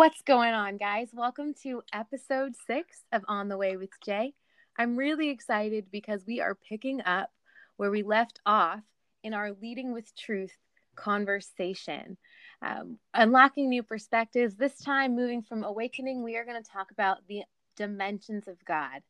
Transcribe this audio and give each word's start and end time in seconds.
What's 0.00 0.22
going 0.22 0.54
on, 0.54 0.78
guys? 0.78 1.10
Welcome 1.12 1.52
to 1.62 1.82
episode 1.92 2.54
six 2.66 3.02
of 3.12 3.22
On 3.28 3.50
the 3.50 3.58
Way 3.58 3.76
with 3.76 3.90
Jay. 4.02 4.32
I'm 4.78 4.96
really 4.96 5.28
excited 5.28 5.88
because 5.92 6.24
we 6.26 6.40
are 6.40 6.54
picking 6.54 7.02
up 7.02 7.28
where 7.76 7.90
we 7.90 8.02
left 8.02 8.40
off 8.46 8.80
in 9.22 9.34
our 9.34 9.52
Leading 9.52 9.92
with 9.92 10.16
Truth 10.16 10.56
conversation. 10.96 12.16
Um, 12.62 12.96
unlocking 13.12 13.68
new 13.68 13.82
perspectives. 13.82 14.54
This 14.54 14.78
time, 14.78 15.14
moving 15.14 15.42
from 15.42 15.64
awakening, 15.64 16.24
we 16.24 16.38
are 16.38 16.46
going 16.46 16.62
to 16.62 16.70
talk 16.70 16.90
about 16.92 17.18
the 17.28 17.42
dimensions 17.76 18.48
of 18.48 18.56
God. 18.64 19.02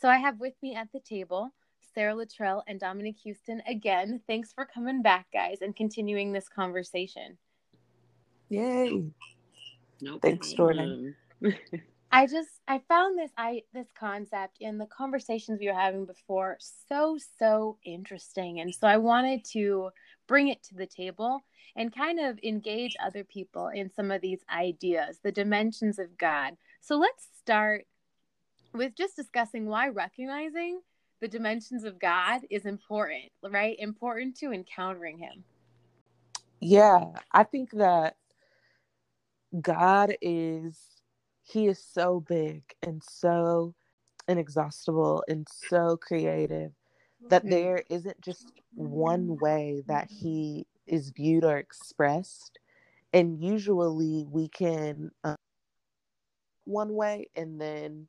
So 0.00 0.08
I 0.08 0.16
have 0.16 0.40
with 0.40 0.54
me 0.62 0.74
at 0.74 0.88
the 0.94 1.00
table 1.00 1.50
Sara 1.94 2.14
Luttrell 2.14 2.64
and 2.66 2.80
Dominique 2.80 3.18
Houston. 3.22 3.60
Again, 3.68 4.22
thanks 4.26 4.54
for 4.54 4.64
coming 4.64 5.02
back, 5.02 5.26
guys, 5.30 5.58
and 5.60 5.76
continuing 5.76 6.32
this 6.32 6.48
conversation. 6.48 7.36
Yay. 8.48 9.10
Nope. 10.00 10.22
Thanks, 10.22 10.52
Jordan. 10.52 11.14
I 12.12 12.26
just 12.26 12.48
I 12.66 12.80
found 12.88 13.18
this 13.18 13.30
I 13.36 13.62
this 13.74 13.88
concept 13.98 14.58
in 14.60 14.78
the 14.78 14.86
conversations 14.86 15.60
we 15.60 15.66
were 15.66 15.74
having 15.74 16.06
before 16.06 16.56
so 16.88 17.18
so 17.38 17.76
interesting 17.84 18.60
and 18.60 18.74
so 18.74 18.86
I 18.86 18.96
wanted 18.96 19.44
to 19.52 19.90
bring 20.26 20.48
it 20.48 20.62
to 20.64 20.74
the 20.74 20.86
table 20.86 21.44
and 21.76 21.94
kind 21.94 22.18
of 22.18 22.38
engage 22.42 22.96
other 23.04 23.24
people 23.24 23.68
in 23.68 23.90
some 23.92 24.10
of 24.10 24.22
these 24.22 24.40
ideas 24.50 25.18
the 25.22 25.32
dimensions 25.32 25.98
of 25.98 26.16
God. 26.16 26.56
So 26.80 26.96
let's 26.96 27.28
start 27.40 27.86
with 28.72 28.94
just 28.96 29.16
discussing 29.16 29.66
why 29.66 29.88
recognizing 29.88 30.80
the 31.20 31.28
dimensions 31.28 31.84
of 31.84 31.98
God 31.98 32.42
is 32.48 32.64
important, 32.64 33.30
right? 33.42 33.76
Important 33.78 34.36
to 34.38 34.52
encountering 34.52 35.18
him. 35.18 35.44
Yeah, 36.60 37.04
I 37.32 37.44
think 37.44 37.70
that 37.72 38.16
God 39.60 40.14
is 40.20 40.78
he 41.42 41.66
is 41.66 41.82
so 41.82 42.20
big 42.20 42.62
and 42.82 43.02
so 43.02 43.74
inexhaustible 44.28 45.24
and 45.28 45.46
so 45.68 45.96
creative 45.96 46.72
that 47.28 47.42
mm-hmm. 47.42 47.50
there 47.50 47.82
isn't 47.88 48.20
just 48.20 48.52
one 48.74 49.36
way 49.38 49.82
that 49.86 50.08
he 50.10 50.66
is 50.86 51.10
viewed 51.10 51.44
or 51.44 51.56
expressed 51.56 52.58
and 53.12 53.42
usually 53.42 54.26
we 54.30 54.48
can 54.48 55.10
uh, 55.24 55.36
one 56.64 56.92
way 56.94 57.26
and 57.34 57.60
then 57.60 58.06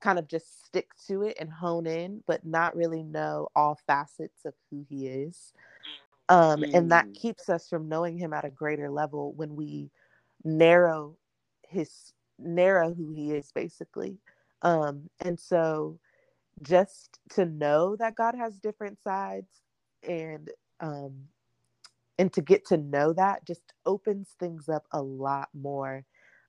kind 0.00 0.18
of 0.18 0.28
just 0.28 0.66
stick 0.66 0.88
to 1.06 1.22
it 1.22 1.36
and 1.40 1.50
hone 1.50 1.86
in 1.86 2.22
but 2.26 2.44
not 2.44 2.76
really 2.76 3.02
know 3.02 3.48
all 3.56 3.78
facets 3.86 4.44
of 4.44 4.52
who 4.70 4.84
he 4.88 5.08
is 5.08 5.54
um, 6.28 6.60
mm. 6.60 6.74
and 6.74 6.92
that 6.92 7.06
mm. 7.06 7.14
keeps 7.14 7.48
us 7.48 7.68
from 7.68 7.88
knowing 7.88 8.18
him 8.18 8.34
at 8.34 8.44
a 8.44 8.50
greater 8.50 8.90
level 8.90 9.32
when 9.32 9.56
we 9.56 9.90
narrow 10.44 11.16
his 11.68 12.12
narrow 12.38 12.92
who 12.92 13.12
he 13.12 13.32
is 13.32 13.50
basically 13.54 14.18
um 14.62 15.08
and 15.20 15.38
so 15.38 15.98
just 16.62 17.18
to 17.30 17.46
know 17.46 17.96
that 17.96 18.14
god 18.14 18.34
has 18.34 18.58
different 18.58 18.98
sides 19.02 19.62
and 20.06 20.50
um 20.80 21.12
and 22.18 22.32
to 22.32 22.42
get 22.42 22.66
to 22.66 22.76
know 22.76 23.12
that 23.12 23.44
just 23.46 23.72
opens 23.86 24.34
things 24.38 24.68
up 24.68 24.84
a 24.92 25.00
lot 25.00 25.48
more 25.54 26.04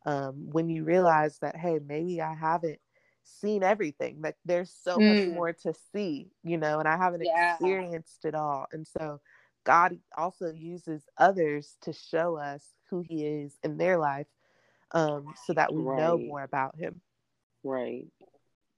um 0.06 0.34
when 0.52 0.70
you 0.70 0.84
realize 0.84 1.38
that 1.40 1.56
hey 1.56 1.80
maybe 1.88 2.22
i 2.22 2.34
haven't 2.34 2.80
seen 3.24 3.64
everything 3.64 4.20
like 4.22 4.36
there's 4.46 4.72
so 4.84 4.98
mm. 4.98 5.26
much 5.26 5.34
more 5.34 5.54
to 5.54 5.74
see 5.92 6.28
you 6.44 6.58
know 6.58 6.80
and 6.80 6.88
i 6.88 6.96
haven't 6.96 7.24
yeah. 7.26 7.54
experienced 7.54 8.24
it 8.26 8.36
all 8.36 8.66
and 8.72 8.86
so 8.86 9.20
god 9.66 9.98
also 10.18 10.52
uses 10.54 11.04
others 11.18 11.76
to 11.82 11.92
show 11.92 12.38
us 12.38 12.64
who 12.90 13.02
he 13.02 13.26
is 13.26 13.58
in 13.64 13.78
their 13.78 13.98
life 13.98 14.28
um, 14.92 15.34
so 15.46 15.54
that 15.54 15.74
we 15.74 15.84
right. 15.84 16.00
know 16.00 16.18
more 16.18 16.44
about 16.44 16.76
him. 16.78 17.02
Right. 17.64 18.08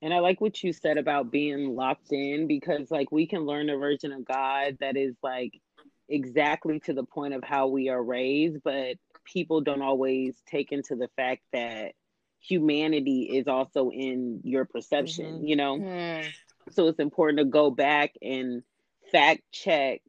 And 0.02 0.14
I 0.14 0.20
like 0.20 0.42
what 0.42 0.64
you 0.64 0.74
said 0.74 0.98
about 0.98 1.32
being 1.32 1.76
locked 1.76 2.12
in 2.12 2.48
because, 2.48 2.92
like, 2.92 3.12
we 3.12 3.26
can 3.26 3.46
learn 3.46 3.70
a 3.70 3.78
version 3.78 4.12
of 4.12 4.26
God 4.26 4.78
that 4.80 4.96
is 4.96 5.16
like 5.24 5.60
exactly 6.08 6.80
to 6.82 6.94
the 6.94 7.04
point 7.04 7.34
of 7.34 7.44
how 7.44 7.68
we 7.68 7.90
are 7.90 8.02
raised, 8.02 8.64
but 8.64 8.98
people 9.26 9.62
don't 9.62 9.82
always 9.82 10.36
take 10.48 10.72
into 10.72 10.96
the 10.96 11.10
fact 11.16 11.42
that 11.52 11.94
humanity 12.40 13.24
is 13.24 13.48
also 13.48 13.90
in 13.90 14.40
your 14.44 14.66
perception, 14.66 15.38
mm-hmm. 15.38 15.46
you 15.46 15.56
know? 15.56 15.78
Mm. 15.78 16.28
So 16.72 16.88
it's 16.88 17.00
important 17.00 17.40
to 17.40 17.46
go 17.46 17.72
back 17.72 18.14
and 18.22 18.62
fact 19.12 19.42
check 19.52 20.02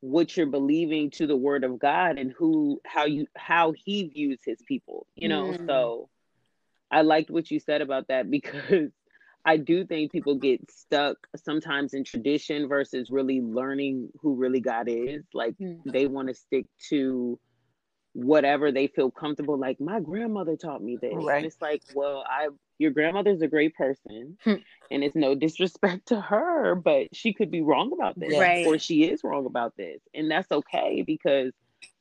what 0.00 0.36
you're 0.36 0.46
believing 0.46 1.10
to 1.10 1.26
the 1.26 1.36
word 1.36 1.64
of 1.64 1.78
God 1.78 2.18
and 2.18 2.32
who 2.32 2.80
how 2.86 3.06
you 3.06 3.26
how 3.36 3.72
he 3.72 4.04
views 4.08 4.40
his 4.44 4.58
people, 4.66 5.06
you 5.14 5.28
know. 5.28 5.52
Mm. 5.52 5.66
So 5.66 6.08
I 6.90 7.02
liked 7.02 7.30
what 7.30 7.50
you 7.50 7.60
said 7.60 7.80
about 7.80 8.08
that 8.08 8.30
because 8.30 8.90
I 9.44 9.56
do 9.56 9.86
think 9.86 10.12
people 10.12 10.34
get 10.36 10.70
stuck 10.70 11.16
sometimes 11.36 11.94
in 11.94 12.04
tradition 12.04 12.68
versus 12.68 13.10
really 13.10 13.40
learning 13.40 14.10
who 14.20 14.34
really 14.34 14.60
God 14.60 14.88
is. 14.88 15.24
Like 15.32 15.56
mm. 15.58 15.80
they 15.86 16.06
want 16.06 16.28
to 16.28 16.34
stick 16.34 16.66
to 16.90 17.38
whatever 18.12 18.72
they 18.72 18.88
feel 18.88 19.10
comfortable. 19.10 19.58
Like 19.58 19.80
my 19.80 20.00
grandmother 20.00 20.56
taught 20.56 20.82
me 20.82 20.98
this. 21.00 21.12
Right. 21.14 21.36
And 21.36 21.46
it's 21.46 21.60
like, 21.60 21.82
well, 21.94 22.24
I 22.26 22.48
your 22.78 22.90
grandmother's 22.90 23.42
a 23.42 23.48
great 23.48 23.74
person 23.74 24.36
hmm. 24.44 24.54
and 24.90 25.04
it's 25.04 25.16
no 25.16 25.34
disrespect 25.34 26.06
to 26.06 26.20
her 26.20 26.74
but 26.74 27.08
she 27.14 27.32
could 27.32 27.50
be 27.50 27.62
wrong 27.62 27.92
about 27.92 28.18
this 28.18 28.38
right. 28.38 28.66
or 28.66 28.78
she 28.78 29.04
is 29.04 29.22
wrong 29.24 29.46
about 29.46 29.76
this 29.76 30.00
and 30.14 30.30
that's 30.30 30.50
okay 30.50 31.02
because 31.06 31.52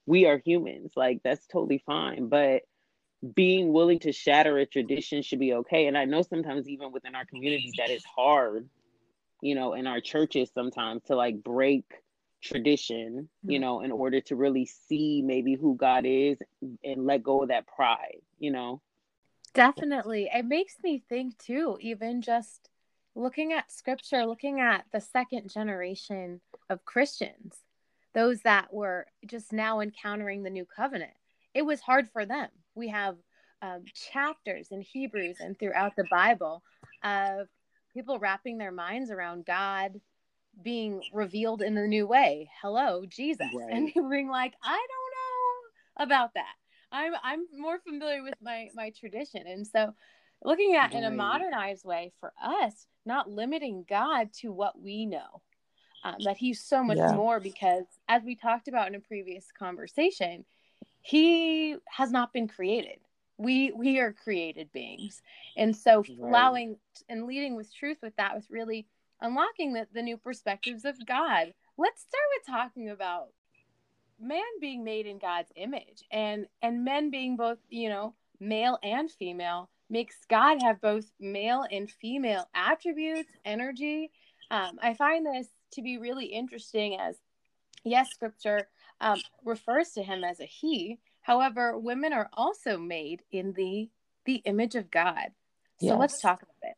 we 0.05 0.25
are 0.25 0.41
humans 0.45 0.91
like 0.95 1.19
that's 1.23 1.45
totally 1.47 1.81
fine 1.85 2.27
but 2.27 2.61
being 3.33 3.73
willing 3.73 3.97
to 3.99 4.11
shatter 4.11 4.57
a 4.59 4.65
tradition 4.65 5.21
should 5.21 5.39
be 5.39 5.53
okay 5.53 5.87
and 5.87 5.97
i 5.97 6.05
know 6.05 6.21
sometimes 6.21 6.67
even 6.67 6.91
within 6.91 7.15
our 7.15 7.25
communities 7.25 7.73
that 7.77 7.89
is 7.89 8.03
hard 8.03 8.69
you 9.41 9.55
know 9.55 9.73
in 9.73 9.87
our 9.87 10.01
churches 10.01 10.49
sometimes 10.53 11.01
to 11.03 11.15
like 11.15 11.41
break 11.43 11.85
tradition 12.43 13.27
you 13.43 13.57
hmm. 13.57 13.61
know 13.61 13.81
in 13.81 13.91
order 13.91 14.21
to 14.21 14.35
really 14.35 14.65
see 14.65 15.23
maybe 15.25 15.55
who 15.55 15.75
god 15.75 16.05
is 16.05 16.37
and 16.83 17.05
let 17.05 17.23
go 17.23 17.41
of 17.41 17.49
that 17.49 17.65
pride 17.65 18.21
you 18.37 18.51
know 18.51 18.81
Definitely. 19.55 20.29
It 20.33 20.45
makes 20.45 20.75
me 20.83 21.03
think 21.09 21.37
too, 21.37 21.77
even 21.79 22.21
just 22.21 22.69
looking 23.15 23.53
at 23.53 23.71
scripture, 23.71 24.25
looking 24.25 24.59
at 24.59 24.85
the 24.91 24.99
second 24.99 25.49
generation 25.49 26.41
of 26.69 26.83
Christians, 26.85 27.55
those 28.13 28.41
that 28.41 28.73
were 28.73 29.07
just 29.25 29.53
now 29.53 29.79
encountering 29.79 30.43
the 30.43 30.49
new 30.49 30.65
covenant. 30.65 31.13
It 31.53 31.65
was 31.65 31.79
hard 31.79 32.09
for 32.11 32.25
them. 32.25 32.49
We 32.75 32.89
have 32.89 33.15
um, 33.61 33.85
chapters 34.11 34.67
in 34.71 34.81
Hebrews 34.81 35.37
and 35.39 35.57
throughout 35.57 35.95
the 35.95 36.05
Bible 36.11 36.61
of 37.03 37.47
people 37.93 38.19
wrapping 38.19 38.57
their 38.57 38.73
minds 38.73 39.09
around 39.09 39.45
God 39.45 40.01
being 40.61 41.01
revealed 41.13 41.61
in 41.61 41.77
a 41.77 41.87
new 41.87 42.05
way. 42.05 42.49
Hello, 42.61 43.05
Jesus. 43.07 43.47
Right. 43.53 43.71
And 43.71 44.09
being 44.09 44.29
like, 44.29 44.53
I 44.61 44.85
don't 44.87 46.03
know 46.03 46.03
about 46.05 46.33
that. 46.33 46.55
I'm 46.95 47.13
I'm 47.23 47.45
more 47.57 47.79
familiar 47.79 48.23
with 48.23 48.35
my 48.41 48.69
my 48.73 48.91
tradition, 48.91 49.45
and 49.45 49.67
so 49.67 49.93
looking 50.43 50.75
at 50.75 50.93
right. 50.93 50.93
in 50.93 51.03
a 51.03 51.11
modernized 51.11 51.83
way 51.83 52.13
for 52.19 52.31
us, 52.41 52.87
not 53.05 53.29
limiting 53.29 53.85
God 53.87 54.31
to 54.41 54.51
what 54.51 54.81
we 54.81 55.05
know, 55.05 55.41
um, 56.03 56.15
that 56.23 56.37
He's 56.37 56.63
so 56.63 56.83
much 56.83 56.97
yeah. 56.97 57.13
more 57.13 57.39
because, 57.39 57.85
as 58.07 58.23
we 58.23 58.35
talked 58.35 58.67
about 58.67 58.87
in 58.87 58.95
a 58.95 58.99
previous 58.99 59.47
conversation, 59.57 60.45
He 61.01 61.75
has 61.87 62.11
not 62.11 62.31
been 62.31 62.47
created. 62.47 62.99
We 63.37 63.73
we 63.73 63.99
are 63.99 64.13
created 64.13 64.71
beings, 64.71 65.21
and 65.57 65.75
so 65.75 65.97
right. 65.97 66.17
allowing 66.21 66.77
and 67.09 67.25
leading 67.25 67.55
with 67.55 67.75
truth 67.75 67.97
with 68.01 68.15
that 68.15 68.35
was 68.35 68.49
really 68.49 68.87
unlocking 69.19 69.73
the, 69.73 69.85
the 69.93 70.01
new 70.01 70.17
perspectives 70.17 70.85
of 70.85 71.05
God. 71.05 71.53
Let's 71.77 72.01
start 72.01 72.23
with 72.37 72.45
talking 72.55 72.89
about 72.89 73.27
man 74.19 74.41
being 74.61 74.83
made 74.83 75.05
in 75.05 75.19
God's 75.19 75.51
image 75.55 76.03
and 76.11 76.47
and 76.61 76.83
men 76.83 77.09
being 77.09 77.35
both, 77.35 77.57
you 77.69 77.89
know, 77.89 78.13
male 78.39 78.77
and 78.83 79.11
female 79.11 79.69
makes 79.89 80.15
God 80.29 80.57
have 80.63 80.81
both 80.81 81.05
male 81.19 81.65
and 81.69 81.89
female 81.89 82.49
attributes, 82.53 83.29
energy. 83.43 84.11
Um, 84.51 84.79
I 84.81 84.93
find 84.93 85.25
this 85.25 85.47
to 85.71 85.81
be 85.81 85.97
really 85.97 86.25
interesting 86.25 86.97
as 86.99 87.15
yes, 87.83 88.09
scripture 88.11 88.67
um, 89.01 89.19
refers 89.43 89.91
to 89.91 90.03
him 90.03 90.23
as 90.23 90.39
a 90.39 90.45
he. 90.45 90.99
However, 91.21 91.77
women 91.77 92.13
are 92.13 92.29
also 92.33 92.77
made 92.77 93.21
in 93.31 93.53
the 93.53 93.89
the 94.25 94.35
image 94.45 94.75
of 94.75 94.89
God. 94.89 95.29
So 95.79 95.87
yes. 95.87 95.99
let's 95.99 96.21
talk 96.21 96.41
about 96.41 96.55
it. 96.63 96.77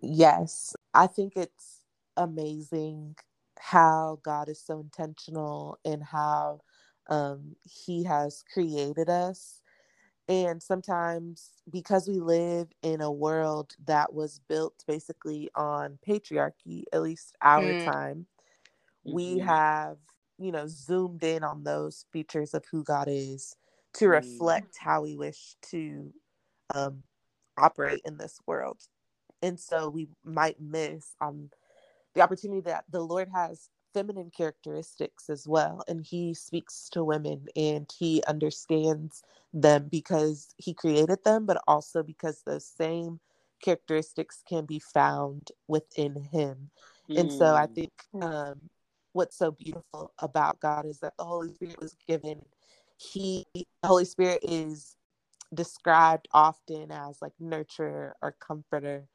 Yes, 0.00 0.74
I 0.92 1.06
think 1.06 1.34
it's 1.36 1.84
amazing 2.16 3.16
how 3.64 4.18
God 4.24 4.48
is 4.48 4.60
so 4.60 4.80
intentional 4.80 5.78
and 5.84 6.02
how 6.02 6.62
um, 7.08 7.54
He 7.62 8.02
has 8.02 8.42
created 8.52 9.08
us. 9.08 9.60
And 10.28 10.60
sometimes, 10.60 11.50
because 11.70 12.08
we 12.08 12.18
live 12.18 12.68
in 12.82 13.00
a 13.00 13.10
world 13.10 13.74
that 13.86 14.12
was 14.12 14.40
built 14.48 14.82
basically 14.88 15.48
on 15.54 15.96
patriarchy, 16.06 16.82
at 16.92 17.02
least 17.02 17.36
our 17.40 17.62
mm. 17.62 17.84
time, 17.84 18.26
mm-hmm. 19.06 19.14
we 19.14 19.38
have, 19.38 19.98
you 20.38 20.50
know, 20.50 20.66
zoomed 20.66 21.22
in 21.22 21.44
on 21.44 21.62
those 21.62 22.04
features 22.12 22.54
of 22.54 22.64
who 22.68 22.82
God 22.82 23.06
is 23.08 23.54
to 23.94 24.08
reflect 24.08 24.76
how 24.76 25.02
we 25.02 25.16
wish 25.16 25.54
to 25.70 26.12
um, 26.74 27.04
operate 27.56 28.00
in 28.04 28.16
this 28.16 28.40
world. 28.44 28.78
And 29.40 29.58
so 29.58 29.88
we 29.88 30.08
might 30.24 30.60
miss 30.60 31.14
um, 31.20 31.50
the 32.14 32.20
opportunity 32.20 32.60
that 32.62 32.84
the 32.90 33.00
Lord 33.00 33.28
has 33.34 33.70
feminine 33.94 34.30
characteristics 34.34 35.28
as 35.28 35.46
well. 35.46 35.82
And 35.88 36.04
He 36.04 36.34
speaks 36.34 36.88
to 36.92 37.04
women 37.04 37.46
and 37.56 37.90
He 37.96 38.22
understands 38.26 39.22
them 39.52 39.88
because 39.90 40.54
He 40.56 40.74
created 40.74 41.22
them, 41.24 41.46
but 41.46 41.62
also 41.66 42.02
because 42.02 42.42
those 42.44 42.66
same 42.66 43.20
characteristics 43.62 44.42
can 44.48 44.64
be 44.64 44.78
found 44.78 45.50
within 45.68 46.16
Him. 46.32 46.70
Mm. 47.10 47.20
And 47.20 47.32
so 47.32 47.54
I 47.54 47.66
mm. 47.66 47.74
think 47.74 47.92
um, 48.20 48.60
what's 49.12 49.36
so 49.36 49.50
beautiful 49.50 50.12
about 50.18 50.60
God 50.60 50.86
is 50.86 50.98
that 51.00 51.14
the 51.18 51.24
Holy 51.24 51.52
Spirit 51.54 51.80
was 51.80 51.96
given. 52.06 52.42
He, 52.96 53.46
the 53.54 53.66
Holy 53.84 54.04
Spirit 54.04 54.40
is 54.42 54.96
described 55.54 56.28
often 56.32 56.90
as 56.90 57.20
like 57.20 57.32
nurturer 57.40 58.12
or 58.22 58.34
comforter 58.40 59.06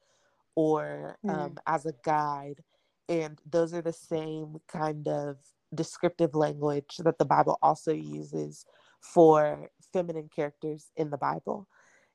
or 0.56 1.18
mm. 1.26 1.34
um, 1.34 1.58
as 1.66 1.86
a 1.86 1.94
guide. 2.04 2.64
And 3.10 3.40
those 3.50 3.74
are 3.74 3.82
the 3.82 3.94
same 3.94 4.58
kind 4.68 5.08
of 5.08 5.38
descriptive 5.74 6.36
language 6.36 6.98
that 7.00 7.18
the 7.18 7.26
Bible 7.26 7.58
also 7.62 7.94
uses 7.94 8.66
for 9.02 9.70
feminine 9.94 10.30
characters 10.34 10.92
in 10.96 11.10
the 11.10 11.18
Bible. 11.18 11.68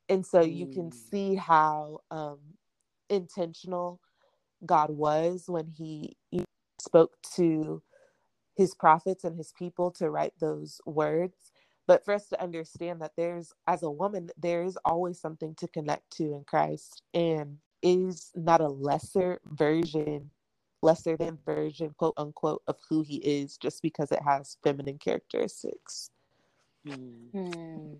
And 0.09 0.25
so 0.25 0.41
you 0.41 0.67
can 0.67 0.89
mm. 0.89 0.93
see 0.93 1.35
how 1.35 1.99
um, 2.11 2.39
intentional 3.09 3.99
God 4.65 4.89
was 4.89 5.45
when 5.47 5.67
he 5.67 6.15
spoke 6.79 7.15
to 7.35 7.81
his 8.55 8.75
prophets 8.75 9.23
and 9.23 9.37
his 9.37 9.53
people 9.57 9.91
to 9.91 10.09
write 10.09 10.33
those 10.39 10.79
words 10.85 11.51
but 11.85 12.05
for 12.05 12.13
us 12.13 12.27
to 12.29 12.41
understand 12.41 13.01
that 13.01 13.11
there's 13.17 13.53
as 13.67 13.83
a 13.83 13.89
woman 13.89 14.29
there 14.37 14.63
is 14.63 14.77
always 14.85 15.19
something 15.19 15.55
to 15.55 15.67
connect 15.67 16.09
to 16.11 16.33
in 16.33 16.43
christ 16.45 17.01
and 17.13 17.57
is 17.81 18.31
not 18.35 18.61
a 18.61 18.67
lesser 18.67 19.39
version 19.45 20.29
lesser 20.83 21.17
than 21.17 21.39
version 21.45 21.93
quote 21.97 22.13
unquote 22.17 22.61
of 22.67 22.75
who 22.89 23.01
he 23.01 23.15
is 23.17 23.57
just 23.57 23.81
because 23.81 24.11
it 24.11 24.21
has 24.21 24.57
feminine 24.63 24.97
characteristics. 24.97 26.09
Mm. 26.85 27.97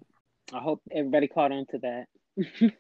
i 0.51 0.59
hope 0.59 0.81
everybody 0.91 1.27
caught 1.27 1.51
on 1.53 1.65
to 1.67 1.79
that. 1.79 2.07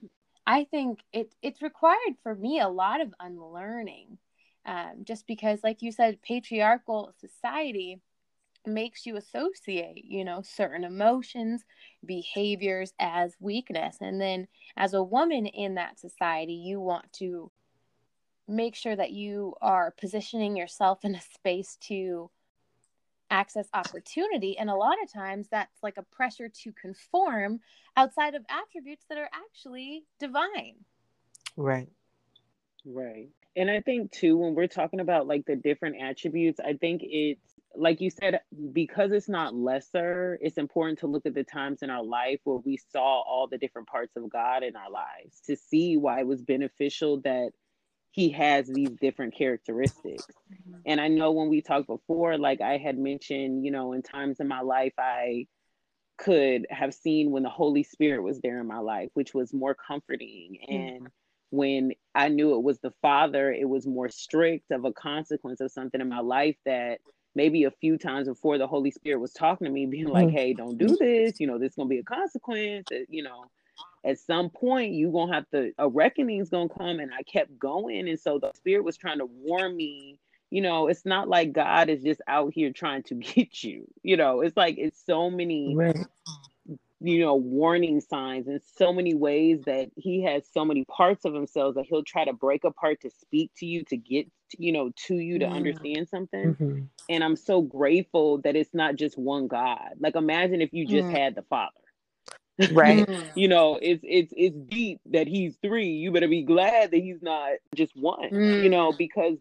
I 0.45 0.65
think 0.65 0.99
it 1.13 1.33
it's 1.41 1.61
required 1.61 2.15
for 2.21 2.35
me 2.35 2.59
a 2.59 2.67
lot 2.67 2.99
of 2.99 3.13
unlearning 3.19 4.17
um, 4.65 5.03
just 5.03 5.25
because 5.27 5.59
like 5.63 5.81
you 5.81 5.91
said 5.91 6.21
patriarchal 6.21 7.13
society 7.19 8.01
makes 8.65 9.05
you 9.05 9.15
associate 9.15 10.03
you 10.05 10.25
know 10.25 10.41
certain 10.41 10.83
emotions 10.83 11.63
behaviors 12.05 12.93
as 12.99 13.35
weakness. 13.39 13.97
And 14.01 14.19
then 14.19 14.47
as 14.75 14.93
a 14.93 15.03
woman 15.03 15.45
in 15.45 15.75
that 15.75 15.99
society 15.99 16.53
you 16.53 16.79
want 16.79 17.11
to 17.13 17.51
make 18.47 18.75
sure 18.75 18.95
that 18.95 19.11
you 19.11 19.53
are 19.61 19.91
positioning 19.91 20.55
yourself 20.55 21.05
in 21.05 21.15
a 21.15 21.21
space 21.21 21.77
to 21.81 22.29
access 23.29 23.67
opportunity. 23.73 24.57
And 24.57 24.69
a 24.69 24.75
lot 24.75 25.01
of 25.01 25.11
times 25.11 25.47
that's 25.49 25.81
like 25.81 25.97
a 25.97 26.03
pressure 26.03 26.49
to 26.49 26.71
conform 26.73 27.61
outside 27.97 28.35
of 28.35 28.43
attributes 28.49 29.05
that 29.09 29.17
are 29.17 29.29
actually 29.33 30.05
divine. 30.19 30.75
Right. 31.57 31.89
Right. 32.85 33.29
And 33.55 33.69
i 33.69 33.81
think 33.81 34.11
too 34.11 34.35
when 34.35 34.55
we're 34.55 34.67
talking 34.67 34.99
about 34.99 35.27
like 35.27 35.45
the 35.45 35.55
different 35.55 35.97
attributes 36.01 36.59
i 36.59 36.73
think 36.73 37.01
it's 37.03 37.53
like 37.75 38.01
you 38.01 38.09
said, 38.09 38.41
because 38.71 39.11
it's 39.11 39.29
not 39.29 39.55
lesser, 39.55 40.37
it's 40.41 40.57
important 40.57 40.99
to 40.99 41.07
look 41.07 41.25
at 41.25 41.33
the 41.33 41.43
times 41.43 41.81
in 41.81 41.89
our 41.89 42.03
life 42.03 42.39
where 42.43 42.57
we 42.57 42.77
saw 42.91 43.21
all 43.21 43.47
the 43.47 43.57
different 43.57 43.87
parts 43.87 44.15
of 44.15 44.29
God 44.29 44.63
in 44.63 44.75
our 44.75 44.91
lives 44.91 45.41
to 45.47 45.55
see 45.55 45.97
why 45.97 46.19
it 46.19 46.27
was 46.27 46.41
beneficial 46.41 47.21
that 47.21 47.51
he 48.13 48.29
has 48.29 48.67
these 48.67 48.91
different 49.01 49.35
characteristics. 49.35 50.27
And 50.85 51.01
I 51.01 51.07
know 51.07 51.31
when 51.31 51.49
we 51.49 51.61
talked 51.61 51.87
before, 51.87 52.37
like 52.37 52.61
I 52.61 52.77
had 52.77 52.95
mentioned, 52.95 53.65
you 53.65 53.71
know, 53.71 53.93
in 53.93 54.03
times 54.03 54.39
in 54.39 54.47
my 54.47 54.61
life, 54.61 54.93
I 54.99 55.47
could 56.19 56.67
have 56.69 56.93
seen 56.93 57.31
when 57.31 57.41
the 57.41 57.49
Holy 57.49 57.81
Spirit 57.81 58.21
was 58.21 58.39
there 58.39 58.59
in 58.59 58.67
my 58.67 58.77
life, 58.77 59.09
which 59.15 59.33
was 59.33 59.51
more 59.51 59.75
comforting. 59.75 60.59
And 60.67 61.07
when 61.49 61.93
I 62.13 62.27
knew 62.27 62.53
it 62.53 62.61
was 62.61 62.79
the 62.81 62.93
Father, 63.01 63.51
it 63.51 63.67
was 63.67 63.87
more 63.87 64.09
strict 64.09 64.69
of 64.69 64.85
a 64.85 64.93
consequence 64.93 65.59
of 65.59 65.71
something 65.71 65.99
in 65.99 66.09
my 66.09 66.19
life 66.19 66.57
that 66.67 66.99
maybe 67.33 67.63
a 67.63 67.71
few 67.71 67.97
times 67.97 68.27
before 68.27 68.59
the 68.59 68.67
Holy 68.67 68.91
Spirit 68.91 69.21
was 69.21 69.33
talking 69.33 69.65
to 69.65 69.73
me, 69.73 69.87
being 69.87 70.05
like, 70.05 70.27
mm-hmm. 70.27 70.37
hey, 70.37 70.53
don't 70.53 70.77
do 70.77 70.95
this. 70.99 71.39
You 71.39 71.47
know, 71.47 71.57
there's 71.57 71.73
going 71.73 71.89
to 71.89 71.95
be 71.95 71.99
a 71.99 72.03
consequence. 72.03 72.89
You 73.09 73.23
know, 73.23 73.45
at 74.05 74.19
some 74.19 74.49
point, 74.49 74.93
you're 74.93 75.11
going 75.11 75.29
to 75.29 75.33
have 75.33 75.49
to, 75.51 75.71
a 75.77 75.87
reckoning 75.87 76.41
is 76.41 76.49
going 76.49 76.69
to 76.69 76.75
come. 76.75 76.99
And 76.99 77.11
I 77.13 77.23
kept 77.23 77.57
going. 77.57 78.07
And 78.09 78.19
so 78.19 78.39
the 78.39 78.51
Spirit 78.55 78.83
was 78.83 78.97
trying 78.97 79.19
to 79.19 79.25
warn 79.25 79.75
me. 79.75 80.19
You 80.49 80.61
know, 80.61 80.87
it's 80.87 81.05
not 81.05 81.27
like 81.27 81.51
God 81.51 81.89
is 81.89 82.03
just 82.03 82.21
out 82.27 82.53
here 82.53 82.71
trying 82.71 83.03
to 83.03 83.15
get 83.15 83.63
you. 83.63 83.87
You 84.03 84.17
know, 84.17 84.41
it's 84.41 84.57
like 84.57 84.75
it's 84.77 85.03
so 85.05 85.29
many 85.29 85.75
right 85.75 85.97
you 87.03 87.19
know 87.19 87.35
warning 87.35 87.99
signs 87.99 88.47
in 88.47 88.59
so 88.77 88.93
many 88.93 89.13
ways 89.13 89.61
that 89.65 89.91
he 89.97 90.23
has 90.23 90.43
so 90.51 90.63
many 90.63 90.85
parts 90.85 91.25
of 91.25 91.33
himself 91.33 91.75
that 91.75 91.85
he'll 91.85 92.03
try 92.03 92.23
to 92.23 92.31
break 92.31 92.63
apart 92.63 93.01
to 93.01 93.09
speak 93.09 93.51
to 93.57 93.65
you 93.65 93.83
to 93.83 93.97
get 93.97 94.25
you 94.57 94.71
know 94.71 94.89
to 94.95 95.15
you 95.15 95.37
to 95.37 95.45
understand 95.45 96.07
something 96.07 96.55
mm-hmm. 96.55 96.79
and 97.09 97.23
i'm 97.23 97.35
so 97.35 97.61
grateful 97.61 98.37
that 98.39 98.55
it's 98.55 98.73
not 98.73 98.95
just 98.95 99.17
one 99.17 99.47
god 99.47 99.89
like 99.99 100.15
imagine 100.15 100.61
if 100.61 100.71
you 100.71 100.87
just 100.87 101.07
mm. 101.07 101.11
had 101.11 101.35
the 101.35 101.41
father 101.43 101.71
right 102.71 103.09
you 103.35 103.47
know 103.47 103.79
it's 103.81 104.03
it's 104.07 104.31
it's 104.37 104.55
deep 104.69 104.99
that 105.05 105.27
he's 105.27 105.57
three 105.63 105.87
you 105.87 106.11
better 106.11 106.27
be 106.27 106.43
glad 106.43 106.91
that 106.91 107.01
he's 107.01 107.21
not 107.21 107.53
just 107.73 107.95
one 107.95 108.29
mm. 108.29 108.63
you 108.63 108.69
know 108.69 108.91
because 108.91 109.37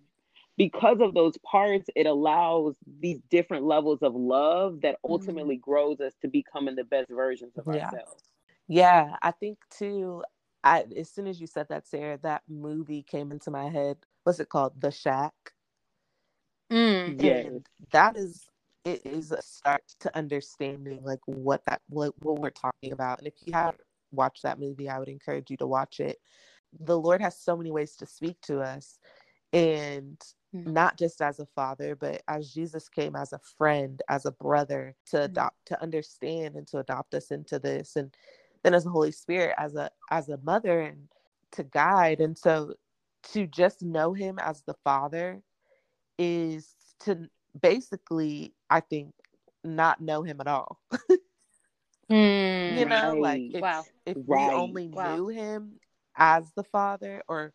because 0.59 0.99
of 1.01 1.15
those 1.15 1.37
parts, 1.39 1.89
it 1.97 2.07
allows 2.07 2.75
these 3.01 3.21
different 3.31 3.65
levels 3.65 4.03
of 4.03 4.15
love 4.15 4.81
that 4.83 4.95
mm-hmm. 4.97 5.13
ultimately 5.13 5.57
mm-hmm. 5.57 5.71
grows 5.71 6.01
us 6.01 6.13
to 6.23 6.29
becoming 6.29 6.77
the 6.77 6.85
best 6.85 7.11
versions 7.11 7.53
of 7.57 7.75
yeah. 7.75 7.87
ourselves. 7.87 8.23
Yeah, 8.69 9.17
I 9.23 9.33
think 9.33 9.59
too. 9.71 10.23
I 10.65 10.85
as 10.97 11.11
soon 11.11 11.27
as 11.27 11.41
you 11.41 11.47
said 11.47 11.67
that, 11.71 11.89
Sara, 11.89 12.19
that 12.23 12.43
movie 12.49 13.03
came 13.03 13.33
into 13.33 13.51
my 13.51 13.69
head. 13.69 13.97
What's 14.25 14.41
it 14.41 14.49
called? 14.49 14.81
The 14.81 14.91
Shack. 14.91 15.33
Mm. 16.71 17.21
Yeah, 17.23 17.59
that 17.93 18.17
is 18.17 18.47
it 18.85 19.05
is 19.05 19.33
a 19.33 19.43
start 19.43 19.83
to 20.01 20.17
understanding 20.17 21.01
like 21.03 21.21
what 21.27 21.63
that 21.67 21.83
what, 21.89 22.15
what 22.23 22.41
we're 22.41 22.51
talking 22.51 22.93
about. 22.93 23.19
And 23.19 23.29
if 23.29 23.35
you 23.45 23.53
have 23.53 23.77
watched 24.11 24.43
that 24.43 24.59
movie, 24.59 24.89
I 24.89 24.99
would 24.99 25.09
encourage 25.09 25.51
you 25.51 25.57
to 25.59 25.67
watch 25.67 26.01
it. 26.01 26.19
The 26.81 26.99
Lord 26.99 27.21
has 27.21 27.39
so 27.39 27.57
many 27.57 27.71
ways 27.71 27.97
to 27.97 28.07
speak 28.07 28.41
to 28.43 28.61
us, 28.61 28.99
and 29.53 30.19
mm-hmm. 30.55 30.73
not 30.73 30.99
just 30.99 31.21
as 31.21 31.39
a 31.39 31.47
father, 31.55 31.95
but 31.95 32.23
as 32.29 32.53
Jesus 32.53 32.89
came 32.89 33.15
as 33.15 33.33
a 33.33 33.41
friend, 33.59 34.01
as 34.09 34.27
a 34.27 34.33
brother 34.33 34.95
to 35.11 35.17
mm-hmm. 35.17 35.25
adopt, 35.27 35.67
to 35.67 35.83
understand 35.83 36.57
and 36.57 36.67
to 36.69 36.79
adopt 36.79 37.15
us 37.15 37.31
into 37.31 37.59
this. 37.59 37.97
And 37.97 38.15
then 38.63 38.75
as 38.75 38.85
the 38.85 38.91
Holy 38.91 39.13
Spirit 39.13 39.55
as 39.59 39.75
a 39.75 39.91
as 40.11 40.29
a 40.29 40.39
mother 40.43 40.81
and 40.81 41.09
to 41.53 41.63
guide. 41.63 42.21
And 42.21 42.37
so 42.37 42.75
to 43.33 43.47
just 43.47 43.83
know 43.83 44.13
him 44.13 44.39
as 44.39 44.63
the 44.63 44.75
father 44.85 45.43
is 46.19 46.75
to 47.01 47.29
basically, 47.61 48.55
I 48.71 48.81
think, 48.81 49.15
not 49.65 50.01
know 50.01 50.23
him 50.23 50.41
at 50.41 50.47
all. 50.47 50.81
mm, 52.11 52.79
you 52.79 52.85
know, 52.85 53.13
right. 53.13 53.21
like 53.21 53.55
if, 53.55 53.61
wow. 53.61 53.85
if 54.07 54.17
right. 54.27 54.49
we 54.49 54.55
only 54.55 54.89
wow. 54.89 55.15
knew 55.15 55.29
him 55.29 55.75
as 56.17 56.51
the 56.57 56.65
father 56.65 57.23
or 57.29 57.53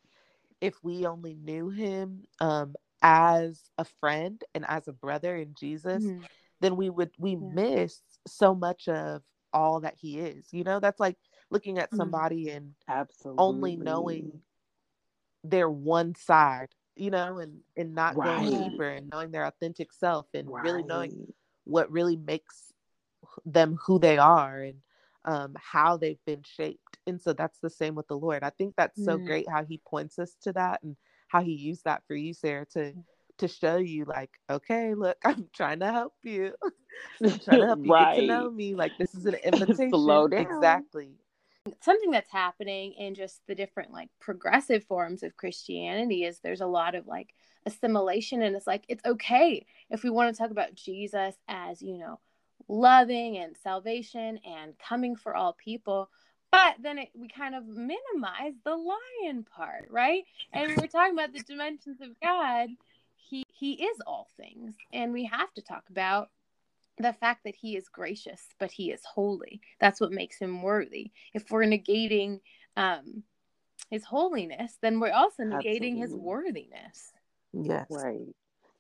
if 0.62 0.76
we 0.84 1.06
only 1.06 1.36
knew 1.36 1.70
him 1.70 2.24
um, 2.40 2.76
as 3.02 3.62
a 3.78 3.86
friend 3.86 4.44
and 4.56 4.66
as 4.68 4.88
a 4.88 4.94
brother 4.94 5.36
in 5.36 5.54
Jesus, 5.60 6.04
mm-hmm. 6.04 6.24
then 6.62 6.76
we 6.76 6.90
would 6.90 7.12
we 7.18 7.32
yeah. 7.32 7.38
miss 7.54 8.00
so 8.28 8.56
much 8.56 8.88
of 8.88 9.22
all 9.54 9.82
that 9.82 9.96
he 10.00 10.20
is. 10.20 10.48
You 10.52 10.64
know, 10.64 10.80
that's 10.80 11.00
like 11.00 11.18
looking 11.52 11.78
at 11.78 11.88
mm-hmm. 11.88 11.98
somebody 11.98 12.46
mm-hmm. 12.46 12.58
and 12.58 12.74
absolutely 12.88 13.44
only 13.44 13.76
knowing 13.76 14.42
their 15.44 15.70
one 15.70 16.16
side, 16.16 16.70
you 17.00 17.12
know, 17.12 17.38
and 17.40 17.60
and 17.76 17.94
not 17.94 18.16
right. 18.16 18.40
going 18.40 18.70
deeper 18.70 18.90
and 18.90 19.10
knowing 19.12 19.32
their 19.32 19.46
authentic 19.46 19.94
self 19.94 20.28
and 20.34 20.50
right. 20.50 20.64
really 20.64 20.84
knowing 20.84 21.32
what 21.64 21.92
really 21.92 22.18
makes 22.18 22.74
them 23.46 23.78
who 23.86 24.00
they 24.00 24.18
are 24.18 24.62
and 24.62 24.78
um, 25.26 25.56
how 25.62 25.98
they've 25.98 26.24
been 26.26 26.44
shaped. 26.44 26.98
And 27.06 27.22
so 27.22 27.34
that's 27.34 27.60
the 27.60 27.70
same 27.70 27.96
with 27.96 28.08
the 28.08 28.18
Lord. 28.18 28.44
I 28.44 28.50
think 28.50 28.76
that's 28.78 29.04
so 29.04 29.18
mm. 29.18 29.26
great 29.26 29.50
how 29.50 29.66
he 29.66 29.82
points 29.86 30.18
us 30.20 30.36
to 30.44 30.54
that 30.54 30.82
and 30.84 30.96
how 31.28 31.42
he 31.42 31.52
used 31.52 31.84
that 31.84 32.04
for 32.08 32.16
you, 32.16 32.34
Sara, 32.34 32.66
to 32.74 32.94
to 33.40 33.48
show 33.48 33.78
you 33.78 34.06
like, 34.06 34.32
okay, 34.50 34.94
look, 34.96 35.18
I'm 35.26 35.50
trying 35.54 35.80
to 35.82 35.92
help 35.92 36.14
you. 36.24 36.54
I'm 37.24 37.40
trying 37.40 37.60
to 37.60 37.68
help 37.68 37.86
you 37.86 37.92
right. 37.92 38.16
get 38.16 38.22
to 38.22 38.28
know 38.28 38.50
me. 38.50 38.74
Like 38.76 38.94
this 38.98 39.14
is 39.14 39.26
an 39.26 39.36
invitation. 39.44 39.90
Slow 39.90 40.28
down. 40.28 40.42
Exactly. 40.42 41.12
Something 41.82 42.12
that's 42.12 42.32
happening 42.32 42.94
in 42.94 43.16
just 43.16 43.42
the 43.48 43.56
different 43.56 43.92
like 43.92 44.10
progressive 44.20 44.84
forms 44.84 45.24
of 45.24 45.38
Christianity 45.38 46.24
is 46.24 46.40
there's 46.40 46.62
a 46.62 46.68
lot 46.68 46.96
of 46.96 47.08
like 47.08 47.34
assimilation 47.66 48.42
and 48.42 48.56
it's 48.56 48.68
like 48.68 48.86
it's 48.88 49.06
okay 49.06 49.66
if 49.90 50.04
we 50.04 50.10
want 50.10 50.34
to 50.34 50.38
talk 50.38 50.52
about 50.52 50.76
Jesus 50.76 51.36
as, 51.48 51.82
you 51.82 51.98
know, 51.98 52.20
loving 52.68 53.38
and 53.38 53.56
salvation 53.58 54.40
and 54.46 54.78
coming 54.80 55.16
for 55.16 55.36
all 55.36 55.54
people. 55.54 56.10
But 56.52 56.76
then 56.82 56.98
it, 56.98 57.10
we 57.14 57.28
kind 57.28 57.56
of 57.56 57.66
minimize 57.68 58.54
the 58.64 58.76
lion 58.76 59.44
part, 59.44 59.88
right? 59.90 60.24
And 60.54 60.78
we're 60.78 60.88
talking 60.88 61.14
about 61.14 61.34
the 61.34 61.44
dimensions 61.44 62.02
of 62.02 62.10
God. 62.22 62.70
He 63.16 63.44
he 63.52 63.74
is 63.74 63.98
all 64.08 64.30
things, 64.38 64.76
and 64.94 65.12
we 65.12 65.26
have 65.26 65.54
to 65.56 65.62
talk 65.62 65.84
about 65.90 66.30
the 66.98 67.14
fact 67.14 67.44
that 67.46 67.56
he 67.56 67.76
is 67.76 67.90
gracious, 67.90 68.42
but 68.60 68.72
he 68.72 68.92
is 68.92 69.02
holy. 69.04 69.62
That's 69.80 70.02
what 70.02 70.12
makes 70.12 70.40
him 70.40 70.62
worthy. 70.62 71.12
If 71.34 71.52
we're 71.52 71.66
negating 71.66 72.40
um, 72.76 73.24
his 73.90 74.04
holiness, 74.04 74.78
then 74.82 75.00
we're 75.00 75.14
also 75.14 75.44
negating 75.44 76.00
Absolutely. 76.00 76.00
his 76.00 76.14
worthiness. 76.16 77.12
Yes. 77.54 77.88
Right. 77.90 78.28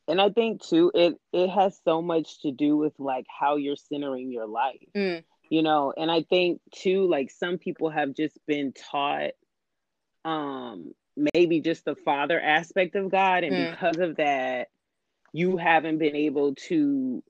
And 0.07 0.21
I 0.21 0.29
think 0.29 0.63
too, 0.63 0.91
it 0.95 1.15
it 1.33 1.49
has 1.49 1.79
so 1.83 2.01
much 2.01 2.41
to 2.41 2.51
do 2.51 2.77
with 2.77 2.93
like 2.97 3.25
how 3.27 3.57
you're 3.57 3.75
centering 3.75 4.31
your 4.31 4.47
life. 4.47 4.79
Mm. 4.95 5.23
You 5.49 5.63
know, 5.63 5.93
and 5.95 6.09
I 6.09 6.23
think 6.23 6.61
too, 6.73 7.09
like 7.09 7.29
some 7.29 7.57
people 7.57 7.89
have 7.89 8.15
just 8.15 8.37
been 8.47 8.73
taught 8.73 9.31
um 10.25 10.93
maybe 11.33 11.61
just 11.61 11.83
the 11.85 11.95
father 11.95 12.39
aspect 12.39 12.95
of 12.95 13.11
God. 13.11 13.43
And 13.43 13.53
mm. 13.53 13.71
because 13.71 13.97
of 13.97 14.17
that, 14.17 14.69
you 15.33 15.57
haven't 15.57 15.97
been 15.97 16.15
able 16.15 16.55
to 16.69 17.23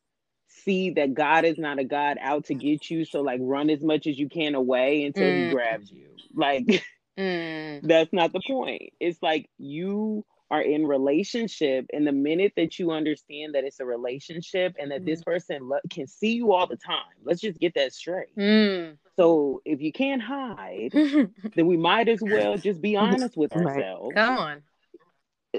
see 0.63 0.91
that 0.91 1.13
God 1.13 1.45
is 1.45 1.57
not 1.57 1.79
a 1.79 1.83
God 1.83 2.17
out 2.21 2.45
to 2.45 2.55
get 2.55 2.89
you. 2.89 3.05
So 3.05 3.21
like 3.21 3.39
run 3.41 3.69
as 3.69 3.83
much 3.83 4.07
as 4.07 4.17
you 4.17 4.29
can 4.29 4.55
away 4.55 5.05
until 5.05 5.23
mm. 5.23 5.47
he 5.47 5.51
grabs 5.53 5.91
you. 5.91 6.07
Like 6.33 6.65
mm. 7.17 7.81
that's 7.83 8.13
not 8.13 8.33
the 8.33 8.41
point. 8.45 8.93
It's 8.99 9.21
like 9.21 9.49
you 9.57 10.25
are 10.49 10.61
in 10.61 10.85
relationship 10.85 11.85
and 11.91 12.07
the 12.07 12.11
minute 12.11 12.53
that 12.55 12.79
you 12.79 12.91
understand 12.91 13.55
that 13.55 13.63
it's 13.63 13.79
a 13.79 13.85
relationship 13.85 14.75
and 14.79 14.91
that 14.91 15.01
mm. 15.01 15.05
this 15.05 15.23
person 15.23 15.67
lo- 15.67 15.79
can 15.89 16.07
see 16.07 16.35
you 16.35 16.53
all 16.53 16.67
the 16.67 16.77
time 16.77 17.03
let's 17.23 17.41
just 17.41 17.59
get 17.59 17.73
that 17.73 17.93
straight 17.93 18.35
mm. 18.37 18.95
so 19.17 19.61
if 19.65 19.81
you 19.81 19.91
can't 19.91 20.21
hide 20.21 20.91
then 21.55 21.67
we 21.67 21.77
might 21.77 22.07
as 22.07 22.21
well 22.21 22.57
just 22.57 22.81
be 22.81 22.95
honest 22.95 23.35
with 23.35 23.53
ourselves 23.53 24.13
come 24.15 24.37
on 24.37 24.63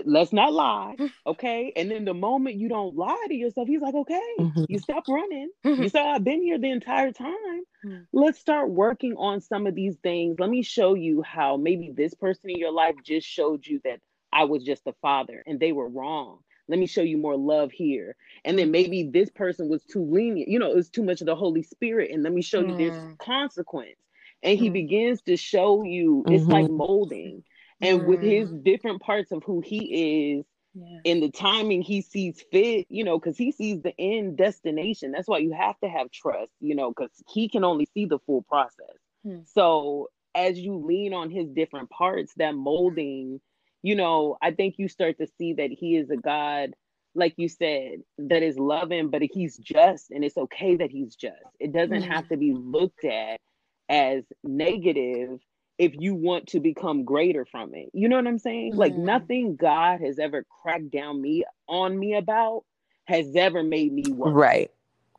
let's 0.07 0.33
not 0.33 0.53
lie 0.53 0.95
okay 1.27 1.73
and 1.77 1.91
then 1.91 2.05
the 2.05 2.15
moment 2.15 2.57
you 2.57 2.69
don't 2.69 2.97
lie 2.97 3.27
to 3.29 3.35
yourself 3.35 3.69
he's 3.69 3.81
like 3.81 3.95
okay 3.95 4.21
mm-hmm. 4.39 4.65
you 4.69 4.79
stop 4.79 5.05
running 5.09 5.51
you 5.65 5.89
said 5.89 6.03
i've 6.03 6.25
been 6.25 6.43
here 6.43 6.59
the 6.59 6.71
entire 6.71 7.13
time 7.13 7.63
mm. 7.85 8.05
let's 8.13 8.39
start 8.39 8.71
working 8.71 9.15
on 9.17 9.41
some 9.41 9.67
of 9.67 9.75
these 9.75 9.97
things 10.03 10.37
let 10.39 10.51
me 10.51 10.63
show 10.63 10.95
you 10.95 11.23
how 11.23 11.57
maybe 11.57 11.93
this 11.95 12.15
person 12.15 12.51
in 12.51 12.59
your 12.59 12.73
life 12.73 12.95
just 13.05 13.27
showed 13.27 13.67
you 13.67 13.81
that 13.85 14.01
i 14.33 14.45
was 14.45 14.63
just 14.63 14.87
a 14.87 14.95
father 15.01 15.43
and 15.47 15.61
they 15.61 15.73
were 15.73 15.89
wrong 15.89 16.39
let 16.69 16.79
me 16.79 16.87
show 16.87 17.03
you 17.03 17.17
more 17.17 17.37
love 17.37 17.73
here 17.73 18.15
and 18.45 18.59
then 18.59 18.71
maybe 18.71 19.05
this 19.05 19.31
person 19.31 19.69
was 19.69 19.83
too 19.85 20.05
lenient 20.05 20.49
you 20.49 20.59
know 20.59 20.71
it 20.71 20.77
was 20.77 20.91
too 20.91 21.03
much 21.03 21.21
of 21.21 21.27
the 21.27 21.37
holy 21.37 21.63
spirit 21.63 22.11
and 22.11 22.23
let 22.23 22.33
me 22.33 22.43
show 22.43 22.61
you 22.61 22.77
this 22.77 22.95
mm. 22.95 23.19
consequence 23.19 23.97
and 24.43 24.59
he 24.59 24.71
mm. 24.71 24.75
begins 24.75 25.23
to 25.23 25.37
show 25.37 25.83
you 25.83 26.25
it's 26.29 26.43
mm-hmm. 26.43 26.53
like 26.53 26.71
molding 26.71 27.43
and 27.81 28.01
mm. 28.01 28.07
with 28.07 28.21
his 28.21 28.51
mm. 28.51 28.65
different 28.65 29.01
parts 29.01 29.33
of 29.33 29.43
who 29.45 29.61
he 29.61 30.37
is 30.37 30.47
yeah. 30.75 30.99
in 31.05 31.21
the 31.21 31.31
timing 31.31 31.83
he 31.83 32.03
sees 32.03 32.43
fit 32.51 32.87
you 32.89 33.05
know 33.05 33.19
because 33.19 33.37
he 33.37 33.53
sees 33.53 33.83
the 33.83 33.95
end 33.99 34.37
destination 34.37 35.13
that's 35.13 35.29
why 35.29 35.39
you 35.39 35.53
have 35.53 35.79
to 35.81 35.89
have 35.89 36.11
trust 36.11 36.53
you 36.61 36.75
know 36.75 36.91
because 36.91 37.11
he 37.29 37.49
can 37.49 37.65
only 37.65 37.87
see 37.95 38.05
the 38.05 38.19
full 38.21 38.43
process 38.43 38.97
hmm. 39.25 39.39
so 39.47 40.09
as 40.35 40.59
you 40.59 40.77
lean 40.77 41.15
on 41.15 41.31
his 41.31 41.49
different 41.49 41.89
parts 41.91 42.33
that 42.37 42.55
molding 42.55 43.41
you 43.83 43.95
know 43.95 44.37
i 44.43 44.51
think 44.51 44.75
you 44.79 44.89
start 44.89 45.17
to 45.19 45.27
see 45.39 45.55
that 45.55 45.71
he 45.71 45.97
is 45.97 46.11
a 46.11 46.17
god 46.17 46.75
like 47.15 47.35
you 47.37 47.49
said 47.49 48.03
that 48.19 48.43
is 48.43 48.59
loving 48.59 49.09
but 49.09 49.23
he's 49.23 49.57
just 49.57 50.11
and 50.11 50.23
it's 50.25 50.37
okay 50.37 50.77
that 50.77 50.91
he's 50.91 51.17
just 51.17 51.35
it 51.59 51.73
doesn't 51.73 52.03
hmm. 52.03 52.11
have 52.11 52.29
to 52.29 52.37
be 52.37 52.53
looked 52.53 53.05
at 53.05 53.41
as 53.89 54.23
negative 54.45 55.41
if 55.79 55.95
you 55.99 56.15
want 56.15 56.49
to 56.49 56.61
become 56.61 57.05
greater 57.05 57.45
from 57.45 57.75
it. 57.75 57.91
You 57.93 58.09
know 58.09 58.17
what 58.17 58.27
I'm 58.27 58.39
saying? 58.39 58.73
Mm-hmm. 58.73 58.81
Like 58.81 58.97
nothing 58.97 59.57
God 59.57 60.01
has 60.01 60.19
ever 60.19 60.45
cracked 60.63 60.91
down 60.91 61.23
me 61.23 61.45
on 61.69 61.99
me 61.99 62.15
about 62.15 62.65
has 63.05 63.35
ever 63.37 63.63
made 63.63 63.93
me 63.93 64.05
worse. 64.09 64.35
Right. 64.35 64.71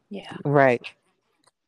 Yeah. 0.10 0.36
Right. 0.44 0.82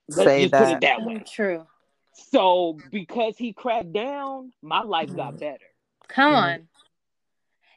Let's 0.09 0.29
Say 0.29 0.47
that. 0.47 0.59
Put 0.65 0.73
it 0.73 0.81
that 0.81 1.05
way. 1.05 1.23
True. 1.25 1.65
So 2.13 2.77
because 2.91 3.37
he 3.37 3.53
cracked 3.53 3.93
down, 3.93 4.51
my 4.61 4.81
life 4.81 5.07
mm-hmm. 5.07 5.17
got 5.17 5.39
better. 5.39 5.59
Come 6.09 6.33
mm-hmm. 6.33 6.43
on. 6.43 6.67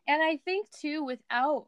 And 0.07 0.23
I 0.23 0.39
think 0.45 0.69
too, 0.71 1.05
without 1.05 1.67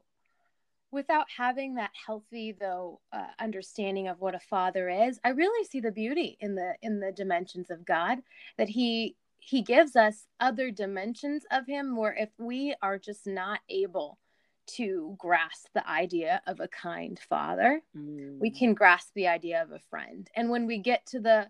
without 0.92 1.26
having 1.36 1.74
that 1.74 1.90
healthy 2.06 2.56
though 2.58 3.00
uh, 3.12 3.26
understanding 3.40 4.08
of 4.08 4.20
what 4.20 4.34
a 4.34 4.40
father 4.40 4.88
is 4.88 5.18
i 5.24 5.30
really 5.30 5.64
see 5.66 5.80
the 5.80 5.90
beauty 5.90 6.38
in 6.40 6.54
the 6.54 6.74
in 6.80 7.00
the 7.00 7.12
dimensions 7.12 7.70
of 7.70 7.84
god 7.84 8.18
that 8.56 8.68
he 8.68 9.16
he 9.46 9.62
gives 9.62 9.94
us 9.94 10.26
other 10.40 10.72
dimensions 10.72 11.44
of 11.52 11.68
him 11.68 11.94
where 11.94 12.14
if 12.14 12.30
we 12.36 12.74
are 12.82 12.98
just 12.98 13.28
not 13.28 13.60
able 13.68 14.18
to 14.66 15.14
grasp 15.18 15.68
the 15.72 15.88
idea 15.88 16.42
of 16.48 16.58
a 16.58 16.66
kind 16.66 17.20
father 17.28 17.80
mm. 17.96 18.38
we 18.40 18.50
can 18.50 18.74
grasp 18.74 19.10
the 19.14 19.28
idea 19.28 19.62
of 19.62 19.70
a 19.70 19.78
friend 19.78 20.28
and 20.34 20.50
when 20.50 20.66
we 20.66 20.78
get 20.78 21.06
to 21.06 21.20
the 21.20 21.46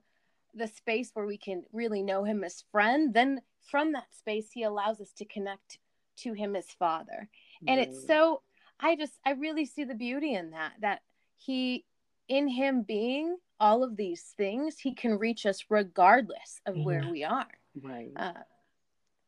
the 0.54 0.68
space 0.68 1.10
where 1.14 1.24
we 1.24 1.38
can 1.38 1.62
really 1.72 2.02
know 2.02 2.24
him 2.24 2.44
as 2.44 2.64
friend 2.70 3.14
then 3.14 3.40
from 3.70 3.92
that 3.92 4.14
space 4.14 4.50
he 4.52 4.62
allows 4.62 5.00
us 5.00 5.12
to 5.12 5.24
connect 5.24 5.78
to 6.18 6.34
him 6.34 6.54
as 6.54 6.66
father 6.78 7.28
and 7.66 7.80
it's 7.80 8.04
mm. 8.04 8.06
so 8.06 8.42
i 8.78 8.94
just 8.94 9.14
i 9.24 9.30
really 9.30 9.64
see 9.64 9.84
the 9.84 9.94
beauty 9.94 10.34
in 10.34 10.50
that 10.50 10.72
that 10.82 11.00
he 11.38 11.86
in 12.28 12.46
him 12.46 12.82
being 12.82 13.38
all 13.58 13.82
of 13.82 13.96
these 13.96 14.34
things 14.36 14.78
he 14.78 14.92
can 14.92 15.18
reach 15.18 15.46
us 15.46 15.64
regardless 15.70 16.60
of 16.66 16.76
where 16.76 17.08
we 17.10 17.24
are 17.24 17.46
right. 17.82 18.12
Uh, 18.16 18.32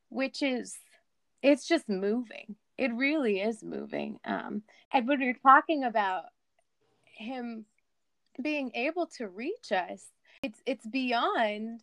which 0.09 0.43
is 0.43 0.78
it's 1.43 1.67
just 1.67 1.88
moving. 1.88 2.57
It 2.76 2.93
really 2.95 3.40
is 3.40 3.62
moving. 3.62 4.19
Um 4.25 4.62
and 4.93 5.07
when 5.07 5.21
you're 5.21 5.35
talking 5.35 5.85
about 5.85 6.25
him 7.05 7.64
being 8.40 8.71
able 8.75 9.07
to 9.07 9.26
reach 9.26 9.73
us 9.73 10.05
it's 10.43 10.62
it's 10.64 10.87
beyond 10.87 11.83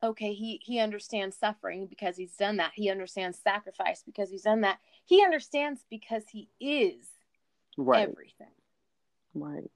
okay 0.00 0.32
he 0.32 0.60
he 0.62 0.78
understands 0.78 1.36
suffering 1.36 1.86
because 1.86 2.16
he's 2.16 2.36
done 2.36 2.56
that. 2.58 2.72
He 2.74 2.90
understands 2.90 3.38
sacrifice 3.38 4.02
because 4.04 4.30
he's 4.30 4.42
done 4.42 4.62
that. 4.62 4.78
He 5.04 5.24
understands 5.24 5.80
because 5.90 6.24
he 6.30 6.48
is 6.60 7.08
right. 7.76 8.08
everything. 8.08 8.52
Right. 9.34 9.70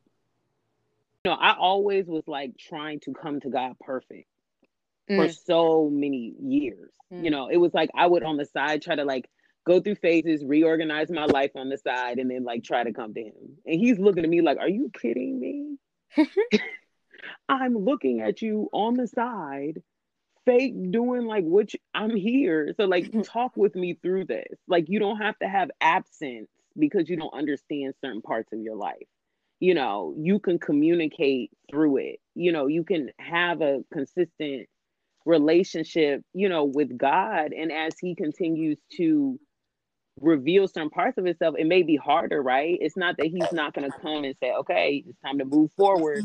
You 1.24 1.30
know 1.30 1.36
i 1.36 1.54
always 1.56 2.06
was 2.06 2.24
like 2.26 2.58
trying 2.58 2.98
to 3.00 3.12
come 3.12 3.38
to 3.40 3.48
god 3.48 3.76
perfect 3.80 4.26
mm. 5.10 5.16
for 5.16 5.32
so 5.32 5.90
many 5.90 6.34
years. 6.40 6.90
Mm. 7.12 7.24
You 7.24 7.30
know, 7.30 7.48
it 7.48 7.56
was 7.56 7.74
like 7.74 7.90
I 7.94 8.06
would 8.06 8.22
on 8.22 8.36
the 8.36 8.46
side 8.46 8.82
try 8.82 8.96
to 8.96 9.04
like 9.04 9.28
go 9.64 9.80
through 9.80 9.96
phases, 9.96 10.44
reorganize 10.44 11.10
my 11.10 11.26
life 11.26 11.52
on 11.56 11.68
the 11.68 11.78
side, 11.78 12.18
and 12.18 12.30
then 12.30 12.44
like 12.44 12.64
try 12.64 12.84
to 12.84 12.92
come 12.92 13.14
to 13.14 13.22
him. 13.22 13.58
And 13.66 13.80
he's 13.80 13.98
looking 13.98 14.24
at 14.24 14.30
me 14.30 14.40
like, 14.40 14.58
Are 14.58 14.68
you 14.68 14.90
kidding 14.92 15.38
me? 15.38 15.76
I'm 17.48 17.76
looking 17.76 18.20
at 18.20 18.42
you 18.42 18.68
on 18.72 18.94
the 18.94 19.06
side, 19.06 19.82
fake 20.44 20.74
doing 20.90 21.26
like 21.26 21.44
which 21.44 21.76
I'm 21.94 22.14
here. 22.14 22.74
So 22.76 22.84
like 22.84 23.12
talk 23.24 23.56
with 23.56 23.74
me 23.74 23.98
through 24.02 24.26
this. 24.26 24.58
Like 24.68 24.88
you 24.88 24.98
don't 24.98 25.18
have 25.18 25.38
to 25.40 25.48
have 25.48 25.70
absence 25.80 26.48
because 26.78 27.08
you 27.08 27.16
don't 27.16 27.34
understand 27.34 27.94
certain 28.00 28.22
parts 28.22 28.52
of 28.52 28.60
your 28.60 28.76
life. 28.76 29.06
You 29.60 29.74
know, 29.74 30.14
you 30.16 30.40
can 30.40 30.58
communicate 30.58 31.50
through 31.70 31.98
it. 31.98 32.20
You 32.34 32.50
know, 32.50 32.66
you 32.66 32.82
can 32.82 33.10
have 33.18 33.60
a 33.60 33.84
consistent 33.92 34.68
relationship, 35.24 36.22
you 36.32 36.48
know, 36.48 36.64
with 36.64 36.96
God. 36.96 37.52
And 37.52 37.72
as 37.72 37.94
he 38.00 38.14
continues 38.14 38.78
to 38.96 39.38
reveal 40.20 40.68
some 40.68 40.90
parts 40.90 41.18
of 41.18 41.24
himself, 41.24 41.54
it 41.58 41.66
may 41.66 41.82
be 41.82 41.96
harder, 41.96 42.42
right? 42.42 42.78
It's 42.80 42.96
not 42.96 43.16
that 43.16 43.26
he's 43.26 43.52
not 43.52 43.74
going 43.74 43.90
to 43.90 43.98
come 43.98 44.24
and 44.24 44.34
say, 44.42 44.52
okay, 44.52 45.04
it's 45.06 45.18
time 45.20 45.38
to 45.38 45.44
move 45.44 45.72
forward. 45.72 46.24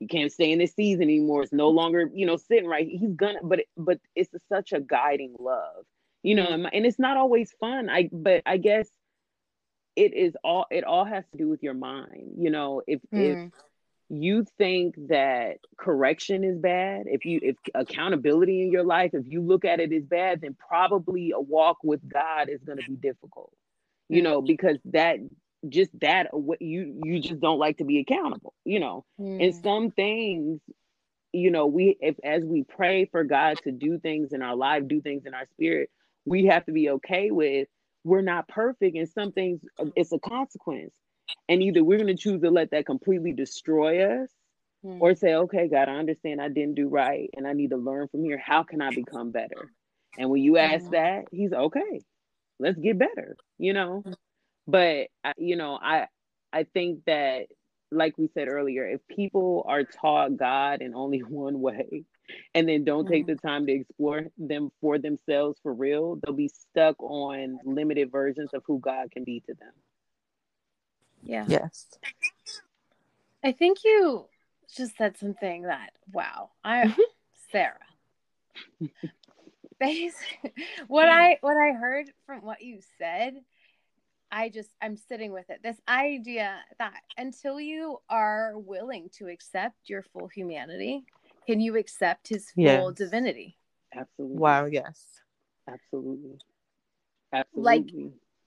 You 0.00 0.08
can't 0.08 0.32
stay 0.32 0.52
in 0.52 0.58
this 0.58 0.74
season 0.74 1.04
anymore. 1.04 1.42
It's 1.42 1.52
no 1.52 1.68
longer, 1.68 2.10
you 2.12 2.26
know, 2.26 2.36
sitting 2.36 2.68
right. 2.68 2.86
He's 2.88 3.14
gonna, 3.14 3.40
but 3.42 3.60
but 3.76 3.98
it's 4.14 4.30
such 4.52 4.72
a 4.72 4.80
guiding 4.80 5.34
love, 5.38 5.84
you 6.22 6.34
know, 6.34 6.46
and, 6.46 6.68
and 6.72 6.86
it's 6.86 6.98
not 6.98 7.16
always 7.16 7.52
fun. 7.60 7.88
I 7.88 8.08
but 8.12 8.42
I 8.46 8.56
guess 8.56 8.88
it 9.96 10.14
is 10.14 10.36
all. 10.44 10.66
It 10.70 10.84
all 10.84 11.04
has 11.04 11.24
to 11.32 11.38
do 11.38 11.48
with 11.48 11.62
your 11.62 11.74
mind, 11.74 12.34
you 12.38 12.50
know. 12.50 12.82
If 12.86 13.00
mm. 13.12 13.46
if 13.46 13.52
you 14.08 14.44
think 14.56 14.94
that 15.08 15.58
correction 15.76 16.44
is 16.44 16.58
bad, 16.58 17.04
if 17.06 17.24
you 17.24 17.40
if 17.42 17.56
accountability 17.74 18.62
in 18.62 18.72
your 18.72 18.84
life, 18.84 19.10
if 19.12 19.26
you 19.26 19.42
look 19.42 19.64
at 19.64 19.80
it 19.80 19.92
as 19.92 20.04
bad, 20.04 20.40
then 20.40 20.54
probably 20.54 21.32
a 21.32 21.40
walk 21.40 21.78
with 21.82 22.00
God 22.08 22.48
is 22.48 22.62
going 22.62 22.78
to 22.78 22.84
be 22.88 22.96
difficult. 22.96 23.52
You 24.08 24.22
know, 24.22 24.40
because 24.40 24.78
that 24.86 25.18
just 25.68 25.90
that 26.00 26.28
what 26.32 26.62
you 26.62 27.00
you 27.04 27.20
just 27.20 27.40
don't 27.40 27.58
like 27.58 27.78
to 27.78 27.84
be 27.84 28.00
accountable, 28.00 28.54
you 28.64 28.80
know. 28.80 29.04
Mm. 29.20 29.44
And 29.44 29.54
some 29.54 29.90
things 29.90 30.60
you 31.32 31.50
know, 31.50 31.66
we 31.66 31.98
if 32.00 32.16
as 32.24 32.42
we 32.42 32.64
pray 32.64 33.04
for 33.04 33.24
God 33.24 33.58
to 33.64 33.72
do 33.72 33.98
things 33.98 34.32
in 34.32 34.40
our 34.40 34.56
life, 34.56 34.84
do 34.88 35.02
things 35.02 35.26
in 35.26 35.34
our 35.34 35.46
spirit, 35.52 35.90
we 36.24 36.46
have 36.46 36.64
to 36.66 36.72
be 36.72 36.90
okay 36.90 37.30
with 37.30 37.68
we're 38.04 38.22
not 38.22 38.48
perfect 38.48 38.96
and 38.96 39.08
some 39.08 39.32
things 39.32 39.60
it's 39.94 40.12
a 40.12 40.18
consequence 40.18 40.92
and 41.48 41.62
either 41.62 41.82
we're 41.82 41.98
going 41.98 42.14
to 42.14 42.22
choose 42.22 42.40
to 42.42 42.50
let 42.50 42.70
that 42.70 42.86
completely 42.86 43.32
destroy 43.32 44.22
us 44.22 44.30
mm. 44.84 45.00
or 45.00 45.14
say, 45.14 45.34
okay, 45.34 45.68
God, 45.68 45.88
I 45.88 45.96
understand 45.96 46.40
I 46.40 46.48
didn't 46.48 46.74
do 46.74 46.88
right 46.88 47.30
and 47.36 47.46
I 47.46 47.52
need 47.52 47.70
to 47.70 47.76
learn 47.76 48.08
from 48.08 48.24
here. 48.24 48.38
How 48.44 48.62
can 48.62 48.80
I 48.80 48.90
become 48.90 49.30
better? 49.30 49.72
And 50.18 50.30
when 50.30 50.42
you 50.42 50.58
ask 50.58 50.86
mm. 50.86 50.90
that, 50.92 51.24
he's 51.30 51.52
okay, 51.52 52.00
let's 52.58 52.78
get 52.78 52.98
better, 52.98 53.36
you 53.58 53.72
know? 53.72 54.02
Mm. 54.06 54.14
But, 54.66 55.06
you 55.38 55.56
know, 55.56 55.78
I, 55.80 56.06
I 56.52 56.64
think 56.64 57.04
that, 57.06 57.46
like 57.90 58.18
we 58.18 58.28
said 58.34 58.48
earlier, 58.48 58.86
if 58.86 59.00
people 59.08 59.64
are 59.66 59.82
taught 59.82 60.36
God 60.36 60.82
in 60.82 60.94
only 60.94 61.20
one 61.28 61.60
way, 61.60 62.04
and 62.54 62.68
then 62.68 62.84
don't 62.84 63.06
take 63.06 63.26
the 63.26 63.36
time 63.36 63.66
to 63.66 63.72
explore 63.72 64.26
them 64.36 64.70
for 64.82 64.98
themselves 64.98 65.58
for 65.62 65.72
real, 65.72 66.16
they'll 66.16 66.34
be 66.34 66.48
stuck 66.48 67.02
on 67.02 67.58
limited 67.64 68.12
versions 68.12 68.50
of 68.52 68.62
who 68.66 68.78
God 68.80 69.10
can 69.10 69.24
be 69.24 69.40
to 69.46 69.54
them. 69.54 69.72
Yeah. 71.22 71.44
Yes. 71.48 71.86
I 73.44 73.52
think 73.52 73.78
you 73.84 74.26
just 74.76 74.96
said 74.96 75.16
something 75.16 75.62
that 75.62 75.90
wow. 76.12 76.50
I 76.64 76.86
mm-hmm. 76.86 77.00
Sara. 77.52 77.78
Basically, 79.80 80.52
what 80.88 81.08
I 81.08 81.38
what 81.40 81.56
I 81.56 81.72
heard 81.72 82.10
from 82.26 82.42
what 82.42 82.62
you 82.62 82.80
said, 82.98 83.34
I 84.30 84.48
just 84.48 84.70
I'm 84.82 84.96
sitting 84.96 85.32
with 85.32 85.48
it. 85.50 85.60
This 85.62 85.80
idea 85.88 86.58
that 86.78 87.00
until 87.16 87.60
you 87.60 87.98
are 88.10 88.58
willing 88.58 89.08
to 89.18 89.28
accept 89.28 89.76
your 89.88 90.02
full 90.02 90.26
humanity, 90.26 91.04
can 91.46 91.60
you 91.60 91.76
accept 91.76 92.28
his 92.28 92.50
full 92.50 92.64
yes. 92.64 92.94
divinity? 92.94 93.56
Absolutely. 93.94 94.36
Wow, 94.36 94.66
yes. 94.66 95.04
Absolutely. 95.68 96.38
Absolutely. 97.32 97.62
Like 97.62 97.84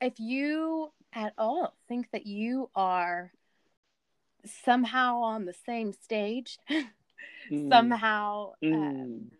if 0.01 0.19
you 0.19 0.91
at 1.13 1.33
all 1.37 1.73
think 1.87 2.09
that 2.11 2.25
you 2.25 2.69
are 2.75 3.31
somehow 4.65 5.21
on 5.21 5.45
the 5.45 5.53
same 5.65 5.93
stage, 5.93 6.57
mm. 7.51 7.69
somehow 7.69 8.53
uh, 8.63 8.65
mm. 8.65 9.17
Uh, 9.17 9.35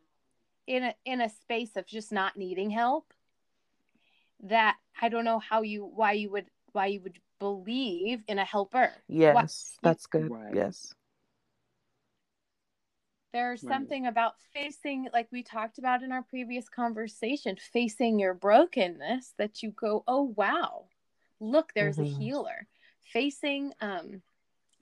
in 0.67 0.83
a 0.83 0.95
in 1.05 1.21
a 1.21 1.29
space 1.29 1.75
of 1.75 1.85
just 1.85 2.11
not 2.11 2.37
needing 2.37 2.69
help, 2.69 3.13
that 4.43 4.77
I 5.01 5.09
don't 5.09 5.25
know 5.25 5.39
how 5.39 5.63
you 5.63 5.83
why 5.83 6.13
you 6.13 6.31
would 6.31 6.45
why 6.71 6.87
you 6.87 7.01
would 7.01 7.19
believe 7.39 8.23
in 8.27 8.37
a 8.37 8.45
helper. 8.45 8.91
Yes, 9.07 9.33
what, 9.33 9.89
that's 9.89 10.05
good. 10.05 10.29
Right. 10.29 10.55
Yes. 10.55 10.93
There's 13.33 13.63
right. 13.63 13.73
something 13.73 14.07
about 14.07 14.33
facing, 14.53 15.07
like 15.13 15.27
we 15.31 15.41
talked 15.41 15.77
about 15.77 16.03
in 16.03 16.11
our 16.11 16.23
previous 16.23 16.67
conversation, 16.67 17.55
facing 17.71 18.19
your 18.19 18.33
brokenness 18.33 19.33
that 19.37 19.63
you 19.63 19.71
go, 19.71 20.03
oh, 20.07 20.33
wow, 20.35 20.85
look, 21.39 21.71
there's 21.73 21.97
mm-hmm. 21.97 22.13
a 22.13 22.19
healer. 22.19 22.67
Facing 23.13 23.73
um, 23.79 24.21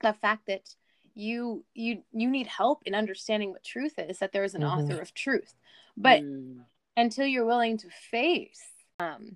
the 0.01 0.13
fact 0.13 0.47
that 0.47 0.75
you 1.15 1.65
you 1.73 2.01
you 2.13 2.29
need 2.29 2.47
help 2.47 2.81
in 2.85 2.95
understanding 2.95 3.51
what 3.51 3.63
truth 3.63 3.97
is 3.97 4.19
that 4.19 4.31
there 4.31 4.43
is 4.43 4.55
an 4.55 4.61
mm-hmm. 4.61 4.79
author 4.79 5.01
of 5.01 5.13
truth 5.13 5.55
but 5.97 6.21
mm. 6.21 6.59
until 6.95 7.25
you're 7.25 7.45
willing 7.45 7.77
to 7.77 7.89
face 7.89 8.61
um 8.99 9.35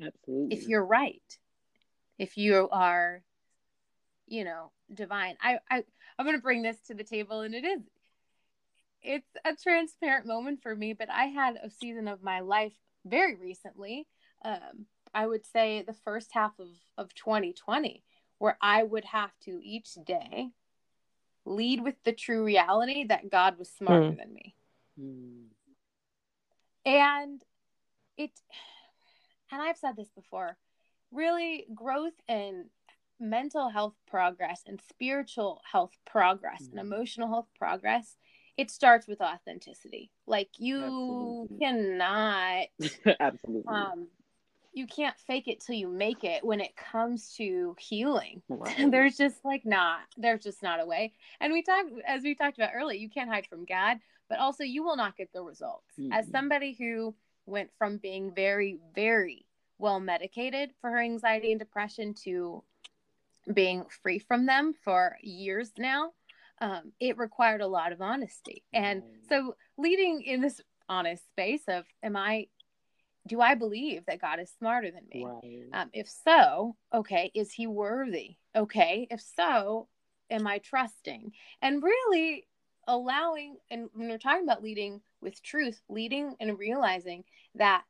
absolutely 0.00 0.56
if 0.56 0.68
you're 0.68 0.84
right 0.84 1.38
if 2.18 2.36
you 2.36 2.68
are 2.70 3.22
you 4.26 4.44
know 4.44 4.70
divine 4.92 5.36
i 5.42 5.58
i 5.70 5.82
i'm 6.18 6.26
going 6.26 6.36
to 6.36 6.42
bring 6.42 6.62
this 6.62 6.78
to 6.86 6.94
the 6.94 7.04
table 7.04 7.40
and 7.40 7.54
it 7.54 7.64
is 7.64 7.80
it's 9.04 9.28
a 9.44 9.54
transparent 9.54 10.26
moment 10.26 10.62
for 10.62 10.74
me 10.74 10.92
but 10.92 11.08
i 11.10 11.24
had 11.24 11.56
a 11.62 11.70
season 11.70 12.08
of 12.08 12.22
my 12.22 12.40
life 12.40 12.72
very 13.04 13.36
recently 13.36 14.06
um 14.44 14.86
i 15.14 15.26
would 15.26 15.44
say 15.46 15.82
the 15.82 15.92
first 15.92 16.30
half 16.32 16.52
of 16.58 16.68
of 16.96 17.14
2020 17.14 18.02
where 18.38 18.58
I 18.60 18.82
would 18.82 19.04
have 19.06 19.30
to 19.44 19.60
each 19.62 19.94
day 20.04 20.50
lead 21.44 21.82
with 21.82 21.94
the 22.04 22.12
true 22.12 22.44
reality 22.44 23.04
that 23.04 23.30
God 23.30 23.58
was 23.58 23.70
smarter 23.70 24.10
mm. 24.10 24.18
than 24.18 24.34
me. 24.34 24.54
Mm. 25.00 25.44
And 26.86 27.42
it, 28.16 28.32
and 29.50 29.62
I've 29.62 29.78
said 29.78 29.96
this 29.96 30.10
before, 30.10 30.56
really 31.10 31.66
growth 31.74 32.14
and 32.28 32.66
mental 33.20 33.68
health 33.68 33.94
progress 34.06 34.62
and 34.66 34.80
spiritual 34.90 35.60
health 35.70 35.92
progress 36.04 36.64
mm. 36.64 36.72
and 36.72 36.80
emotional 36.80 37.28
health 37.28 37.48
progress 37.58 38.16
it 38.56 38.70
starts 38.70 39.06
with 39.06 39.20
authenticity 39.20 40.10
like 40.26 40.48
you 40.58 41.48
Absolutely. 41.50 41.58
cannot 41.58 43.16
Absolutely. 43.20 43.64
um 43.68 44.08
you 44.74 44.86
can't 44.88 45.16
fake 45.20 45.46
it 45.48 45.60
till 45.60 45.76
you 45.76 45.88
make 45.88 46.24
it 46.24 46.44
when 46.44 46.60
it 46.60 46.76
comes 46.76 47.32
to 47.36 47.76
healing. 47.78 48.42
Right. 48.54 48.90
there's 48.90 49.16
just 49.16 49.44
like 49.44 49.64
not 49.64 50.00
there's 50.16 50.42
just 50.42 50.62
not 50.62 50.80
a 50.80 50.86
way. 50.86 51.12
And 51.40 51.52
we 51.52 51.62
talked 51.62 51.90
as 52.06 52.22
we 52.22 52.34
talked 52.34 52.58
about 52.58 52.70
earlier, 52.74 52.98
you 52.98 53.08
can't 53.08 53.30
hide 53.30 53.46
from 53.46 53.64
God, 53.64 53.98
but 54.28 54.38
also 54.38 54.64
you 54.64 54.82
will 54.82 54.96
not 54.96 55.16
get 55.16 55.32
the 55.32 55.42
results. 55.42 55.92
Mm-hmm. 55.98 56.12
As 56.12 56.28
somebody 56.28 56.74
who 56.74 57.14
went 57.46 57.70
from 57.78 57.98
being 57.98 58.32
very 58.34 58.78
very 58.94 59.46
well 59.78 60.00
medicated 60.00 60.70
for 60.80 60.90
her 60.90 61.00
anxiety 61.00 61.52
and 61.52 61.58
depression 61.58 62.14
to 62.24 62.62
being 63.52 63.84
free 64.02 64.18
from 64.18 64.46
them 64.46 64.72
for 64.84 65.16
years 65.22 65.72
now, 65.78 66.12
um, 66.60 66.92
it 67.00 67.18
required 67.18 67.60
a 67.60 67.66
lot 67.66 67.92
of 67.92 68.00
honesty. 68.00 68.62
And 68.72 69.02
so 69.28 69.54
leading 69.76 70.22
in 70.22 70.40
this 70.40 70.60
honest 70.88 71.26
space 71.26 71.62
of 71.68 71.84
am 72.02 72.16
I 72.16 72.46
do 73.26 73.40
I 73.40 73.54
believe 73.54 74.04
that 74.06 74.20
God 74.20 74.38
is 74.38 74.52
smarter 74.58 74.90
than 74.90 75.04
me? 75.12 75.24
Right. 75.24 75.62
Um, 75.72 75.90
if 75.92 76.08
so, 76.08 76.76
okay, 76.92 77.30
is 77.34 77.52
he 77.52 77.66
worthy? 77.66 78.36
Okay, 78.54 79.06
if 79.10 79.20
so, 79.20 79.88
am 80.30 80.46
I 80.46 80.58
trusting? 80.58 81.32
And 81.62 81.82
really 81.82 82.46
allowing, 82.86 83.56
and 83.70 83.88
when 83.94 84.08
we're 84.08 84.18
talking 84.18 84.44
about 84.44 84.62
leading 84.62 85.00
with 85.22 85.42
truth, 85.42 85.80
leading 85.88 86.34
and 86.38 86.58
realizing 86.58 87.24
that 87.54 87.84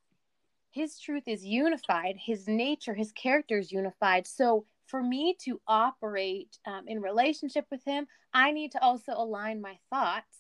his 0.71 0.99
truth 0.99 1.25
is 1.27 1.45
unified, 1.45 2.17
his 2.17 2.47
nature, 2.47 2.95
his 2.95 3.13
character 3.13 3.59
is 3.59 3.73
unified. 3.73 4.27
So 4.27 4.67
for 4.95 5.03
me 5.03 5.37
to 5.41 5.61
operate 5.67 6.57
um, 6.69 6.85
in 6.87 7.03
relationship 7.03 7.67
with 7.69 7.83
him, 7.85 8.07
I 8.33 8.53
need 8.53 8.71
to 8.73 8.81
also 8.81 9.11
align 9.17 9.61
my 9.61 9.77
thoughts 9.91 10.37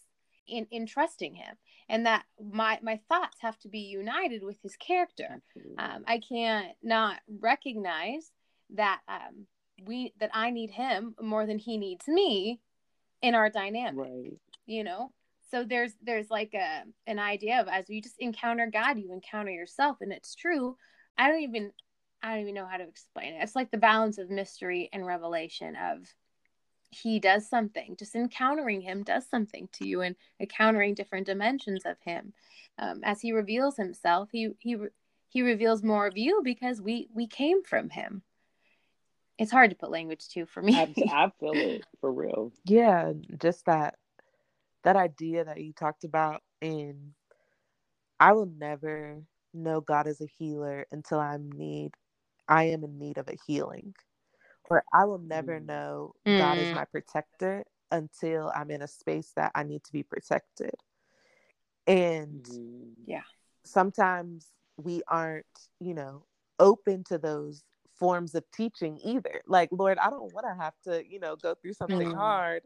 in 0.47 0.69
in 0.71 0.87
trusting 0.87 1.35
him. 1.35 1.57
And 1.89 2.07
that 2.07 2.23
my 2.41 2.79
my 2.81 3.01
thoughts 3.09 3.39
have 3.41 3.59
to 3.61 3.69
be 3.69 3.81
united 3.81 4.45
with 4.45 4.57
his 4.63 4.77
character. 4.77 5.43
Um, 5.77 6.05
i 6.07 6.21
can't 6.21 6.69
not 6.85 7.17
recognize 7.41 8.31
that 8.77 9.01
um, 9.09 9.49
we 9.89 10.13
that 10.21 10.31
i 10.33 10.51
need 10.51 10.71
him 10.71 11.17
more 11.21 11.47
than 11.47 11.59
he 11.59 11.77
needs 11.77 12.07
me 12.07 12.61
in 13.23 13.35
our 13.35 13.51
dynamic 13.51 14.07
right. 14.07 14.39
you 14.67 14.85
know? 14.85 15.11
So 15.51 15.65
there's 15.65 15.95
there's 16.01 16.31
like 16.31 16.55
a 16.55 16.85
an 17.09 17.19
idea 17.19 17.61
of 17.61 17.67
as 17.67 17.91
you 17.91 18.01
just 18.01 18.21
encounter 18.21 18.71
god 18.73 19.01
you 19.01 19.13
encounter 19.13 19.51
yourself 19.51 19.97
and 20.01 20.13
it's 20.13 20.37
true. 20.37 20.77
I 21.19 21.29
don't 21.29 21.43
even 21.43 21.73
i 22.25 22.31
don't 22.31 22.41
even 22.41 22.55
know 22.55 22.67
how 22.67 22.79
to 22.79 22.89
explain 22.89 23.35
it. 23.35 23.43
It's 23.43 23.55
like 23.55 23.71
the 23.71 23.77
balance 23.77 24.19
of 24.19 24.31
mystery 24.31 24.89
and 24.93 25.07
revelation 25.07 25.77
of 25.77 26.09
he 26.91 27.19
does 27.19 27.49
something. 27.49 27.97
Just 27.99 28.15
encountering 28.15 28.81
him 28.81 29.03
does 29.03 29.29
something 29.29 29.69
to 29.75 29.87
you 29.87 30.01
and 30.01 30.17
encountering 30.41 30.95
different 30.95 31.27
dimensions 31.27 31.85
of 31.85 31.97
him. 32.01 32.33
Um, 32.79 33.01
as 33.05 33.21
he 33.21 33.33
reveals 33.33 33.77
himself 33.77 34.31
he 34.33 34.51
he 34.59 34.77
he 35.29 35.43
reveals 35.43 35.83
more 35.83 36.07
of 36.07 36.17
you 36.17 36.41
because 36.43 36.81
we 36.81 37.09
we 37.15 37.27
came 37.27 37.63
from 37.63 37.91
him. 37.91 38.23
It's 39.37 39.53
hard 39.53 39.71
to 39.71 39.77
put 39.77 39.91
language 39.91 40.29
to 40.31 40.47
for 40.47 40.63
me. 40.63 40.75
I, 40.75 40.95
I 41.11 41.31
feel 41.39 41.53
it 41.53 41.85
for 42.01 42.11
real. 42.11 42.53
Yeah 42.65 43.13
just 43.39 43.67
that 43.67 43.97
that 44.85 44.97
idea 44.97 45.45
that 45.45 45.61
you 45.61 45.73
talked 45.73 46.05
about 46.05 46.43
in 46.61 47.15
i 48.21 48.33
will 48.33 48.51
never 48.59 49.23
know 49.53 49.81
god 49.81 50.07
as 50.07 50.21
a 50.21 50.27
healer 50.39 50.87
until 50.93 51.19
i'm 51.19 51.51
need 51.53 51.91
i 52.49 52.65
am 52.65 52.85
in 52.85 52.99
need 52.99 53.19
of 53.19 53.29
a 53.29 53.37
healing 53.47 53.95
or 54.71 54.85
I 54.93 55.05
will 55.05 55.19
never 55.19 55.61
mm. 55.61 55.67
know 55.67 56.15
mm. 56.27 56.39
God 56.39 56.59
is 56.59 56.69
mm. 56.69 56.75
my 56.75 56.85
protector 56.85 57.65
until 57.91 58.51
I'm 58.55 58.71
in 58.71 58.83
a 58.83 58.89
space 58.89 59.33
that 59.37 59.53
I 59.55 59.63
need 59.63 59.85
to 59.85 59.93
be 59.93 60.03
protected. 60.03 60.75
And 61.87 62.45
mm. 62.45 62.91
yeah, 63.07 63.23
sometimes 63.65 64.47
we 64.77 65.03
aren't, 65.07 65.47
you 65.81 65.95
know, 65.95 66.25
open 66.59 67.05
to 67.05 67.19
those 67.19 67.63
forms 67.99 68.35
of 68.35 68.45
teaching 68.53 68.99
either. 69.05 69.43
Like, 69.47 69.69
Lord, 69.71 69.99
I 69.99 70.11
don't 70.11 70.33
want 70.33 70.47
to 70.47 70.63
have 70.63 70.75
to, 70.85 71.09
you 71.09 71.21
know, 71.21 71.37
go 71.37 71.55
through 71.55 71.75
something 71.75 72.13
mm. 72.13 72.17
hard 72.17 72.63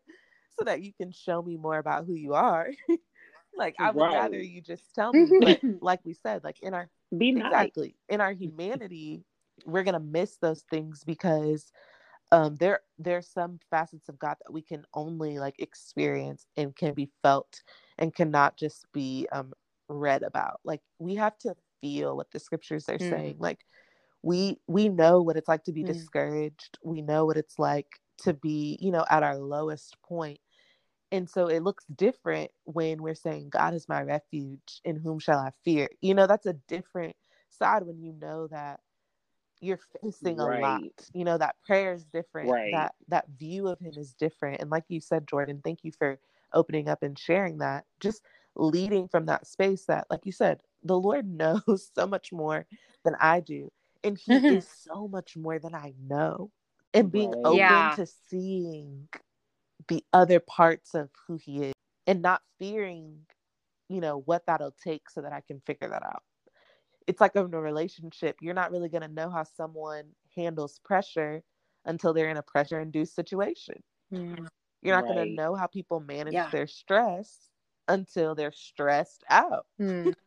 so 0.58 0.64
that 0.64 0.82
you 0.82 0.92
can 0.92 1.12
show 1.12 1.42
me 1.42 1.56
more 1.56 1.78
about 1.78 2.06
who 2.06 2.14
you 2.14 2.34
are. 2.34 2.70
like, 3.56 3.74
I 3.78 3.90
would 3.90 4.02
right. 4.02 4.14
rather 4.14 4.40
you 4.40 4.60
just 4.60 4.94
tell 4.94 5.12
me. 5.12 5.28
but 5.40 5.60
like 5.80 6.00
we 6.04 6.14
said, 6.14 6.44
like 6.44 6.60
in 6.62 6.74
our 6.74 6.88
be 7.16 7.30
exactly 7.30 7.88
nice. 7.88 8.14
in 8.14 8.20
our 8.20 8.32
humanity, 8.32 9.24
we're 9.66 9.84
gonna 9.84 10.00
miss 10.00 10.36
those 10.36 10.64
things 10.70 11.04
because 11.04 11.72
um 12.32 12.56
there 12.56 12.80
there's 12.98 13.28
some 13.28 13.58
facets 13.70 14.08
of 14.08 14.18
god 14.18 14.36
that 14.44 14.52
we 14.52 14.62
can 14.62 14.84
only 14.94 15.38
like 15.38 15.56
experience 15.58 16.46
and 16.56 16.76
can 16.76 16.94
be 16.94 17.10
felt 17.22 17.62
and 17.98 18.14
cannot 18.14 18.56
just 18.56 18.86
be 18.92 19.26
um 19.32 19.52
read 19.88 20.22
about 20.22 20.60
like 20.64 20.82
we 20.98 21.14
have 21.14 21.38
to 21.38 21.54
feel 21.80 22.16
what 22.16 22.30
the 22.32 22.38
scriptures 22.38 22.88
are 22.88 22.98
mm. 22.98 23.10
saying 23.10 23.36
like 23.38 23.60
we 24.22 24.58
we 24.66 24.88
know 24.88 25.22
what 25.22 25.36
it's 25.36 25.48
like 25.48 25.64
to 25.64 25.72
be 25.72 25.82
mm. 25.82 25.86
discouraged 25.86 26.78
we 26.84 27.00
know 27.00 27.24
what 27.24 27.36
it's 27.36 27.58
like 27.58 27.86
to 28.18 28.34
be 28.34 28.76
you 28.80 28.90
know 28.90 29.04
at 29.10 29.22
our 29.22 29.38
lowest 29.38 29.96
point. 30.02 30.38
point 30.38 30.40
And 31.10 31.28
so 31.28 31.46
it 31.46 31.62
looks 31.62 31.84
different 31.94 32.50
when 32.64 33.02
we're 33.02 33.14
saying, 33.14 33.48
God 33.50 33.74
is 33.74 33.88
my 33.88 34.02
refuge, 34.02 34.80
in 34.84 34.96
whom 34.96 35.18
shall 35.18 35.38
I 35.38 35.52
fear? 35.64 35.88
You 36.00 36.14
know, 36.14 36.26
that's 36.26 36.46
a 36.46 36.56
different 36.68 37.16
side 37.48 37.84
when 37.84 38.02
you 38.02 38.12
know 38.12 38.48
that 38.48 38.80
you're 39.60 39.80
facing 40.02 40.38
a 40.40 40.46
Right. 40.46 40.60
lot. 40.62 40.82
You 41.12 41.24
know, 41.24 41.38
that 41.38 41.56
prayer 41.64 41.92
is 41.92 42.04
different. 42.04 42.50
Right. 42.50 42.72
That 42.72 42.94
that 43.08 43.26
view 43.38 43.68
of 43.68 43.78
him 43.80 43.94
is 43.96 44.14
different. 44.14 44.60
And 44.60 44.70
like 44.70 44.84
you 44.88 45.00
said, 45.00 45.26
Jordan, 45.28 45.60
thank 45.64 45.84
you 45.84 45.92
for 45.98 46.18
opening 46.52 46.88
up 46.88 47.02
and 47.02 47.18
sharing 47.18 47.58
that. 47.58 47.84
Just 48.00 48.22
leading 48.56 49.08
from 49.08 49.26
that 49.26 49.46
space 49.46 49.84
that, 49.86 50.06
like 50.10 50.24
you 50.24 50.32
said, 50.32 50.60
the 50.82 50.98
Lord 50.98 51.26
knows 51.30 51.90
so 51.94 52.06
much 52.06 52.32
more 52.32 52.66
than 53.04 53.14
I 53.20 53.40
do. 53.40 53.70
And 54.04 54.18
he 54.18 54.34
is 54.34 54.68
so 54.88 55.08
much 55.08 55.36
more 55.36 55.58
than 55.58 55.74
I 55.74 55.94
know. 56.08 56.50
And 56.94 57.12
being 57.12 57.30
Right. 57.30 57.44
open 57.44 57.58
Yeah. 57.58 57.96
to 57.96 58.06
seeing 58.06 59.08
the 59.88 60.04
other 60.12 60.40
parts 60.40 60.94
of 60.94 61.10
who 61.26 61.36
he 61.36 61.64
is 61.64 61.74
and 62.06 62.22
not 62.22 62.42
fearing, 62.58 63.20
you 63.88 64.00
know, 64.00 64.18
what 64.18 64.46
that'll 64.46 64.74
take 64.82 65.10
so 65.10 65.20
that 65.22 65.32
I 65.32 65.40
can 65.40 65.60
figure 65.66 65.88
that 65.88 66.02
out. 66.02 66.22
It's 67.08 67.20
like 67.20 67.36
in 67.36 67.54
a 67.54 67.60
relationship, 67.60 68.38
you're 68.40 68.54
not 68.54 68.72
really 68.72 68.90
going 68.90 69.02
to 69.02 69.08
know 69.08 69.30
how 69.30 69.44
someone 69.44 70.14
handles 70.36 70.78
pressure 70.84 71.42
until 71.86 72.14
they're 72.14 72.30
in 72.30 72.36
a 72.38 72.42
pressure 72.42 72.80
induced 72.80 73.16
situation. 73.16 73.82
Mm. 74.12 74.48
You're 74.82 74.96
not 74.96 75.06
going 75.08 75.18
to 75.18 75.26
know 75.26 75.54
how 75.56 75.66
people 75.66 76.00
manage 76.00 76.34
Yeah. 76.34 76.50
their 76.50 76.66
stress 76.68 77.50
until 77.88 78.34
they're 78.34 78.52
stressed 78.52 79.24
out. 79.30 79.66
Mm. 79.80 80.14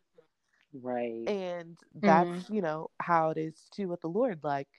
Right. 0.74 1.32
And 1.32 1.78
that's, 2.04 2.50
you 2.50 2.62
know, 2.62 2.92
how 3.00 3.30
it 3.32 3.38
is 3.38 3.70
too 3.72 3.88
with 3.90 4.02
the 4.02 4.10
Lord. 4.10 4.44
Like 4.44 4.70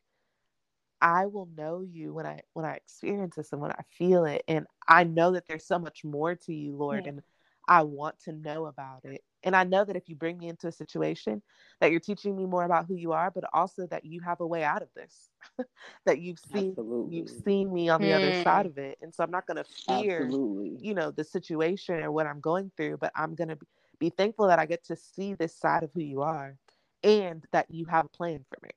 I 1.03 1.27
will 1.27 1.47
know 1.47 1.83
you 1.83 2.15
when 2.15 2.27
I 2.27 2.43
when 2.55 2.65
I 2.67 2.75
experience 2.75 3.37
this 3.37 3.53
and 3.53 3.61
when 3.61 3.73
I 3.73 3.83
feel 3.99 4.25
it. 4.25 4.45
And 4.49 4.67
I 4.89 5.05
know 5.05 5.33
that 5.33 5.47
there's 5.47 5.67
so 5.67 5.79
much 5.79 6.05
more 6.05 6.35
to 6.37 6.55
you, 6.55 6.77
Lord, 6.77 7.07
Yeah. 7.07 7.11
and 7.11 7.23
I 7.69 7.83
want 7.83 8.21
to 8.25 8.33
know 8.33 8.67
about 8.67 9.05
it. 9.05 9.23
And 9.45 9.57
I 9.57 9.65
know 9.65 9.85
that 9.85 9.97
if 9.97 10.09
you 10.09 10.17
bring 10.17 10.39
me 10.39 10.49
into 10.49 10.69
a 10.69 10.73
situation 10.73 11.43
that 11.81 11.91
you're 11.91 12.01
teaching 12.01 12.37
me 12.37 12.47
more 12.47 12.65
about 12.65 12.87
who 12.87 12.95
you 12.95 13.13
are, 13.13 13.31
but 13.31 13.45
also 13.53 13.87
that 13.89 14.05
you 14.05 14.21
have 14.21 14.41
a 14.41 14.47
way 14.47 14.63
out 14.65 14.83
of 14.83 14.89
this. 14.95 15.31
that 16.07 16.21
you've 16.21 16.39
seen 16.39 16.79
Absolutely. 16.79 17.09
you've 17.09 17.29
seen 17.31 17.73
me 17.73 17.89
on 17.89 18.03
the 18.03 18.13
other 18.13 18.33
Hmm. 18.33 18.33
side 18.33 18.67
of 18.67 18.79
it. 18.79 18.99
And 19.03 19.15
so 19.15 19.23
I'm 19.25 19.31
not 19.31 19.47
gonna 19.47 19.65
fear 19.87 20.35
Absolutely. 20.35 20.79
you 20.79 20.95
know 20.95 21.11
the 21.11 21.25
situation 21.25 21.97
or 22.03 22.11
what 22.13 22.27
i'm 22.27 22.41
going 22.41 22.71
through 22.77 22.97
but 22.99 23.13
i'm 23.17 23.35
going 23.35 23.49
to 23.49 23.59
be 23.99 24.11
thankful 24.11 24.47
that 24.49 24.59
i 24.59 24.67
get 24.67 24.85
to 24.85 24.97
see 24.97 25.35
this 25.35 25.57
side 25.57 25.83
of 25.83 25.91
who 25.95 26.01
you 26.01 26.23
are 26.23 26.57
and 27.03 27.45
that 27.53 27.67
you 27.71 27.85
have 27.87 28.07
a 28.07 28.09
plan 28.09 28.45
for 28.49 28.59
me 28.63 28.71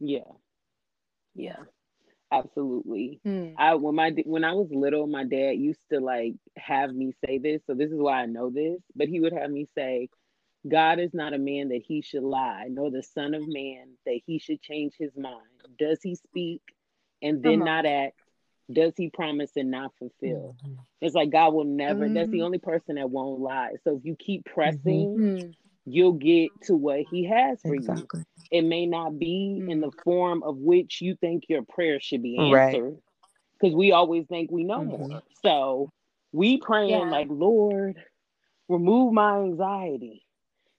Yeah. 0.00 0.32
Yeah. 1.34 1.64
Absolutely. 2.32 3.20
Mm. 3.26 3.54
I 3.58 3.74
when 3.74 3.94
my 3.94 4.10
when 4.24 4.44
I 4.44 4.52
was 4.54 4.68
little, 4.70 5.06
my 5.06 5.24
dad 5.24 5.52
used 5.58 5.80
to 5.92 6.00
like 6.00 6.34
have 6.56 6.92
me 6.94 7.12
say 7.24 7.38
this, 7.38 7.62
so 7.66 7.74
this 7.74 7.90
is 7.90 7.98
why 7.98 8.22
I 8.22 8.26
know 8.26 8.50
this. 8.50 8.80
But 8.96 9.08
he 9.08 9.20
would 9.20 9.32
have 9.32 9.50
me 9.50 9.68
say, 9.74 10.08
"God 10.66 10.98
is 10.98 11.12
not 11.12 11.34
a 11.34 11.38
man 11.38 11.68
that 11.68 11.82
he 11.86 12.00
should 12.02 12.22
lie, 12.24 12.68
nor 12.70 12.90
the 12.90 13.02
son 13.02 13.34
of 13.34 13.46
man 13.46 13.88
that 14.06 14.20
he 14.26 14.38
should 14.38 14.62
change 14.62 14.94
his 14.98 15.14
mind. 15.16 15.36
Does 15.78 16.00
he 16.02 16.14
speak 16.14 16.62
and 17.20 17.42
then 17.42 17.60
on. 17.60 17.66
not 17.66 17.86
act? 17.86 18.18
Does 18.72 18.94
he 18.96 19.10
promise 19.10 19.50
and 19.56 19.70
not 19.70 19.92
fulfill?" 19.98 20.56
Mhm. 20.64 20.78
It's 21.02 21.14
like 21.14 21.30
God 21.30 21.52
will 21.52 21.64
never. 21.64 22.08
That's 22.08 22.30
the 22.30 22.38
Mhm. 22.38 22.44
only 22.44 22.58
person 22.58 22.94
that 22.94 23.10
won't 23.10 23.40
lie. 23.40 23.74
So 23.84 23.96
if 23.96 24.04
you 24.04 24.16
keep 24.16 24.44
pressing, 24.44 25.16
Mm. 25.16 25.54
You'll 25.86 26.12
get 26.12 26.52
to 26.62 26.74
what 26.76 27.00
He 27.00 27.26
has 27.26 27.62
for 27.66 27.74
you 27.74 28.08
it 28.50 28.62
may 28.62 28.86
not 28.86 29.18
be 29.18 29.64
in 29.66 29.80
the 29.80 29.90
form 30.04 30.42
of 30.42 30.56
which 30.56 31.00
you 31.00 31.16
think 31.16 31.44
your 31.48 31.62
prayer 31.62 31.98
should 32.00 32.22
be 32.22 32.50
Right. 32.50 32.52
answered 32.52 32.96
because 33.58 33.74
we 33.74 33.92
always 33.92 34.26
think 34.26 34.50
we 34.50 34.64
know 34.64 34.84
Mhm. 34.84 34.84
more 34.84 35.22
so 35.44 35.90
we 36.32 36.58
praying 36.58 37.08
Yeah. 37.08 37.10
like 37.10 37.28
lord 37.30 37.96
remove 38.68 39.12
my 39.12 39.38
anxiety 39.38 40.24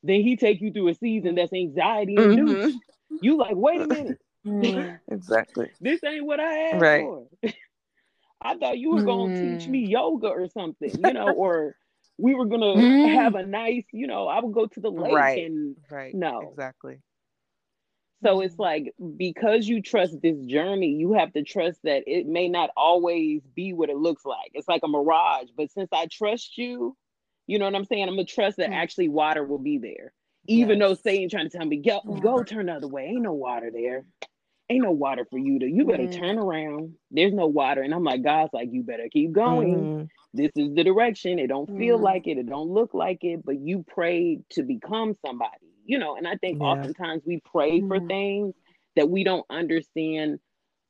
then 0.04 0.22
he 0.22 0.36
take 0.36 0.62
you 0.62 0.72
through 0.72 0.90
a 0.90 0.96
season 0.96 1.36
that's 1.36 1.54
anxiety 1.54 2.22
induced 2.22 2.80
you 3.20 3.38
like 3.38 3.56
wait 3.56 3.82
a 3.82 3.88
minute 3.88 4.20
Mm. 4.46 5.00
exactly 5.10 5.72
this 5.82 6.04
ain't 6.04 6.26
what 6.26 6.40
i 6.40 6.72
asked 6.76 6.92
Right. 6.92 6.94
for 6.94 7.28
i 8.42 8.56
thought 8.56 8.78
you 8.78 8.92
were 8.92 9.02
gonna 9.02 9.32
teach 9.34 9.68
Mm. 9.68 9.68
me 9.68 9.80
yoga 9.88 10.28
or 10.28 10.48
something 10.48 10.92
you 11.00 11.14
know 11.14 11.32
or 11.34 11.76
we 12.18 12.34
were 12.36 12.46
gonna 12.46 12.84
Mm. 12.84 13.06
have 13.06 13.36
a 13.36 13.46
nice 13.46 13.86
you 13.92 14.08
know 14.08 14.28
i 14.28 14.40
would 14.42 14.54
go 14.54 14.66
to 14.68 14.80
the 14.80 14.90
lake 14.92 15.14
Right. 15.14 15.38
and 15.38 15.78
right 15.90 16.14
No. 16.14 16.40
exactly 16.40 17.00
So 18.24 18.42
it's 18.42 18.58
like 18.60 18.94
because 19.18 19.68
you 19.68 19.82
trust 19.82 20.22
this 20.22 20.40
journey, 20.46 20.90
you 20.90 21.14
have 21.14 21.34
to 21.34 21.44
trust 21.44 21.82
that 21.84 22.04
it 22.08 22.26
may 22.28 22.48
not 22.48 22.70
always 22.76 23.42
be 23.56 23.74
what 23.74 23.90
it 23.90 23.98
looks 23.98 24.26
like. 24.26 24.52
It's 24.54 24.68
like 24.68 24.82
a 24.84 24.88
mirage, 24.88 25.50
but 25.58 25.72
since 25.72 25.90
I 25.94 26.08
trust 26.08 26.58
you, 26.58 26.96
you 27.48 27.60
know 27.60 27.66
what 27.66 27.76
I'm 27.76 27.86
saying? 27.86 28.04
I'm 28.04 28.12
gonna 28.16 28.26
trust 28.26 28.58
that 28.58 28.72
Mm. 28.72 28.74
actually 28.74 29.10
water 29.10 29.44
will 29.46 29.60
be 29.60 29.78
there. 29.78 30.14
Even 30.48 30.80
though 30.80 30.94
Yes. 30.94 31.02
Satan 31.02 31.30
trying 31.30 31.50
to 31.50 31.58
tell 31.58 31.66
me, 31.66 31.78
go, 31.78 32.02
Yeah. 32.04 32.20
go 32.20 32.44
turn 32.44 32.68
the 32.68 32.74
other 32.74 32.88
way. 32.88 33.06
Ain't 33.08 33.22
no 33.24 33.34
water 33.34 33.72
there. 33.72 34.06
Ain't 34.70 34.84
no 34.84 34.92
water 34.92 35.26
for 35.30 35.38
you 35.38 35.60
to. 35.60 35.66
You 35.70 35.86
better 35.86 36.04
Mm. 36.04 36.18
turn 36.18 36.38
around. 36.40 36.96
There's 37.12 37.34
no 37.34 37.48
water. 37.48 37.82
And 37.82 37.94
I'm 37.94 38.04
like, 38.04 38.24
God's 38.24 38.54
like, 38.54 38.70
you 38.72 38.84
better 38.84 39.10
keep 39.12 39.32
going 39.34 39.86
Mhm. 39.86 40.10
this 40.34 40.52
is 40.56 40.74
the 40.74 40.84
direction. 40.84 41.38
It 41.38 41.48
don't 41.48 41.70
feel 41.78 42.00
Mm. 42.00 42.02
like 42.02 42.28
it. 42.28 42.38
It 42.38 42.48
don't 42.48 42.70
look 42.70 42.94
like 42.94 43.24
it. 43.24 43.46
But 43.46 43.60
you 43.60 43.84
prayed 43.84 44.44
to 44.52 44.64
become 44.64 45.16
somebody, 45.26 45.68
you 45.86 46.00
know. 46.00 46.16
And 46.16 46.28
I 46.28 46.38
think 46.38 46.60
Yeah. 46.60 46.68
oftentimes 46.68 47.24
we 47.26 47.40
pray 47.52 47.82
for 47.82 48.00
Mm. 48.00 48.08
things 48.08 48.56
that 48.96 49.10
we 49.10 49.24
don't 49.24 49.46
understand 49.50 50.40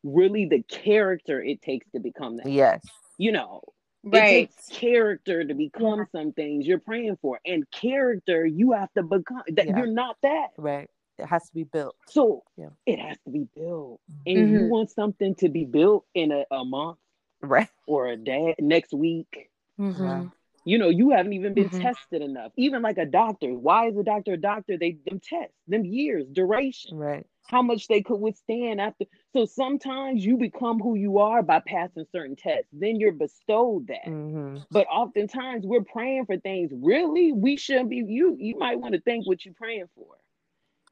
really 0.03 0.45
the 0.45 0.62
character 0.63 1.41
it 1.41 1.62
takes 1.62 1.89
to 1.91 1.99
become 1.99 2.38
that. 2.38 2.49
yes 2.49 2.86
You 3.17 3.31
know, 3.31 3.62
it 4.05 4.09
takes 4.29 4.67
character 4.69 5.43
to 5.43 5.53
become 5.53 6.05
some 6.12 6.33
things 6.33 6.67
you're 6.67 6.79
praying 6.79 7.17
for, 7.21 7.39
and 7.45 7.69
character 7.71 8.45
you 8.45 8.73
have 8.73 8.91
to 8.93 9.03
become 9.03 9.43
that. 9.49 9.65
Yeah. 9.67 9.77
You're 9.77 9.88
not 9.88 10.17
that. 10.23 10.49
right 10.57 10.89
it 11.17 11.26
has 11.26 11.43
to 11.47 11.54
be 11.54 11.63
built. 11.63 11.95
So 12.08 12.43
Yeah. 12.58 12.69
it 12.86 12.99
has 12.99 13.17
to 13.26 13.32
be 13.32 13.47
built. 13.56 14.02
And 14.26 14.49
you 14.49 14.60
Mhm. 14.62 14.67
want 14.69 14.91
something 14.91 15.36
to 15.36 15.49
be 15.49 15.65
built 15.65 16.06
in 16.13 16.32
a, 16.32 16.45
a 16.52 16.65
month 16.65 16.97
right. 17.41 17.69
or 17.88 18.08
a 18.08 18.17
day 18.17 18.56
next 18.60 18.93
week. 18.93 19.49
Mhm. 19.80 20.32
you 20.65 20.78
know 20.78 20.88
you 20.88 21.10
haven't 21.10 21.34
even 21.34 21.54
been 21.54 21.67
Mhm. 21.69 21.82
tested 21.82 22.21
enough. 22.21 22.54
Even 22.56 22.82
like 22.82 22.97
a 22.97 23.06
doctor. 23.06 23.54
Why 23.54 23.88
is 23.88 23.97
a 23.97 24.04
doctor 24.04 24.34
a 24.34 24.38
doctor? 24.38 24.78
They 24.78 24.91
them 25.06 25.19
test 25.19 25.52
them 25.67 25.84
years 25.84 26.26
duration. 26.30 26.97
Right. 26.97 27.26
How 27.47 27.62
much 27.62 27.88
they 27.89 28.02
could 28.02 28.21
withstand 28.21 28.80
after. 28.80 29.06
So 29.34 29.43
sometimes 29.43 30.26
you 30.26 30.38
become 30.38 30.80
who 30.80 30.95
you 30.95 31.17
are 31.17 31.43
by 31.43 31.60
passing 31.60 32.06
certain 32.13 32.38
tests. 32.38 32.69
Then 32.71 32.97
you're 32.97 33.12
bestowed 33.12 33.88
that. 33.88 34.06
Hmm 34.06 34.58
but 34.71 34.88
oftentimes 34.88 35.65
we're 35.65 35.84
praying 35.84 36.26
for 36.26 36.38
things. 36.38 36.71
Really? 36.73 37.32
We 37.34 37.58
shouldn't 37.58 37.89
be. 37.89 37.97
You 37.97 38.36
you 38.39 38.56
might 38.58 38.80
want 38.80 38.93
to 38.93 39.02
think 39.02 39.28
what 39.28 39.43
you're 39.45 39.54
praying 39.54 39.89
for 39.95 40.15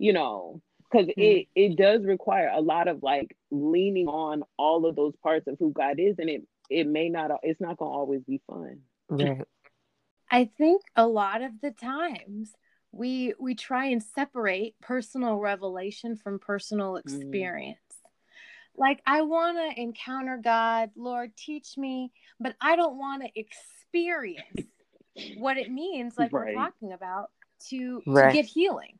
you 0.02 0.14
know 0.14 0.62
because 0.92 1.08
hmm. 1.08 1.22
it 1.22 1.48
it 1.56 1.78
does 1.78 2.06
require 2.06 2.52
a 2.54 2.62
lot 2.62 2.88
of 2.88 3.04
like 3.04 3.36
leaning 3.52 4.08
on 4.08 4.44
all 4.58 4.86
of 4.86 4.96
those 4.96 5.14
parts 5.24 5.48
of 5.48 5.56
who 5.60 5.72
god 5.72 6.00
is 6.00 6.16
and 6.20 6.30
it 6.30 6.42
it 6.70 6.88
may 6.88 7.10
not 7.10 7.32
it's 7.44 7.62
not 7.62 7.78
going 7.78 7.92
to 7.92 7.96
always 7.96 8.22
be 8.24 8.42
fun 8.48 8.80
right 9.10 9.42
I 10.32 10.50
think 10.58 10.82
a 10.96 11.06
lot 11.06 11.42
of 11.42 11.52
the 11.62 11.72
times 11.72 12.54
we 12.94 13.34
we 13.38 13.54
try 13.54 13.88
and 13.88 14.02
separate 14.02 14.76
personal 14.82 15.38
revelation 15.38 16.16
from 16.16 16.40
personal 16.40 16.94
hmm. 16.94 17.00
experience. 17.00 17.78
Like 18.76 19.02
I 19.06 19.24
want 19.24 19.58
to 19.58 19.82
encounter 19.82 20.40
God, 20.42 20.92
Lord, 20.96 21.36
teach 21.36 21.78
me, 21.78 22.14
but 22.40 22.56
I 22.62 22.78
don't 22.78 22.98
want 22.98 23.24
to 23.24 23.40
experience 23.40 24.70
what 25.38 25.58
it 25.58 25.70
means 25.70 26.18
like 26.18 26.32
Right. 26.32 26.56
we're 26.56 26.62
talking 26.64 26.94
about 26.94 27.32
to, 27.70 28.02
Right. 28.08 28.30
to 28.30 28.34
get 28.34 28.46
healing. 28.46 28.98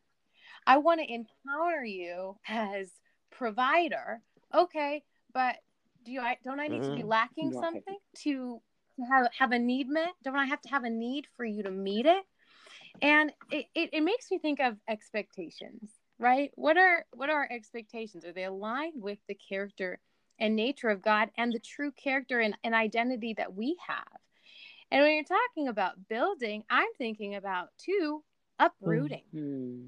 I 0.66 0.78
want 0.78 1.02
to 1.02 1.12
encounter 1.12 1.84
you 1.84 2.38
as 2.48 2.92
provider. 3.32 4.22
Okay, 4.54 5.04
but 5.34 5.58
do 6.04 6.20
I 6.20 6.38
don't 6.44 6.60
I 6.60 6.68
need 6.68 6.84
to 6.84 6.92
be 6.92 7.04
Mm. 7.04 7.08
lacking 7.08 7.52
something 7.54 7.98
to 8.24 8.62
to 8.98 9.06
have 9.06 9.28
have 9.38 9.52
a 9.52 9.60
need 9.60 9.88
met? 9.88 10.14
Don't 10.24 10.36
I 10.36 10.46
have 10.46 10.62
to 10.62 10.70
have 10.70 10.84
a 10.84 10.90
need 10.90 11.28
for 11.38 11.46
you 11.46 11.64
to 11.64 11.72
meet 11.72 12.06
it? 12.06 12.24
And 13.02 13.32
it, 13.50 13.66
it, 13.74 13.90
it 13.94 14.02
makes 14.02 14.30
me 14.30 14.38
think 14.38 14.60
of 14.60 14.78
expectations, 14.88 15.92
right? 16.20 16.52
What 16.56 16.78
are 16.78 17.06
what 17.14 17.30
are 17.30 17.40
our 17.40 17.48
expectations? 17.52 18.26
Are 18.26 18.34
they 18.34 18.44
aligned 18.46 19.02
with 19.02 19.20
the 19.28 19.36
character 19.36 20.00
and 20.40 20.56
nature 20.56 20.90
of 20.90 21.02
God 21.02 21.30
and 21.38 21.54
the 21.54 21.60
true 21.60 21.92
character 21.92 22.40
and, 22.40 22.56
and 22.64 22.76
identity 22.76 23.34
that 23.38 23.54
we 23.56 23.78
have? 23.88 24.08
And 24.92 25.02
when 25.02 25.14
you're 25.16 25.24
talking 25.24 25.68
about 25.68 26.08
building, 26.10 26.64
I'm 26.70 26.90
thinking 26.98 27.36
about 27.36 27.70
too 27.78 28.24
uprooting. 28.60 29.24
Hmm. 29.32 29.86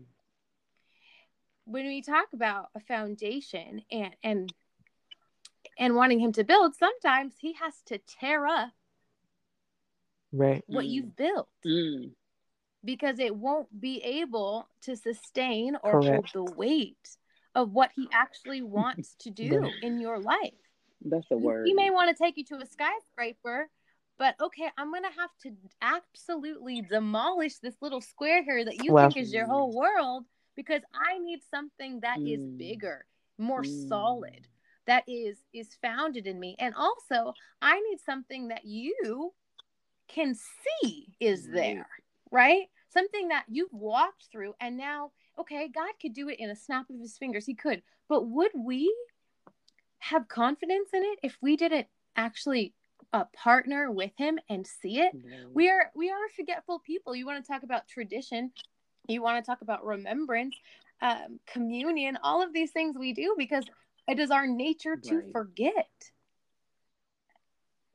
When 1.65 1.87
we 1.87 2.01
talk 2.01 2.27
about 2.33 2.67
a 2.75 2.79
foundation 2.79 3.81
and 3.91 4.15
and 4.23 4.53
and 5.79 5.95
wanting 5.95 6.19
him 6.19 6.33
to 6.33 6.43
build, 6.43 6.75
sometimes 6.75 7.33
he 7.39 7.53
has 7.53 7.73
to 7.87 7.97
tear 7.97 8.45
up 8.45 8.71
right 10.31 10.63
what 10.67 10.85
Mm. 10.85 10.89
you've 10.89 11.15
built. 11.15 11.49
Mm. 11.65 12.11
because 12.85 13.17
it 13.19 13.33
won't 13.33 13.79
be 13.79 14.03
able 14.03 14.67
to 14.81 14.97
sustain 14.97 15.77
or 15.83 16.01
hold 16.01 16.27
the 16.33 16.43
weight 16.43 17.17
of 17.55 17.71
what 17.71 17.91
he 17.95 18.09
actually 18.11 18.61
wants 18.61 19.15
to 19.19 19.29
do 19.29 19.57
Right. 19.59 19.73
in 19.81 20.01
your 20.01 20.19
life. 20.19 20.53
That's 20.99 21.29
the 21.29 21.37
word. 21.37 21.65
He 21.65 21.73
may 21.73 21.91
want 21.91 22.09
to 22.09 22.21
take 22.21 22.35
you 22.35 22.43
to 22.45 22.57
a 22.57 22.65
skyscraper, 22.65 23.69
but 24.17 24.35
okay, 24.41 24.69
I'm 24.77 24.89
going 24.91 25.03
to 25.03 25.17
have 25.17 25.29
to 25.43 25.55
absolutely 25.81 26.81
demolish 26.81 27.59
this 27.59 27.81
little 27.81 28.01
square 28.01 28.43
here 28.43 28.65
that 28.65 28.83
you 28.83 28.91
Well- 28.91 29.09
think 29.09 29.15
is 29.23 29.33
your 29.33 29.45
whole 29.45 29.71
world 29.71 30.25
because 30.55 30.81
I 30.93 31.17
need 31.19 31.41
something 31.43 31.99
that 32.01 32.19
is 32.25 32.41
Mm. 32.41 32.57
bigger, 32.57 33.05
more 33.37 33.63
Mm. 33.63 33.87
solid, 33.87 34.47
that 34.85 35.03
is 35.07 35.43
is 35.53 35.75
founded 35.75 36.27
in 36.27 36.39
me. 36.39 36.55
And 36.59 36.75
also, 36.75 37.33
I 37.61 37.79
need 37.81 37.99
something 37.99 38.49
that 38.49 38.65
you 38.65 39.33
can 40.07 40.35
see 40.35 41.15
is 41.19 41.49
there, 41.49 41.87
right? 42.31 42.69
Something 42.89 43.29
that 43.29 43.45
you've 43.47 43.73
walked 43.73 44.27
through 44.31 44.53
and 44.59 44.77
now, 44.77 45.11
okay, 45.39 45.67
God 45.67 45.91
could 46.01 46.13
do 46.13 46.29
it 46.29 46.39
in 46.39 46.49
a 46.49 46.55
snap 46.55 46.89
of 46.89 46.99
his 46.99 47.17
fingers. 47.17 47.45
He 47.45 47.55
could. 47.55 47.81
But 48.07 48.27
would 48.27 48.51
we 48.55 48.93
have 49.99 50.27
confidence 50.27 50.89
in 50.93 51.03
it 51.03 51.19
if 51.23 51.37
we 51.41 51.55
didn't 51.55 51.87
actually 52.15 52.73
uh, 53.13 53.25
partner 53.33 53.89
with 53.91 54.11
him 54.17 54.39
and 54.49 54.67
see 54.67 54.99
it? 54.99 55.13
we 55.53 55.69
are 55.69 55.91
we 55.95 56.09
are 56.09 56.29
forgetful 56.35 56.79
people 56.79 57.15
you 57.15 57.25
want 57.25 57.43
to 57.43 57.51
talk 57.51 57.63
about 57.63 57.87
tradition 57.87 58.51
you 59.07 59.21
want 59.21 59.43
to 59.43 59.49
talk 59.49 59.61
about 59.61 59.85
remembrance 59.85 60.55
um, 61.01 61.39
communion 61.45 62.17
all 62.23 62.41
of 62.41 62.53
these 62.53 62.71
things 62.71 62.97
we 62.97 63.13
do 63.13 63.35
because 63.37 63.65
it 64.07 64.19
is 64.19 64.31
our 64.31 64.47
nature 64.47 64.95
to 64.95 65.15
Right. 65.17 65.31
forget 65.31 65.89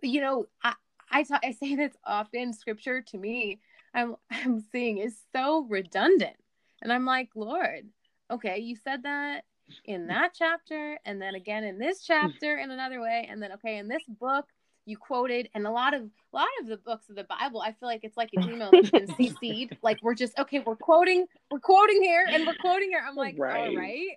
you 0.03 0.21
know 0.21 0.47
i 0.63 0.75
I, 1.11 1.23
ta- 1.23 1.41
I 1.43 1.53
say 1.53 1.75
this 1.75 1.95
often 2.05 2.53
scripture 2.53 3.01
to 3.01 3.19
me 3.19 3.61
i'm 3.95 4.17
i'm 4.31 4.61
seeing 4.73 4.99
is 4.99 5.19
so 5.35 5.67
redundant 5.69 6.37
and 6.83 6.93
i'm 6.93 7.05
like 7.05 7.31
lord 7.35 7.89
okay 8.31 8.59
you 8.59 8.77
said 8.77 9.05
that 9.05 9.45
in 9.85 10.07
that 10.09 10.33
chapter 10.39 10.99
and 11.05 11.21
then 11.21 11.35
again 11.35 11.65
in 11.65 11.79
this 11.79 12.03
chapter 12.03 12.57
in 12.59 12.71
another 12.71 13.01
way 13.01 13.27
and 13.31 13.43
then 13.43 13.53
okay 13.53 13.79
in 13.79 13.89
this 13.89 14.03
book 14.07 14.47
you 14.89 14.97
quoted 14.97 15.49
and 15.55 15.67
a 15.67 15.71
lot 15.71 15.93
of 15.93 16.03
a 16.03 16.37
lot 16.37 16.49
of 16.61 16.67
the 16.67 16.79
books 16.79 17.09
of 17.11 17.17
the 17.17 17.25
bible 17.25 17.61
i 17.61 17.73
feel 17.73 17.89
like 17.89 18.01
it's 18.03 18.17
like 18.17 18.31
an 18.33 18.43
email 18.51 18.73
that's 18.73 18.91
been 18.91 19.07
cc'd 19.07 19.77
like 19.83 19.99
we're 20.03 20.15
just 20.15 20.39
okay 20.39 20.61
we're 20.61 20.77
quoting 20.77 21.27
we're 21.51 21.61
quoting 21.61 22.03
here 22.03 22.27
and 22.33 22.47
we're 22.47 22.55
quoting 22.55 22.89
here. 22.91 23.05
I'm 23.07 23.15
like 23.15 23.37
Right. 23.39 23.69
all 23.69 23.77
right. 23.77 24.17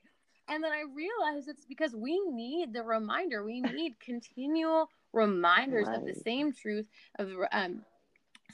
and 0.49 0.63
then 0.63 0.71
i 0.71 0.84
realized 0.93 1.49
it's 1.49 1.65
because 1.65 1.93
we 1.95 2.19
need 2.31 2.73
the 2.73 2.84
reminder. 2.84 3.43
We 3.43 3.62
need 3.62 3.99
continual 3.99 4.89
reminders 5.13 5.88
of 5.88 6.05
the 6.05 6.15
same 6.15 6.53
truth 6.53 6.88
of 7.19 7.29
um 7.51 7.81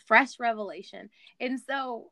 fresh 0.08 0.40
revelation. 0.40 1.10
And 1.40 1.60
so 1.60 2.12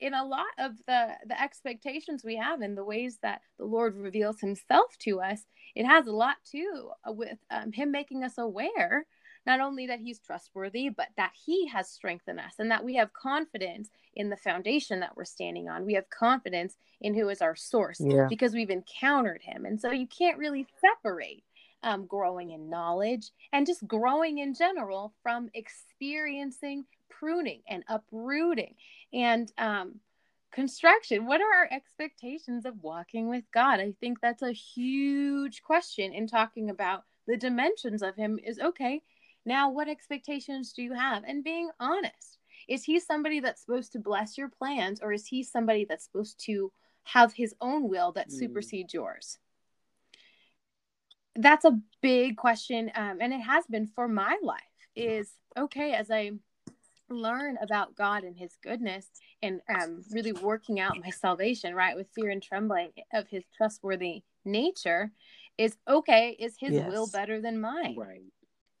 in 0.00 0.14
a 0.14 0.24
lot 0.24 0.46
of 0.58 0.72
the 0.86 1.08
the 1.26 1.40
expectations 1.40 2.24
we 2.24 2.36
have 2.36 2.60
and 2.60 2.76
the 2.76 2.84
ways 2.84 3.18
that 3.22 3.40
the 3.58 3.64
lord 3.64 3.96
reveals 3.96 4.40
himself 4.40 4.96
to 4.98 5.20
us 5.20 5.42
it 5.74 5.86
has 5.86 6.06
a 6.06 6.12
lot 6.12 6.36
to 6.50 6.90
uh, 7.08 7.12
with 7.12 7.38
um, 7.50 7.72
him 7.72 7.90
making 7.92 8.24
us 8.24 8.36
aware 8.36 9.06
not 9.46 9.60
only 9.60 9.86
that 9.86 10.00
he's 10.00 10.18
trustworthy 10.18 10.88
but 10.88 11.08
that 11.16 11.32
he 11.34 11.66
has 11.66 11.88
strength 11.88 12.28
in 12.28 12.38
us 12.38 12.54
and 12.58 12.70
that 12.70 12.84
we 12.84 12.94
have 12.94 13.12
confidence 13.12 13.88
in 14.14 14.30
the 14.30 14.36
foundation 14.36 15.00
that 15.00 15.16
we're 15.16 15.24
standing 15.24 15.68
on 15.68 15.84
we 15.84 15.94
have 15.94 16.08
confidence 16.10 16.76
in 17.00 17.14
who 17.14 17.28
is 17.28 17.42
our 17.42 17.56
source 17.56 18.00
Yeah. 18.00 18.26
because 18.28 18.54
we've 18.54 18.70
encountered 18.70 19.42
him 19.42 19.64
and 19.64 19.80
so 19.80 19.90
you 19.90 20.06
can't 20.06 20.38
really 20.38 20.66
separate 20.80 21.42
um, 21.82 22.06
growing 22.06 22.50
in 22.50 22.70
knowledge 22.70 23.30
and 23.52 23.66
just 23.66 23.86
growing 23.86 24.38
in 24.38 24.54
general 24.54 25.12
from 25.22 25.50
experiencing 25.54 26.84
pruning 27.10 27.60
and 27.68 27.84
uprooting 27.88 28.74
and 29.12 29.52
um, 29.58 30.00
construction. 30.50 31.26
What 31.26 31.40
are 31.40 31.52
our 31.52 31.68
expectations 31.70 32.64
of 32.64 32.82
walking 32.82 33.28
with 33.28 33.44
God? 33.52 33.80
I 33.80 33.92
think 34.00 34.20
that's 34.20 34.42
a 34.42 34.52
huge 34.52 35.62
question 35.62 36.12
in 36.12 36.26
talking 36.26 36.70
about 36.70 37.04
the 37.26 37.36
dimensions 37.36 38.02
of 38.02 38.16
Him. 38.16 38.38
Is 38.44 38.58
okay, 38.58 39.02
now 39.44 39.70
what 39.70 39.88
expectations 39.88 40.72
do 40.72 40.82
you 40.82 40.94
have? 40.94 41.24
And 41.26 41.44
being 41.44 41.70
honest. 41.80 42.38
Is 42.68 42.84
he 42.84 42.98
somebody 42.98 43.40
that's 43.40 43.60
supposed 43.60 43.92
to 43.92 43.98
bless 43.98 44.38
your 44.38 44.48
plans, 44.48 45.00
or 45.02 45.12
is 45.12 45.26
he 45.26 45.42
somebody 45.42 45.84
that's 45.84 46.04
supposed 46.04 46.38
to 46.46 46.72
have 47.04 47.34
his 47.34 47.54
own 47.60 47.88
will 47.88 48.12
that 48.12 48.28
Mm. 48.28 48.38
supersedes 48.38 48.94
yours? 48.94 49.38
That's 51.36 51.64
a 51.64 51.80
big 52.00 52.36
question, 52.36 52.90
um, 52.94 53.18
and 53.20 53.32
it 53.32 53.40
has 53.40 53.66
been 53.66 53.86
for 53.86 54.08
my 54.08 54.38
life. 54.42 54.62
Is 54.96 55.32
okay 55.56 55.92
as 55.94 56.10
I 56.10 56.30
learn 57.10 57.58
about 57.60 57.96
God 57.96 58.22
and 58.22 58.36
His 58.36 58.56
goodness, 58.62 59.10
and 59.42 59.60
um, 59.68 60.04
really 60.10 60.32
working 60.32 60.78
out 60.78 61.00
my 61.00 61.10
salvation, 61.10 61.74
right, 61.74 61.96
with 61.96 62.08
fear 62.14 62.30
and 62.30 62.42
trembling 62.42 62.92
of 63.12 63.28
His 63.28 63.44
trustworthy 63.56 64.22
nature. 64.44 65.10
Is 65.58 65.76
okay. 65.88 66.36
Is 66.38 66.56
His 66.58 66.74
Yes. 66.74 66.88
will 66.88 67.08
better 67.08 67.40
than 67.40 67.60
mine? 67.60 67.96
right 67.98 68.22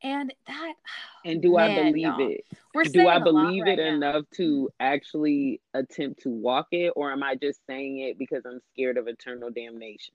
And 0.04 0.32
that. 0.46 0.74
and 1.24 1.42
do 1.42 1.56
i 1.56 1.74
believe 1.74 1.96
y'all. 1.96 2.30
it 2.30 2.44
We're 2.74 2.84
do 2.84 3.08
I 3.08 3.14
I 3.14 3.16
a 3.16 3.18
lot 3.20 3.24
believe 3.24 3.62
right 3.64 3.78
it 3.78 3.82
now. 3.98 4.10
enough 4.10 4.24
to 4.36 4.70
actually 4.78 5.60
attempt 5.72 6.22
to 6.22 6.28
walk 6.30 6.68
it, 6.72 6.92
or 6.94 7.10
am 7.10 7.22
I 7.22 7.34
just 7.34 7.60
saying 7.66 7.98
it 7.98 8.18
because 8.18 8.42
I'm 8.46 8.60
scared 8.72 8.98
of 8.98 9.08
eternal 9.08 9.50
damnation? 9.50 10.14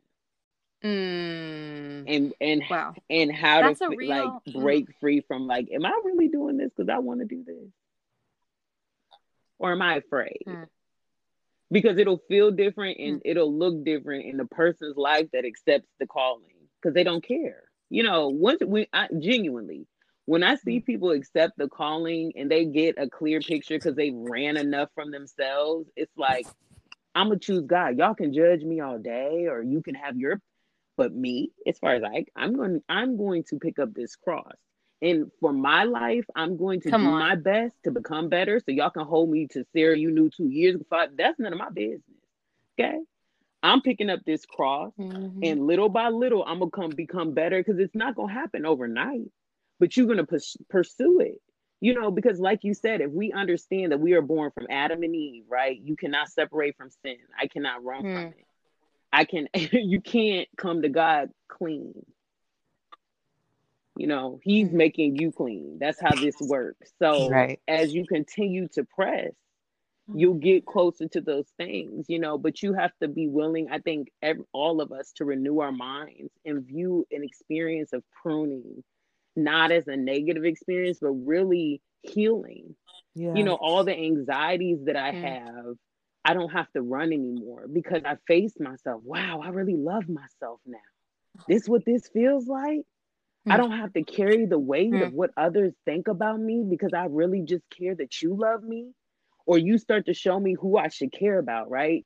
Mm, 0.84 2.04
And 2.08 2.34
and 2.40 2.64
wow. 2.70 2.94
and 3.10 3.32
how 3.36 3.62
That's 3.64 3.80
to 3.80 3.90
real- 3.90 4.10
like 4.10 4.32
mm. 4.48 4.62
break 4.62 4.88
free 5.02 5.22
from 5.22 5.48
like, 5.48 5.70
am 5.74 5.86
I 5.86 6.00
really 6.06 6.30
doing 6.30 6.58
this 6.58 6.72
because 6.76 6.90
I 6.90 7.00
want 7.00 7.20
to 7.22 7.26
do 7.26 7.44
this, 7.44 7.72
or 9.58 9.72
am 9.74 9.82
I 9.82 9.96
afraid? 9.96 10.44
Mm. 10.48 10.68
Because 11.72 11.98
it'll 11.98 12.22
feel 12.30 12.50
different 12.52 12.98
and 13.00 13.22
it'll 13.26 13.54
look 13.54 13.84
different 13.84 14.26
in 14.26 14.38
the 14.38 14.46
person's 14.46 14.98
life 14.98 15.28
that 15.34 15.46
accepts 15.46 15.90
the 16.00 16.08
calling 16.08 16.46
because 16.82 16.94
they 16.96 17.04
don't 17.04 17.24
care. 17.24 17.64
You 17.90 18.04
know, 18.04 18.30
once 18.30 18.62
we 18.66 18.88
I, 18.94 19.08
genuinely, 19.20 19.88
when 20.26 20.44
I 20.44 20.56
Mm. 20.56 20.60
see 20.66 20.80
people 20.82 21.12
accept 21.12 21.58
the 21.58 21.68
calling 21.70 22.34
and 22.36 22.52
they 22.52 22.66
get 22.66 22.96
a 22.98 23.10
clear 23.10 23.42
picture 23.42 23.76
because 23.76 23.96
they 23.96 24.12
ran 24.14 24.58
enough 24.58 24.90
from 24.96 25.12
themselves, 25.12 25.90
it's 25.96 26.16
like 26.18 26.48
I'm 27.16 27.28
gonna 27.30 27.40
choose 27.40 27.66
God. 27.66 27.98
Y'all 27.98 28.16
can 28.16 28.34
judge 28.34 28.64
me 28.64 28.80
all 28.82 28.98
day, 29.00 29.48
or 29.48 29.62
you 29.64 29.82
can 29.82 29.96
have 29.96 30.18
your, 30.18 30.42
but 30.98 31.14
me, 31.14 31.52
as 31.68 31.80
far 31.80 31.96
as 31.96 32.04
I, 32.04 32.26
I'm 32.36 32.56
going, 32.56 32.82
I'm 32.90 33.18
going 33.18 33.44
to 33.46 33.58
pick 33.60 33.80
up 33.80 33.94
this 33.94 34.16
cross, 34.16 34.54
and 35.02 35.32
for 35.40 35.52
my 35.54 35.84
life, 35.86 36.26
I'm 36.36 36.58
going 36.58 36.82
to 36.82 36.92
Come 36.92 37.06
do 37.06 37.08
on. 37.08 37.20
my 37.20 37.36
best 37.36 37.76
to 37.84 37.92
become 37.92 38.30
better. 38.30 38.60
So 38.60 38.72
y'all 38.72 38.90
can 38.92 39.06
hold 39.06 39.30
me 39.30 39.48
to 39.52 39.66
Sarah. 39.74 39.98
You 39.98 40.12
knew 40.12 40.30
two 40.30 40.48
years 40.50 40.78
before. 40.78 41.08
That's 41.16 41.40
none 41.40 41.54
of 41.54 41.60
my 41.60 41.70
business. 41.70 42.04
Okay, 42.80 42.98
I'm 43.62 43.82
picking 43.82 44.10
up 44.10 44.24
this 44.26 44.46
cross, 44.46 44.94
Mhm. 44.98 45.40
and 45.44 45.68
little 45.68 45.90
by 45.90 46.10
little, 46.10 46.44
I'm 46.46 46.60
gonna 46.60 46.72
come 46.72 46.92
become 46.96 47.34
better 47.34 47.60
because 47.62 47.80
it's 47.80 47.96
not 47.96 48.16
gonna 48.16 48.32
happen 48.34 48.66
overnight. 48.66 49.32
But 49.80 49.96
you're 49.96 50.08
gonna 50.08 50.26
pus- 50.26 50.58
pursue 50.70 51.20
it 51.22 51.42
you 51.82 51.94
know 51.94 52.12
because 52.12 52.42
like 52.42 52.66
you 52.66 52.74
said 52.74 53.00
if 53.00 53.10
we 53.10 53.32
understand 53.32 53.94
that 53.94 54.00
we 54.02 54.12
are 54.12 54.22
born 54.22 54.52
from 54.52 54.68
adam 54.70 55.02
and 55.02 55.16
eve 55.16 55.46
right 55.48 55.80
you 55.82 55.96
cannot 55.96 56.28
separate 56.28 56.76
from 56.76 56.90
sin 56.90 57.16
i 57.40 57.48
cannot 57.48 57.82
run 57.82 58.02
Hmm. 58.02 58.14
from 58.14 58.26
it 58.34 58.46
i 59.14 59.24
can 59.24 59.48
you 59.72 60.02
can't 60.02 60.50
come 60.58 60.82
to 60.82 60.90
god 60.90 61.30
clean 61.48 61.94
you 63.96 64.08
know 64.08 64.40
he's 64.44 64.70
Hmm. 64.70 64.76
making 64.76 65.16
you 65.16 65.32
clean 65.32 65.78
that's 65.80 66.02
how 66.02 66.14
this 66.16 66.36
works 66.42 66.92
so 67.00 67.30
Right. 67.30 67.62
as 67.68 67.94
you 67.94 68.06
continue 68.06 68.68
to 68.74 68.84
press. 68.84 69.32
You'll 70.14 70.34
get 70.36 70.66
closer 70.66 71.08
to 71.08 71.22
those 71.22 71.50
things 71.58 72.06
you 72.10 72.20
know 72.20 72.38
but 72.38 72.62
you 72.62 72.74
have 72.74 72.92
to 73.02 73.08
be 73.08 73.28
willing 73.28 73.68
i 73.72 73.80
think 73.80 74.10
all 74.54 74.82
of 74.82 74.92
us 74.92 75.12
to 75.14 75.26
renew 75.26 75.60
our 75.60 75.72
minds 75.72 76.32
and 76.46 76.66
view 76.66 77.06
an 77.12 77.24
experience 77.24 77.94
of 77.94 78.04
pruning 78.22 78.84
not 79.36 79.72
as 79.72 79.88
a 79.88 79.96
negative 79.96 80.44
experience 80.46 81.00
but 81.02 81.12
really 81.12 81.82
healing 82.04 82.76
Yeah. 83.16 83.34
you 83.34 83.44
know 83.44 83.56
all 83.56 83.84
the 83.84 83.96
anxieties 83.96 84.80
that 84.86 84.96
i 84.96 85.12
Mm. 85.12 85.22
have 85.22 85.76
i 86.26 86.34
don't 86.34 86.52
have 86.52 86.72
to 86.72 86.82
run 86.82 87.12
anymore 87.14 87.66
because 87.72 88.02
i 88.06 88.16
faced 88.28 88.60
myself 88.60 89.02
wow 89.04 89.42
i 89.44 89.50
really 89.50 89.76
love 89.78 90.08
myself 90.10 90.60
now 90.66 90.78
this 91.48 91.64
is 91.64 91.70
what 91.70 91.86
this 91.86 92.08
feels 92.10 92.48
like 92.48 92.82
i 93.50 93.58
Mm. 93.58 93.58
don't 93.58 93.72
have 93.72 93.94
to 93.94 94.04
carry 94.04 94.46
the 94.46 94.60
weight 94.60 95.02
Mm. 95.02 95.02
of 95.02 95.14
what 95.14 95.32
others 95.38 95.74
think 95.86 96.08
about 96.08 96.40
me 96.40 96.64
because 96.70 96.94
i 96.94 97.06
really 97.06 97.42
just 97.44 97.64
care 97.70 97.96
that 97.96 98.22
you 98.22 98.36
love 98.36 98.64
me 98.64 98.92
or 99.50 99.58
you 99.58 99.80
start 99.80 100.06
to 100.06 100.14
show 100.14 100.40
me 100.40 100.54
who 100.54 100.78
i 100.78 100.88
should 100.88 101.12
care 101.12 101.40
about 101.40 101.70
right 101.72 102.06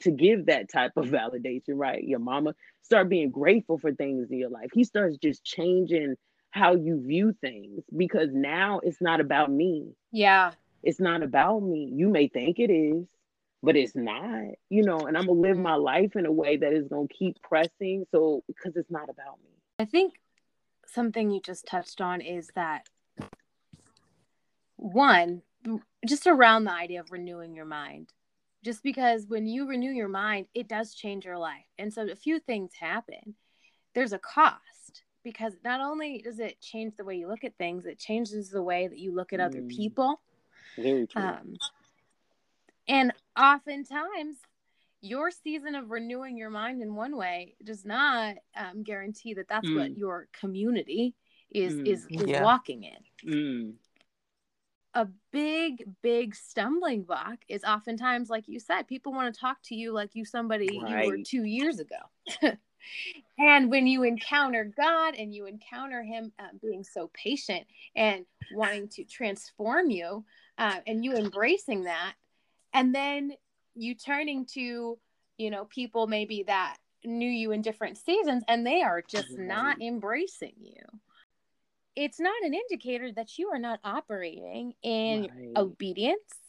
to 0.00 0.10
give 0.10 0.46
that 0.46 0.70
type 0.72 0.92
of 0.96 1.06
validation 1.18 1.74
right 1.86 2.04
your 2.04 2.20
mama 2.20 2.54
start 2.82 3.08
being 3.08 3.30
grateful 3.30 3.78
for 3.78 3.92
things 3.92 4.30
in 4.30 4.38
your 4.38 4.50
life 4.50 4.70
he 4.72 4.84
starts 4.84 5.16
just 5.18 5.44
changing 5.44 6.14
how 6.50 6.74
you 6.74 7.02
view 7.04 7.34
things 7.40 7.82
because 7.96 8.28
now 8.32 8.80
it's 8.82 9.00
not 9.00 9.20
about 9.20 9.50
me 9.50 9.88
Yeah. 10.12 10.52
it's 10.84 11.00
not 11.00 11.22
about 11.22 11.60
me. 11.60 11.90
You 12.00 12.08
may 12.10 12.28
think 12.28 12.58
it 12.58 12.70
is, 12.70 13.06
but 13.62 13.74
it's 13.74 13.96
not, 13.96 14.42
you 14.68 14.82
know, 14.84 14.98
and 15.06 15.16
I'm 15.16 15.26
gonna 15.26 15.40
live 15.48 15.56
Mm. 15.56 15.62
my 15.72 15.74
life 15.74 16.14
in 16.14 16.26
a 16.26 16.30
way 16.42 16.58
that 16.58 16.72
is 16.74 16.86
gonna 16.88 17.08
keep 17.08 17.34
pressing. 17.42 18.04
So 18.12 18.44
because 18.46 18.76
it's 18.76 18.90
not 18.90 19.08
about 19.08 19.36
me. 19.42 19.50
I 19.78 19.86
think 19.86 20.20
something 20.86 21.30
you 21.30 21.40
just 21.40 21.64
touched 21.66 22.00
on 22.00 22.20
is 22.20 22.50
that 22.54 22.82
one, 24.76 25.42
just 26.06 26.26
around 26.26 26.64
the 26.64 26.72
idea 26.72 27.00
of 27.00 27.10
renewing 27.10 27.54
your 27.54 27.64
mind. 27.64 28.12
Just 28.64 28.82
because 28.82 29.26
when 29.26 29.46
you 29.46 29.66
renew 29.66 29.90
your 29.90 30.08
mind, 30.08 30.46
it 30.54 30.68
does 30.68 30.94
change 30.94 31.24
your 31.24 31.38
life. 31.38 31.66
And 31.78 31.92
so 31.92 32.08
a 32.10 32.16
few 32.16 32.38
things 32.40 32.72
happen. 32.78 33.34
There's 33.94 34.12
a 34.12 34.18
cost. 34.18 34.60
because 35.22 35.54
not 35.64 35.80
only 35.80 36.20
does 36.20 36.38
it 36.38 36.60
change 36.60 36.94
the 36.96 37.04
way 37.04 37.16
you 37.16 37.26
look 37.26 37.44
at 37.44 37.56
things, 37.56 37.86
it 37.86 37.98
changes 37.98 38.50
the 38.50 38.62
way 38.62 38.86
that 38.88 38.98
you 38.98 39.10
look 39.14 39.32
at 39.32 39.40
other 39.40 39.62
Mm. 39.62 39.68
people. 39.70 40.20
Very 40.76 41.06
true. 41.06 41.22
Um, 41.22 41.56
and 42.86 43.12
oftentimes, 43.38 44.36
your 45.00 45.30
season 45.30 45.74
of 45.74 45.90
renewing 45.90 46.36
your 46.36 46.50
mind 46.50 46.82
in 46.82 46.94
one 46.94 47.16
way 47.16 47.56
does 47.64 47.86
not 47.86 48.36
um, 48.54 48.82
guarantee 48.82 49.32
that 49.34 49.48
that's 49.48 49.66
what 49.74 49.96
your 49.96 50.28
community 50.38 51.14
is 51.50 51.76
Mm. 51.76 51.86
is, 51.86 52.06
is 52.10 52.28
Yeah. 52.28 52.42
walking 52.42 52.84
in. 52.84 52.98
A 54.94 55.08
big, 55.32 55.84
big 56.02 56.34
stumbling 56.34 57.02
block 57.02 57.38
is 57.48 57.64
oftentimes, 57.64 58.30
like 58.30 58.46
you 58.46 58.60
said, 58.60 58.86
people 58.86 59.12
want 59.12 59.34
to 59.34 59.40
talk 59.40 59.58
to 59.64 59.74
you 59.74 59.92
like 59.92 60.10
you 60.14 60.24
somebody 60.24 60.80
you 60.86 61.06
were 61.06 61.18
two 61.24 61.44
years 61.44 61.80
ago. 61.80 61.96
and 63.38 63.70
when 63.70 63.86
you 63.86 64.04
encounter 64.04 64.72
God 64.76 65.14
and 65.16 65.34
you 65.34 65.46
encounter 65.46 66.02
Him 66.02 66.32
uh, 66.38 66.48
being 66.62 66.84
so 66.84 67.10
patient 67.12 67.66
and 67.96 68.24
wanting 68.52 68.88
to 68.90 69.04
transform 69.04 69.90
you, 69.90 70.24
uh, 70.58 70.78
and 70.86 71.04
you 71.04 71.14
embracing 71.14 71.84
that, 71.84 72.14
and 72.72 72.94
then 72.94 73.32
you 73.74 73.94
turning 73.94 74.46
to, 74.46 74.98
you 75.38 75.50
know, 75.50 75.64
people 75.64 76.06
maybe 76.06 76.44
that 76.44 76.76
knew 77.04 77.28
you 77.28 77.52
in 77.52 77.62
different 77.62 77.98
seasons 77.98 78.42
and 78.48 78.66
they 78.66 78.82
are 78.82 79.02
just 79.02 79.36
not 79.38 79.80
embracing 79.82 80.54
you. 80.60 80.82
It's 81.96 82.18
not 82.18 82.42
an 82.42 82.54
indicator 82.54 83.12
that 83.12 83.38
you 83.38 83.48
are 83.48 83.58
not 83.58 83.80
operating 83.84 84.74
in 84.82 85.22
Right. 85.22 85.56
obedience. 85.56 86.40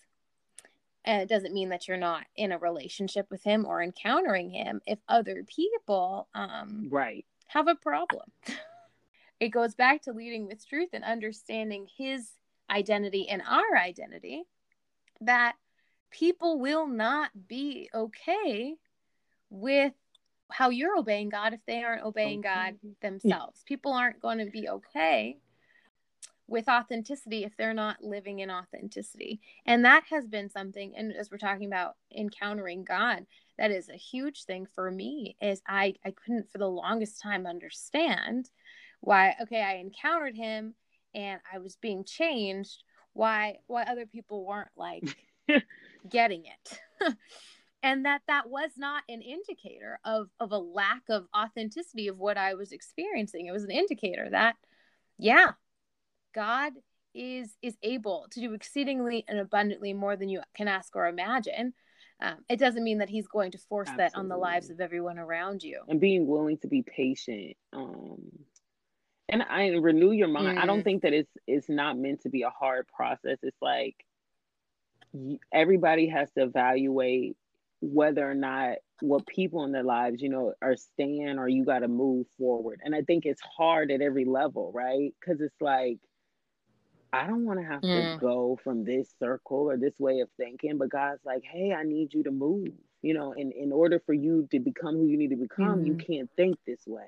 And 1.03 1.21
it 1.21 1.29
doesn't 1.29 1.53
mean 1.53 1.69
that 1.69 1.87
you're 1.87 1.97
not 1.97 2.25
in 2.35 2.51
a 2.51 2.57
relationship 2.57 3.29
with 3.29 3.43
him 3.43 3.65
or 3.65 3.81
encountering 3.81 4.49
him 4.49 4.81
if 4.87 4.99
other 5.07 5.43
people 5.43 6.27
um, 6.33 6.87
Right. 6.89 7.25
have 7.47 7.67
a 7.67 7.75
problem. 7.75 8.31
it 9.39 9.49
goes 9.49 9.75
back 9.75 10.01
to 10.03 10.13
leading 10.13 10.47
with 10.47 10.67
truth 10.67 10.89
and 10.93 11.03
understanding 11.03 11.87
his 11.95 12.31
identity 12.71 13.29
and 13.29 13.43
our 13.47 13.77
identity 13.77 14.43
that 15.21 15.55
people 16.09 16.59
will 16.59 16.87
not 16.87 17.29
be 17.47 17.89
okay 17.93 18.75
with 19.51 19.93
how 20.51 20.69
you're 20.69 20.97
obeying 20.97 21.29
God 21.29 21.53
if 21.53 21.59
they 21.65 21.83
aren't 21.83 22.03
obeying 22.05 22.41
God 22.41 22.75
themselves. 23.01 23.63
People 23.65 23.93
aren't 23.93 24.21
going 24.21 24.37
to 24.39 24.51
be 24.51 24.69
okay 24.69 25.37
with 26.47 26.69
authenticity 26.69 27.43
if 27.43 27.57
they're 27.57 27.73
not 27.73 28.03
living 28.03 28.39
in 28.39 28.51
authenticity. 28.51 29.39
And 29.65 29.83
that 29.85 30.03
has 30.09 30.27
been 30.27 30.49
something 30.49 30.93
and 30.95 31.13
as 31.13 31.31
we're 31.31 31.37
talking 31.37 31.67
about 31.67 31.95
encountering 32.15 32.83
God, 32.83 33.25
that 33.57 33.71
is 33.71 33.89
a 33.89 33.95
huge 33.95 34.43
thing 34.43 34.67
for 34.75 34.91
me 34.91 35.35
is 35.41 35.61
I 35.67 35.95
I 36.05 36.11
couldn't 36.11 36.51
for 36.51 36.59
the 36.59 36.69
longest 36.69 37.21
time 37.21 37.47
understand 37.47 38.49
why 39.01 39.35
okay, 39.41 39.61
I 39.61 39.75
encountered 39.75 40.35
him 40.35 40.75
and 41.15 41.39
I 41.51 41.57
was 41.57 41.77
being 41.77 42.03
changed, 42.03 42.83
why 43.13 43.57
why 43.65 43.83
other 43.83 44.05
people 44.05 44.45
weren't 44.45 44.69
like 44.75 45.17
getting 46.09 46.43
it. 46.45 46.79
and 47.85 48.03
that 48.05 48.21
that 48.27 48.49
was 48.49 48.71
not 48.77 49.03
an 49.07 49.21
indicator 49.21 49.99
of 50.03 50.27
of 50.39 50.51
a 50.51 50.57
lack 50.57 51.03
of 51.09 51.27
authenticity 51.37 52.07
of 52.07 52.17
what 52.17 52.37
I 52.37 52.55
was 52.55 52.71
experiencing. 52.71 53.45
It 53.45 53.51
was 53.51 53.63
an 53.63 53.71
indicator 53.71 54.27
that 54.31 54.55
yeah, 55.17 55.51
God 56.33 56.73
is 57.13 57.55
is 57.61 57.77
able 57.83 58.25
to 58.31 58.39
do 58.41 58.53
exceedingly 58.53 59.23
and 59.27 59.39
abundantly 59.39 59.93
more 59.93 60.15
than 60.17 60.27
you 60.29 60.41
can 60.55 60.67
ask 60.67 60.95
or 60.95 61.07
imagine. 61.07 61.73
Um, 62.19 62.37
it 62.49 62.57
doesn't 62.59 62.83
mean 62.83 62.97
that 62.99 63.09
he's 63.09 63.27
going 63.27 63.51
to 63.51 63.57
force 63.57 63.89
that 63.97 64.15
on 64.15 64.29
the 64.29 64.37
lives 64.37 64.69
of 64.69 64.79
everyone 64.81 65.19
around 65.19 65.63
you. 65.63 65.81
and 65.87 65.99
being 65.99 66.25
willing 66.27 66.57
to 66.59 66.67
be 66.67 66.81
patient 66.81 67.57
um 67.73 68.21
and 69.27 69.43
i 69.43 69.67
renew 69.67 70.11
your 70.11 70.29
mind 70.29 70.57
i 70.59 70.65
don't 70.65 70.79
Mm. 70.79 70.83
think 70.85 71.01
that 71.03 71.13
it's 71.13 71.31
it's 71.45 71.67
not 71.69 71.97
meant 71.97 72.21
to 72.21 72.29
be 72.29 72.43
a 72.43 72.49
hard 72.49 72.87
process 72.87 73.37
it's 73.43 73.61
like 73.61 73.97
everybody 75.51 76.07
has 76.07 76.31
to 76.31 76.43
evaluate 76.43 77.35
whether 77.93 78.29
or 78.29 78.33
not 78.35 78.77
what 79.01 79.27
people 79.27 79.63
in 79.65 79.71
their 79.71 79.83
lives 79.83 80.21
you 80.21 80.29
know 80.29 80.53
are 80.61 80.75
staying 80.75 81.37
or 81.37 81.47
you 81.47 81.65
got 81.65 81.79
to 81.79 81.87
move 81.87 82.25
forward 82.37 82.81
and 82.83 82.95
i 82.95 83.01
think 83.01 83.25
it's 83.25 83.41
hard 83.41 83.91
at 83.91 84.01
every 84.01 84.25
level 84.25 84.71
right 84.73 85.13
because 85.19 85.41
it's 85.41 85.61
like 85.61 85.99
I 87.13 87.27
don't 87.27 87.45
want 87.45 87.59
to 87.59 87.65
have 87.65 87.81
to 87.81 87.87
Mm. 87.87 88.19
go 88.19 88.59
from 88.61 88.83
this 88.83 89.13
circle 89.19 89.69
or 89.71 89.77
this 89.77 89.97
way 89.99 90.19
of 90.19 90.29
thinking, 90.37 90.77
but 90.77 90.89
God's 90.89 91.23
like, 91.23 91.43
hey, 91.43 91.71
I 91.73 91.83
need 91.83 92.13
you 92.13 92.23
to 92.23 92.31
move. 92.31 92.73
You 93.01 93.13
know, 93.13 93.33
and 93.33 93.53
in 93.53 93.71
order 93.71 93.99
for 94.05 94.13
you 94.13 94.47
to 94.51 94.59
become 94.59 94.95
who 94.95 95.05
you 95.05 95.17
need 95.17 95.29
to 95.29 95.35
become, 95.35 95.85
you 95.85 95.93
Mhm. 95.93 96.05
can't 96.05 96.29
think 96.35 96.57
this 96.65 96.85
way. 96.85 97.07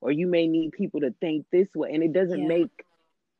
Or 0.00 0.10
you 0.10 0.26
may 0.26 0.46
need 0.46 0.72
people 0.72 1.00
to 1.00 1.12
think 1.12 1.46
this 1.50 1.74
way. 1.74 1.94
And 1.94 2.02
it 2.02 2.12
doesn't 2.12 2.42
Yeah. 2.42 2.48
make 2.48 2.84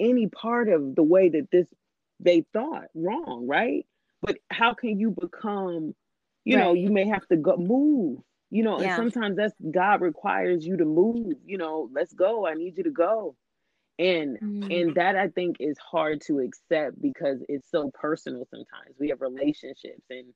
any 0.01 0.29
part 0.29 0.69
of 0.69 0.95
the 0.95 1.03
way 1.03 1.29
that 1.31 1.51
this 1.51 1.73
they 2.21 2.43
thought 2.53 2.89
wrong, 2.95 3.47
right? 3.47 3.87
But 4.23 4.39
how 4.51 4.75
can 4.75 4.99
you 4.99 5.11
become, 5.11 5.95
you 6.49 6.57
know, 6.59 6.75
you 6.75 6.91
may 6.91 7.07
have 7.09 7.27
to 7.29 7.37
go 7.37 7.57
move, 7.57 8.21
you 8.51 8.63
know, 8.65 8.81
Yeah. 8.81 8.97
and 8.97 9.13
sometimes 9.13 9.37
that's 9.37 9.55
God 9.73 10.01
requires 10.03 10.67
you 10.67 10.77
to 10.79 10.85
move, 10.87 11.37
you 11.47 11.59
know, 11.59 11.89
let's 11.93 12.13
go. 12.15 12.47
I 12.47 12.55
need 12.55 12.77
you 12.79 12.85
to 12.85 12.91
go. 12.91 13.37
And 13.99 14.39
Mm. 14.43 14.71
and 14.71 14.95
that 14.97 15.17
I 15.17 15.29
think 15.29 15.57
is 15.61 15.79
hard 15.79 16.21
to 16.27 16.41
accept 16.41 17.01
because 17.01 17.43
it's 17.49 17.71
so 17.71 17.91
personal 17.95 18.47
sometimes. 18.51 18.97
We 18.99 19.09
have 19.11 19.21
relationships 19.21 20.05
and 20.11 20.35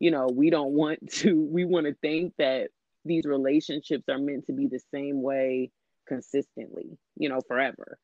you 0.00 0.10
know, 0.10 0.28
we 0.32 0.50
don't 0.50 0.72
want 0.72 1.10
to 1.20 1.40
we 1.44 1.64
want 1.64 1.86
to 1.86 1.94
think 1.94 2.34
that 2.38 2.70
these 3.04 3.24
relationships 3.26 4.04
are 4.08 4.18
meant 4.18 4.46
to 4.46 4.52
be 4.52 4.66
the 4.68 4.80
same 4.92 5.22
way 5.22 5.70
consistently, 6.08 6.98
you 7.16 7.28
know, 7.28 7.40
forever. 7.46 7.98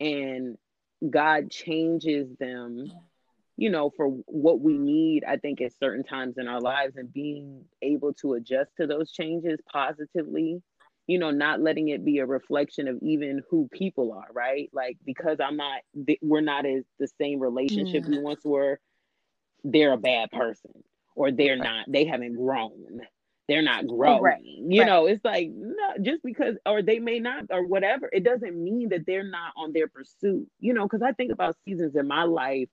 And 0.00 0.58
God 1.08 1.50
changes 1.50 2.28
them, 2.38 2.92
you 3.56 3.70
know, 3.70 3.90
for 3.90 4.08
what 4.26 4.60
we 4.60 4.76
need, 4.76 5.24
I 5.24 5.36
think, 5.36 5.60
at 5.60 5.76
certain 5.78 6.02
times 6.02 6.38
in 6.38 6.48
our 6.48 6.60
lives 6.60 6.96
and 6.96 7.12
being 7.12 7.64
able 7.82 8.12
to 8.14 8.34
adjust 8.34 8.70
to 8.78 8.86
those 8.86 9.12
changes 9.12 9.60
positively, 9.70 10.60
you 11.06 11.18
know, 11.18 11.30
not 11.30 11.60
letting 11.60 11.88
it 11.88 12.04
be 12.04 12.18
a 12.18 12.26
reflection 12.26 12.88
of 12.88 12.98
even 13.02 13.42
who 13.50 13.68
people 13.70 14.12
are, 14.12 14.32
right? 14.32 14.70
Like, 14.72 14.96
because 15.04 15.38
I'm 15.40 15.56
not, 15.56 15.82
we're 16.20 16.40
not 16.40 16.66
as 16.66 16.84
the 16.98 17.08
same 17.20 17.38
relationship 17.38 18.04
mm. 18.04 18.08
we 18.08 18.18
once 18.18 18.44
were, 18.44 18.80
they're 19.62 19.92
a 19.92 19.98
bad 19.98 20.30
person 20.30 20.72
or 21.14 21.30
they're 21.30 21.56
not, 21.56 21.86
they 21.88 22.06
haven't 22.06 22.34
grown. 22.34 23.00
They're 23.46 23.62
not 23.62 23.84
oh, 23.84 23.96
growing. 23.96 24.22
right, 24.22 24.42
You 24.42 24.80
right. 24.80 24.86
know, 24.86 25.06
it's 25.06 25.24
like, 25.24 25.50
no, 25.54 26.02
just 26.02 26.22
because, 26.24 26.56
or 26.66 26.82
they 26.82 26.98
may 26.98 27.20
not, 27.20 27.44
or 27.50 27.66
whatever, 27.66 28.08
it 28.10 28.24
doesn't 28.24 28.56
mean 28.56 28.88
that 28.88 29.06
they're 29.06 29.28
not 29.28 29.52
on 29.56 29.72
their 29.72 29.86
pursuit, 29.86 30.48
you 30.58 30.72
know, 30.72 30.84
because 30.84 31.02
I 31.02 31.12
think 31.12 31.30
about 31.30 31.56
seasons 31.64 31.94
in 31.94 32.08
my 32.08 32.24
life 32.24 32.68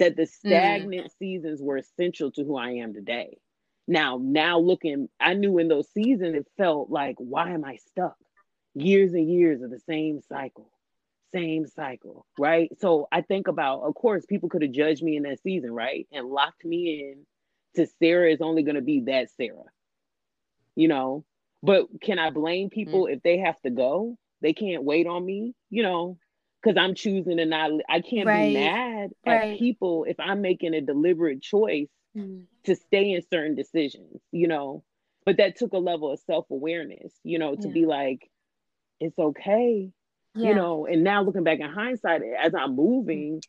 that 0.00 0.16
the 0.16 0.22
mm-hmm. 0.22 0.48
stagnant 0.48 1.12
seasons 1.18 1.62
were 1.62 1.76
essential 1.76 2.32
to 2.32 2.42
who 2.42 2.56
I 2.56 2.70
am 2.70 2.92
today. 2.92 3.38
Now, 3.86 4.18
now 4.20 4.58
looking, 4.58 5.08
I 5.20 5.34
knew 5.34 5.58
in 5.58 5.68
those 5.68 5.90
seasons 5.92 6.34
it 6.34 6.46
felt 6.56 6.90
like, 6.90 7.16
why 7.18 7.50
am 7.50 7.64
I 7.64 7.76
stuck? 7.76 8.16
Years 8.74 9.12
and 9.12 9.30
years 9.30 9.62
of 9.62 9.70
the 9.70 9.80
same 9.80 10.20
cycle, 10.28 10.70
same 11.34 11.66
cycle, 11.66 12.24
right? 12.38 12.70
So 12.80 13.08
I 13.12 13.20
think 13.20 13.48
about, 13.48 13.82
of 13.82 13.94
course, 13.94 14.24
people 14.26 14.48
could 14.48 14.62
have 14.62 14.72
judged 14.72 15.02
me 15.02 15.16
in 15.16 15.24
that 15.24 15.42
season, 15.42 15.72
right? 15.72 16.06
And 16.12 16.28
locked 16.28 16.64
me 16.64 17.10
in 17.10 17.26
to 17.76 17.90
Sara 17.98 18.32
is 18.32 18.40
only 18.40 18.62
going 18.62 18.76
to 18.76 18.80
be 18.80 19.00
that 19.06 19.28
Sara, 19.36 19.64
you 20.76 20.88
know? 20.88 21.24
But 21.62 21.88
can 22.00 22.18
I 22.18 22.30
blame 22.30 22.70
people 22.70 23.04
mm-hmm. 23.04 23.14
if 23.14 23.22
they 23.22 23.38
have 23.38 23.60
to 23.62 23.70
go? 23.70 24.16
They 24.40 24.54
can't 24.54 24.84
wait 24.84 25.06
on 25.06 25.26
me, 25.26 25.52
you 25.68 25.82
know? 25.82 26.16
Because 26.62 26.76
I'm 26.78 26.94
choosing 26.94 27.36
to 27.38 27.46
not, 27.46 27.70
I 27.88 28.00
can't 28.00 28.30
Right, 28.30 28.32
be 28.32 28.44
mad 28.44 29.10
right. 29.14 29.26
at 29.26 29.48
people 29.48 30.04
if 30.08 30.18
I'm 30.20 30.40
making 30.42 30.74
a 30.74 30.80
deliberate 30.80 31.42
choice 31.42 31.88
Mm. 32.16 32.46
to 32.64 32.74
stay 32.76 33.12
in 33.12 33.22
certain 33.22 33.54
decisions, 33.54 34.20
you 34.32 34.48
know. 34.48 34.84
But 35.24 35.38
that 35.38 35.56
took 35.56 35.72
a 35.72 35.78
level 35.78 36.12
of 36.12 36.20
self 36.20 36.46
awareness, 36.50 37.12
you 37.24 37.38
know, 37.38 37.56
to 37.56 37.68
Yeah. 37.68 37.70
be 37.70 37.86
like, 37.86 38.30
it's 39.00 39.18
okay, 39.18 39.90
Yeah. 40.24 40.40
you 40.40 40.54
know. 40.54 40.86
And 40.86 41.04
now 41.04 41.22
looking 41.22 41.44
back 41.44 41.60
in 41.60 41.70
hindsight, 41.70 42.22
as 42.40 42.54
I'm 42.54 42.76
moving, 42.76 43.42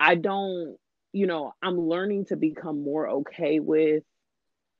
I 0.00 0.14
don't, 0.14 0.76
you 1.12 1.26
know, 1.26 1.52
I'm 1.62 1.78
learning 1.80 2.26
to 2.26 2.36
become 2.36 2.82
more 2.82 3.08
okay 3.08 3.60
with 3.60 4.02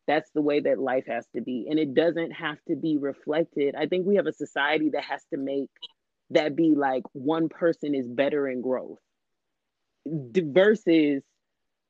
that's 0.07 0.31
the 0.33 0.43
way 0.43 0.61
that 0.61 0.79
life 0.79 1.07
has 1.07 1.27
to 1.35 1.41
be. 1.43 1.67
And 1.71 1.79
it 1.79 1.95
doesn't 1.95 2.33
have 2.33 2.59
to 2.69 2.77
be 2.77 2.97
reflected. 2.99 3.75
I 3.77 3.87
think 3.87 4.07
we 4.07 4.17
have 4.17 4.27
a 4.27 4.33
society 4.33 4.91
that 4.91 5.05
has 5.05 5.25
to 5.33 5.39
make 5.39 5.71
that 6.31 6.57
be 6.57 6.75
like 6.75 7.05
one 7.13 7.49
person 7.49 7.95
is 7.95 8.07
better 8.09 8.49
in 8.49 8.61
growth. 8.61 8.99
Versus 10.07 11.23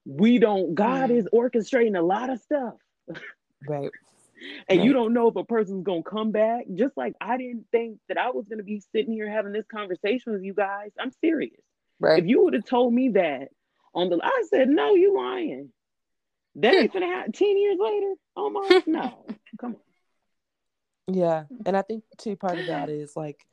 we 0.07 0.39
don't 0.39 0.75
god 0.75 1.11
Mm. 1.11 1.19
is 1.19 1.29
orchestrating 1.33 1.99
a 1.99 2.03
lot 2.03 2.31
of 2.31 2.41
stuff. 2.41 2.75
Right. 3.69 3.91
and 4.69 4.85
you 4.85 4.93
don't 4.93 5.13
know 5.13 5.29
if 5.29 5.37
a 5.37 5.45
person's 5.45 5.83
gonna 5.85 6.03
come 6.03 6.31
back. 6.31 6.65
Just 6.75 6.97
like 6.97 7.15
i 7.21 7.37
didn't 7.37 7.67
think 7.73 7.99
that 8.09 8.19
i 8.19 8.31
was 8.31 8.47
gonna 8.49 8.63
be 8.63 8.81
sitting 8.93 9.13
here 9.13 9.29
having 9.31 9.53
this 9.53 9.67
conversation 9.67 10.33
with 10.33 10.43
you 10.43 10.55
guys. 10.55 10.91
I'm 10.99 11.11
serious. 11.21 11.61
Right. 11.99 12.23
if 12.23 12.29
you 12.29 12.43
would 12.45 12.53
have 12.55 12.67
told 12.67 12.93
me 12.93 13.09
that 13.11 13.49
on 13.95 14.11
the 14.11 14.21
i 14.23 14.45
said 14.51 14.69
no 14.69 14.95
you 14.95 15.17
lying. 15.17 15.73
That 16.57 16.75
ain't 16.75 16.93
gonna 16.93 17.07
happen. 17.07 17.33
10 17.33 17.59
years 17.59 17.77
later 17.79 18.15
almost? 18.35 18.87
No. 18.87 19.27
Come 19.61 19.77
on. 19.77 21.15
Yeah. 21.15 21.45
And 21.67 21.77
I 21.77 21.83
think 21.83 22.05
too 22.19 22.37
part 22.37 22.59
of 22.59 22.67
that 22.67 22.89
is 22.89 23.15
like 23.17 23.45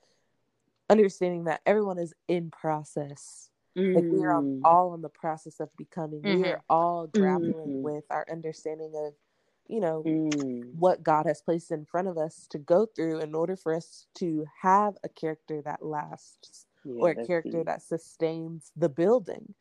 understanding 0.89 1.45
that 1.45 1.61
everyone 1.65 1.97
is 1.97 2.13
in 2.27 2.51
process. 2.51 3.49
Mm. 3.77 3.95
Like 3.95 4.03
we 4.05 4.23
are 4.25 4.41
mm. 4.41 4.61
all 4.63 4.93
in 4.93 5.01
the 5.01 5.09
process 5.09 5.59
of 5.59 5.69
becoming. 5.77 6.21
Mm-hmm. 6.21 6.43
We 6.43 6.49
are 6.49 6.61
all 6.69 7.07
grappling 7.07 7.53
mm-hmm. 7.53 7.81
with 7.81 8.03
our 8.09 8.25
understanding 8.31 8.93
of, 8.95 9.13
you 9.67 9.79
know, 9.79 10.03
mm. 10.05 10.63
what 10.75 11.03
God 11.03 11.25
has 11.25 11.41
placed 11.41 11.71
in 11.71 11.85
front 11.85 12.07
of 12.07 12.17
us 12.17 12.45
to 12.51 12.59
go 12.59 12.85
through 12.85 13.19
in 13.19 13.33
order 13.33 13.55
for 13.55 13.73
us 13.73 14.05
to 14.15 14.45
have 14.61 14.95
a 15.03 15.09
character 15.09 15.61
that 15.63 15.83
lasts 15.83 16.65
yeah, 16.85 16.93
or 16.97 17.09
a 17.11 17.25
character 17.25 17.57
deep. 17.57 17.65
that 17.65 17.81
sustains 17.81 18.71
the 18.75 18.89
building. 18.89 19.53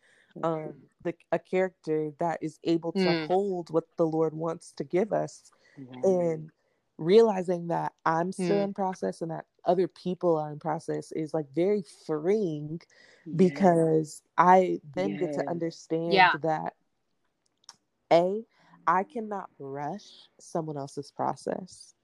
Um, 0.43 0.73
the, 1.05 1.13
a 1.31 1.39
character 1.39 2.11
that 2.19 2.39
is 2.41 2.59
able 2.65 2.93
to 2.93 3.01
mm. 3.01 3.27
hold 3.27 3.69
what 3.69 3.85
the 3.99 4.07
Lord 4.07 4.33
wants 4.33 4.73
to 4.79 4.85
give 4.85 5.13
us. 5.13 5.51
And 6.03 6.51
realizing 6.99 7.69
that 7.69 7.93
I'm 8.05 8.33
still 8.33 8.57
mm. 8.57 8.65
in 8.65 8.75
process 8.75 9.23
and 9.23 9.31
that 9.31 9.47
other 9.65 9.89
people 9.89 10.37
are 10.37 10.53
in 10.53 10.59
process 10.59 11.13
is 11.13 11.33
like 11.35 11.47
very 11.55 11.85
freeing 12.07 12.81
yeah. 13.25 13.33
because 13.37 14.23
I 14.37 14.81
then 14.95 15.11
yeah. 15.11 15.17
get 15.19 15.33
to 15.35 15.49
understand 15.49 16.13
yeah. 16.13 16.33
that 16.43 16.75
A, 18.13 18.45
I 18.87 19.05
cannot 19.05 19.51
rush 19.59 20.07
someone 20.41 20.77
else's 20.77 21.11
process 21.11 21.95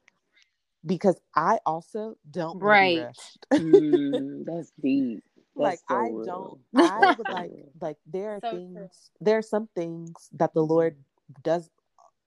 because 0.86 1.20
I 1.34 1.58
also 1.66 2.16
don't 2.30 2.58
right. 2.60 3.06
mm, 3.52 4.44
that's 4.44 4.72
deep. 4.82 5.22
That's 5.56 5.56
like 5.56 5.78
so 5.88 5.96
I 5.96 6.08
real. 6.08 6.24
don't 6.24 6.60
I 6.76 7.14
would 7.18 7.28
like 7.28 7.50
like 7.80 7.96
there 8.06 8.30
are 8.30 8.40
so 8.40 8.50
things 8.52 8.76
true. 8.78 8.90
there 9.20 9.38
are 9.38 9.42
some 9.42 9.68
things 9.74 10.12
that 10.34 10.54
the 10.54 10.62
Lord 10.62 10.96
does 11.42 11.68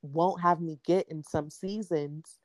won't 0.01 0.41
have 0.41 0.59
me 0.59 0.79
get 0.85 1.07
in 1.09 1.23
some 1.23 1.49
seasons 1.49 2.39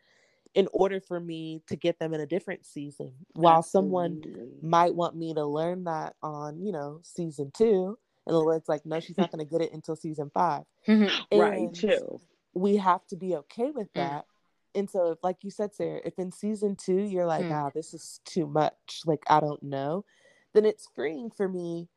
in 0.56 0.66
order 0.72 1.00
for 1.00 1.20
me 1.20 1.62
to 1.68 1.76
get 1.76 1.98
them 1.98 2.14
in 2.14 2.20
a 2.20 2.26
different 2.26 2.64
season. 2.64 3.12
While 3.34 3.58
Absolutely. 3.58 3.88
someone 3.88 4.22
might 4.62 4.94
want 4.94 5.14
me 5.14 5.34
to 5.34 5.44
learn 5.44 5.84
that 5.84 6.14
on, 6.22 6.58
you 6.58 6.72
know, 6.72 7.00
season 7.02 7.52
two, 7.54 7.98
in 8.26 8.34
other 8.34 8.44
words, 8.44 8.66
like, 8.66 8.84
no, 8.86 8.98
she's 8.98 9.18
not 9.18 9.30
going 9.30 9.46
to 9.46 9.50
get 9.50 9.60
it 9.60 9.74
until 9.74 9.94
season 9.94 10.30
five. 10.32 10.64
right, 11.30 11.72
true. 11.74 12.20
We 12.54 12.78
have 12.78 13.06
to 13.08 13.16
be 13.16 13.36
okay 13.36 13.70
with 13.70 13.88
mm. 13.92 13.96
that. 13.96 14.24
Mm. 14.24 14.80
And 14.80 14.90
so, 14.90 15.12
if, 15.12 15.18
like 15.22 15.36
you 15.42 15.50
said, 15.50 15.74
Sara, 15.74 16.00
if 16.06 16.18
in 16.18 16.32
season 16.32 16.74
two 16.74 17.02
you're 17.02 17.26
like, 17.26 17.44
mm. 17.44 17.52
ah, 17.52 17.70
this 17.74 17.92
is 17.92 18.20
too 18.24 18.46
much, 18.46 19.02
like, 19.04 19.22
I 19.28 19.40
don't 19.40 19.62
know, 19.62 20.06
then 20.54 20.64
it's 20.64 20.88
freeing 20.94 21.30
for 21.30 21.48
me 21.50 21.88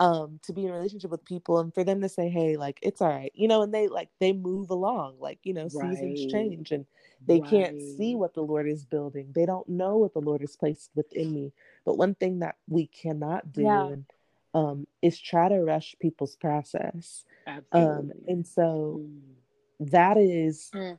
um 0.00 0.38
to 0.42 0.52
be 0.52 0.64
in 0.64 0.72
relationship 0.72 1.10
with 1.10 1.24
people 1.24 1.58
and 1.58 1.74
for 1.74 1.82
them 1.82 2.00
to 2.00 2.08
say 2.08 2.28
hey 2.28 2.56
like 2.56 2.78
it's 2.82 3.00
all 3.00 3.08
right 3.08 3.32
you 3.34 3.48
know 3.48 3.62
and 3.62 3.74
they 3.74 3.88
like 3.88 4.08
they 4.20 4.32
move 4.32 4.70
along 4.70 5.16
like 5.18 5.38
you 5.42 5.52
know 5.52 5.68
right. 5.74 5.96
seasons 5.96 6.32
change 6.32 6.70
and 6.70 6.86
they 7.26 7.40
right. 7.40 7.50
can't 7.50 7.80
see 7.96 8.14
what 8.14 8.34
the 8.34 8.40
lord 8.40 8.68
is 8.68 8.84
building 8.84 9.30
they 9.34 9.44
don't 9.44 9.68
know 9.68 9.96
what 9.96 10.12
the 10.14 10.20
lord 10.20 10.40
has 10.40 10.56
placed 10.56 10.90
within 10.94 11.32
me 11.32 11.52
but 11.84 11.98
one 11.98 12.14
thing 12.14 12.38
that 12.40 12.56
we 12.68 12.86
cannot 12.86 13.52
do 13.52 13.62
yeah. 13.62 13.86
and, 13.86 14.04
um 14.54 14.86
is 15.02 15.18
try 15.18 15.48
to 15.48 15.58
rush 15.58 15.96
people's 16.00 16.36
process 16.36 17.24
um, 17.46 17.64
Absolutely. 17.72 18.12
um 18.12 18.12
and 18.28 18.46
so 18.46 19.00
mm. 19.02 19.20
that 19.80 20.16
is 20.16 20.70
mm. 20.74 20.96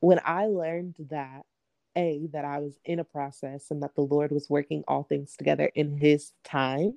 when 0.00 0.18
i 0.24 0.46
learned 0.46 0.94
that 1.10 1.44
a 1.94 2.26
that 2.32 2.46
i 2.46 2.58
was 2.58 2.78
in 2.86 3.00
a 3.00 3.04
process 3.04 3.70
and 3.70 3.82
that 3.82 3.94
the 3.96 4.00
lord 4.00 4.30
was 4.30 4.48
working 4.48 4.82
all 4.88 5.02
things 5.02 5.36
together 5.36 5.70
in 5.74 5.98
his 5.98 6.32
time 6.42 6.94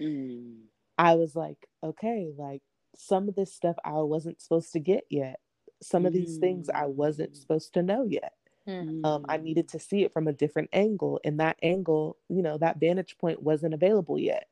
mm 0.00 0.54
I 0.98 1.14
was 1.14 1.36
like, 1.36 1.66
okay, 1.82 2.32
like 2.36 2.62
some 2.96 3.28
of 3.28 3.34
this 3.34 3.54
stuff 3.54 3.76
I 3.84 3.92
wasn't 3.92 4.40
supposed 4.40 4.72
to 4.72 4.80
get 4.80 5.04
yet. 5.10 5.40
Some 5.82 6.06
of 6.06 6.12
these 6.12 6.38
things 6.38 6.70
I 6.70 6.86
wasn't 6.86 7.32
mm. 7.32 7.36
supposed 7.36 7.74
to 7.74 7.82
know 7.82 8.04
yet. 8.04 8.32
Mm. 8.66 9.04
Um, 9.04 9.26
I 9.28 9.36
needed 9.36 9.68
to 9.68 9.78
see 9.78 10.02
it 10.04 10.12
from 10.12 10.26
a 10.26 10.32
different 10.32 10.70
angle, 10.72 11.20
and 11.24 11.38
that 11.40 11.58
angle, 11.62 12.16
you 12.28 12.42
know, 12.42 12.58
that 12.58 12.80
vantage 12.80 13.16
point 13.18 13.42
wasn't 13.42 13.74
available 13.74 14.18
yet. 14.18 14.48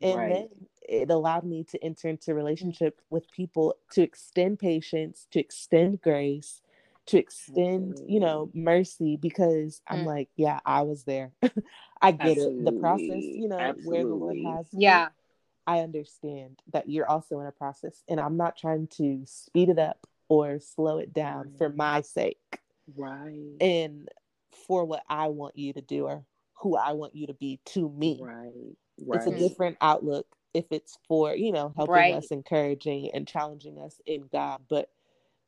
And 0.00 0.16
right. 0.16 0.32
then 0.32 0.48
it 0.88 1.10
allowed 1.10 1.44
me 1.44 1.64
to 1.70 1.82
enter 1.82 2.08
into 2.08 2.34
relationship 2.34 3.00
with 3.08 3.30
people 3.30 3.76
to 3.92 4.02
extend 4.02 4.58
patience, 4.58 5.26
to 5.30 5.40
extend 5.40 6.02
grace, 6.02 6.60
to 7.06 7.18
extend, 7.18 7.92
Absolutely. 7.92 8.14
you 8.14 8.20
know, 8.20 8.50
mercy 8.52 9.16
because 9.16 9.80
mm. 9.80 9.94
I'm 9.94 10.04
like, 10.04 10.28
yeah, 10.36 10.60
I 10.64 10.82
was 10.82 11.04
there. 11.04 11.32
I 12.02 12.12
get 12.12 12.32
Absolutely. 12.32 12.58
it. 12.58 12.64
The 12.64 12.72
process, 12.72 13.22
you 13.22 13.48
know, 13.48 13.58
Absolutely. 13.58 13.92
where 13.92 14.04
the 14.04 14.14
Lord 14.14 14.56
has 14.56 14.66
yeah. 14.72 15.08
I 15.66 15.80
understand 15.80 16.60
that 16.72 16.88
you're 16.88 17.08
also 17.08 17.40
in 17.40 17.46
a 17.46 17.52
process, 17.52 18.02
and 18.08 18.18
I'm 18.18 18.36
not 18.36 18.56
trying 18.56 18.88
to 18.98 19.22
speed 19.26 19.68
it 19.68 19.78
up 19.78 20.06
or 20.28 20.58
slow 20.60 20.98
it 20.98 21.12
down 21.12 21.48
right. 21.48 21.58
for 21.58 21.68
my 21.68 22.00
sake. 22.00 22.38
Right. 22.96 23.56
And 23.60 24.08
for 24.66 24.84
what 24.84 25.02
I 25.08 25.28
want 25.28 25.56
you 25.56 25.72
to 25.74 25.80
do 25.80 26.06
or 26.06 26.24
who 26.60 26.76
I 26.76 26.92
want 26.92 27.14
you 27.14 27.26
to 27.26 27.34
be 27.34 27.60
to 27.66 27.88
me. 27.88 28.20
Right. 28.22 28.52
right. 29.06 29.16
It's 29.16 29.26
a 29.26 29.38
different 29.38 29.76
outlook 29.80 30.26
if 30.54 30.66
it's 30.70 30.98
for, 31.08 31.34
you 31.34 31.52
know, 31.52 31.72
helping 31.76 31.94
right. 31.94 32.14
us, 32.14 32.30
encouraging 32.30 33.10
and 33.14 33.26
challenging 33.26 33.78
us 33.78 34.00
in 34.06 34.28
God. 34.32 34.62
But 34.68 34.88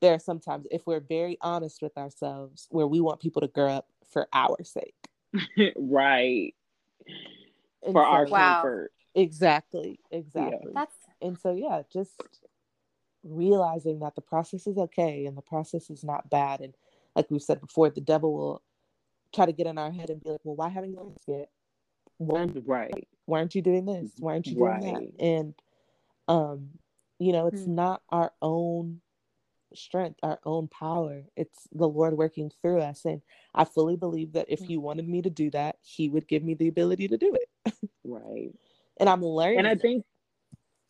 there 0.00 0.14
are 0.14 0.18
sometimes, 0.18 0.66
if 0.70 0.86
we're 0.86 1.00
very 1.00 1.38
honest 1.40 1.82
with 1.82 1.96
ourselves, 1.96 2.66
where 2.70 2.86
we 2.86 3.00
want 3.00 3.20
people 3.20 3.42
to 3.42 3.48
grow 3.48 3.70
up 3.70 3.86
for 4.12 4.28
our 4.32 4.56
sake. 4.62 4.94
right. 5.76 6.54
And 7.82 7.92
for 7.92 8.02
so, 8.02 8.08
our 8.08 8.26
wow. 8.26 8.54
comfort. 8.54 8.92
Exactly. 9.14 10.00
Exactly. 10.10 10.58
Yeah. 10.64 10.70
That's 10.74 10.94
and 11.22 11.38
so 11.38 11.52
yeah, 11.52 11.82
just 11.92 12.20
realizing 13.22 14.00
that 14.00 14.14
the 14.14 14.20
process 14.20 14.66
is 14.66 14.76
okay 14.76 15.26
and 15.26 15.36
the 15.36 15.42
process 15.42 15.90
is 15.90 16.04
not 16.04 16.30
bad. 16.30 16.60
And 16.60 16.74
like 17.14 17.30
we've 17.30 17.42
said 17.42 17.60
before, 17.60 17.90
the 17.90 18.00
devil 18.00 18.34
will 18.34 18.62
try 19.34 19.46
to 19.46 19.52
get 19.52 19.66
in 19.66 19.78
our 19.78 19.90
head 19.90 20.10
and 20.10 20.22
be 20.22 20.30
like, 20.30 20.40
Well, 20.44 20.56
why 20.56 20.68
haven't 20.68 20.90
you 20.90 20.96
done 20.96 21.14
this 21.14 21.24
yet? 21.26 21.48
Why, 22.18 22.46
right. 22.66 23.08
Why 23.26 23.38
aren't 23.38 23.54
you 23.54 23.62
doing 23.62 23.86
this? 23.86 24.12
Why 24.18 24.32
aren't 24.32 24.46
you 24.46 24.54
doing 24.56 24.64
right. 24.64 24.82
that? 24.82 25.24
And 25.24 25.54
um, 26.28 26.70
you 27.18 27.32
know, 27.32 27.46
it's 27.46 27.64
hmm. 27.64 27.74
not 27.74 28.02
our 28.10 28.32
own 28.42 29.00
strength, 29.74 30.18
our 30.22 30.40
own 30.44 30.68
power. 30.68 31.22
It's 31.36 31.68
the 31.72 31.88
Lord 31.88 32.16
working 32.16 32.50
through 32.60 32.80
us. 32.80 33.04
And 33.04 33.22
I 33.54 33.64
fully 33.64 33.96
believe 33.96 34.32
that 34.32 34.46
if 34.48 34.60
He 34.60 34.76
wanted 34.76 35.08
me 35.08 35.22
to 35.22 35.30
do 35.30 35.50
that, 35.50 35.76
He 35.82 36.08
would 36.08 36.26
give 36.26 36.42
me 36.42 36.54
the 36.54 36.68
ability 36.68 37.08
to 37.08 37.18
do 37.18 37.34
it. 37.34 37.74
right 38.04 38.52
and 38.98 39.08
I'm 39.08 39.22
learning. 39.22 39.58
And 39.58 39.68
I 39.68 39.74
think, 39.76 40.04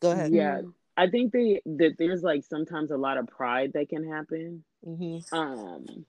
go 0.00 0.10
ahead. 0.12 0.32
Yeah, 0.32 0.62
I 0.96 1.08
think 1.08 1.32
they, 1.32 1.62
that 1.64 1.96
there's 1.98 2.22
like 2.22 2.44
sometimes 2.44 2.90
a 2.90 2.96
lot 2.96 3.18
of 3.18 3.26
pride 3.26 3.72
that 3.74 3.88
can 3.88 4.08
happen. 4.08 4.64
Mm-hmm. 4.86 5.34
Um, 5.36 6.06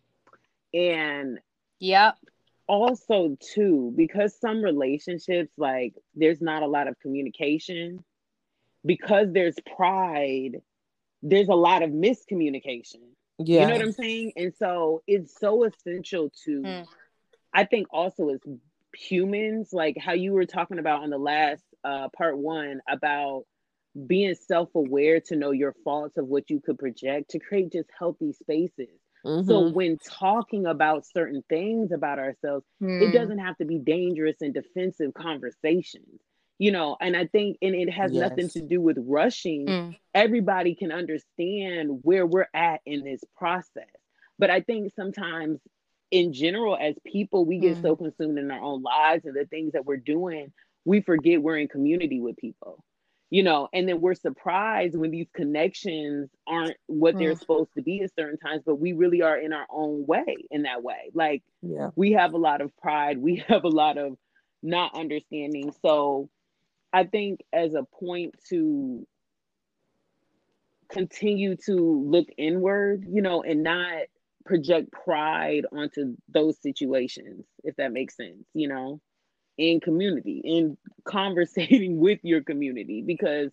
and 0.74 1.40
yep. 1.80 2.16
Also, 2.68 3.38
too, 3.54 3.94
because 3.96 4.40
some 4.40 4.62
relationships 4.62 5.52
like 5.58 5.94
there's 6.16 6.42
not 6.42 6.64
a 6.64 6.68
lot 6.68 6.88
of 6.88 7.00
communication. 7.00 8.04
Because 8.88 9.32
there's 9.32 9.56
pride, 9.76 10.62
there's 11.24 11.48
a 11.48 11.56
lot 11.56 11.82
of 11.82 11.90
miscommunication. 11.90 13.02
Yeah. 13.40 13.62
You 13.62 13.66
know 13.66 13.74
what 13.74 13.82
I'm 13.82 13.92
saying? 13.92 14.34
And 14.36 14.54
so 14.60 15.02
it's 15.08 15.40
so 15.40 15.64
essential 15.64 16.32
to, 16.44 16.62
mm. 16.62 16.86
I 17.52 17.64
think, 17.64 17.88
also 17.90 18.30
as 18.30 18.42
humans, 18.96 19.70
like 19.74 19.98
how 19.98 20.14
you 20.14 20.34
were 20.34 20.46
talking 20.46 20.78
about 20.78 21.02
on 21.02 21.10
the 21.10 21.18
last 21.18 21.64
uh, 21.86 22.10
part 22.18 22.38
one 22.38 22.82
about 22.90 23.44
being 24.08 24.36
self-aware 24.36 25.22
to 25.22 25.36
know 25.36 25.52
your 25.52 25.74
faults 25.84 26.18
of 26.18 26.28
what 26.28 26.50
you 26.50 26.60
could 26.60 26.78
project 26.78 27.30
to 27.30 27.40
create 27.40 27.72
just 27.72 27.90
healthy 27.98 28.34
spaces 28.34 28.90
mm-hmm. 29.26 29.48
so 29.48 29.70
when 29.70 29.98
talking 29.98 30.66
about 30.66 31.06
certain 31.06 31.44
things 31.48 31.92
about 31.94 32.20
ourselves 32.20 32.66
mm. 32.84 33.02
it 33.02 33.14
doesn't 33.14 33.40
have 33.40 33.58
to 33.58 33.66
be 33.66 33.78
dangerous 33.78 34.36
and 34.42 34.54
defensive 34.54 35.14
conversations 35.14 36.20
you 36.58 36.72
know 36.72 36.98
and 37.00 37.16
i 37.16 37.26
think 37.26 37.58
and 37.62 37.74
it 37.74 37.90
has 37.90 38.12
yes. 38.12 38.30
nothing 38.30 38.50
to 38.50 38.62
do 38.62 38.82
with 38.82 38.98
rushing 39.00 39.66
mm. 39.66 39.98
everybody 40.14 40.76
can 40.76 40.92
understand 40.92 42.00
where 42.02 42.26
we're 42.26 42.48
at 42.54 42.82
in 42.86 43.02
this 43.04 43.22
process 43.38 43.84
but 44.38 44.50
i 44.50 44.60
think 44.60 44.92
sometimes 44.94 45.60
in 46.12 46.34
general 46.34 46.78
as 46.80 46.96
people 47.06 47.46
we 47.46 47.60
get 47.60 47.78
mm. 47.78 47.82
so 47.82 47.96
consumed 47.96 48.38
in 48.38 48.52
our 48.52 48.62
own 48.62 48.82
lives 48.82 49.26
and 49.26 49.36
the 49.36 49.46
things 49.46 49.72
that 49.72 49.86
we're 49.86 49.98
doing 49.98 50.52
we 50.86 51.02
forget 51.02 51.42
we're 51.42 51.58
in 51.58 51.68
community 51.68 52.22
with 52.22 52.38
people 52.38 52.84
you 53.30 53.44
know 53.44 53.68
and 53.74 53.88
then 53.90 54.00
we're 54.02 54.16
surprised 54.16 54.96
when 54.96 55.12
these 55.12 55.28
connections 55.36 56.30
aren't 56.48 56.78
what 56.88 57.18
they're 57.18 57.34
mm. 57.34 57.40
supposed 57.40 57.70
to 57.76 57.82
be 57.82 58.02
at 58.02 58.12
certain 58.18 58.38
times 58.38 58.62
but 58.66 58.76
we 58.76 58.94
really 58.94 59.22
are 59.22 59.38
in 59.38 59.52
our 59.52 59.66
own 59.70 60.06
way 60.06 60.38
in 60.52 60.64
that 60.64 60.84
way. 60.84 61.12
Like 61.14 61.44
yeah. 61.62 61.90
we 61.96 62.14
have 62.14 62.34
a 62.34 62.38
lot 62.38 62.62
of 62.62 62.76
pride 62.78 63.18
we 63.18 63.38
have 63.48 63.64
a 63.64 63.70
lot 63.70 63.98
of 63.98 64.18
not 64.64 64.96
understanding. 64.96 65.74
So 65.82 66.30
i 66.94 67.04
think 67.04 67.42
as 67.52 67.74
a 67.74 67.84
point 68.00 68.36
to 68.50 69.06
continue 70.90 71.56
to 71.56 71.76
look 72.06 72.28
inward 72.38 73.06
you 73.10 73.22
know 73.22 73.42
and 73.42 73.64
not 73.64 74.04
project 74.46 74.92
pride 74.92 75.66
onto 75.72 76.16
those 76.30 76.62
situations 76.62 77.44
if 77.64 77.76
that 77.78 77.92
makes 77.92 78.16
sense 78.16 78.46
you 78.54 78.68
know 78.68 79.02
in 79.58 79.80
community, 79.80 80.42
in 80.44 80.78
conversating 81.06 82.00
with 82.02 82.20
your 82.24 82.42
community, 82.44 83.02
because 83.02 83.52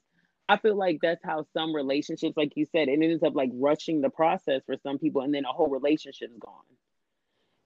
I 0.49 0.57
feel 0.59 0.77
like 0.77 0.99
that's 1.03 1.25
how 1.25 1.47
some 1.55 1.75
relationships, 1.75 2.37
like 2.37 2.53
you 2.57 2.67
said, 2.73 2.89
it 2.89 3.01
ends 3.03 3.23
up 3.23 3.35
like 3.35 3.51
rushing 3.55 4.01
the 4.01 4.11
process 4.11 4.63
for 4.67 4.77
some 4.83 4.99
people, 4.99 5.23
and 5.23 5.35
then 5.35 5.45
a 5.45 5.53
whole 5.53 5.69
relationship 5.69 6.31
is 6.31 6.39
gone. 6.39 6.53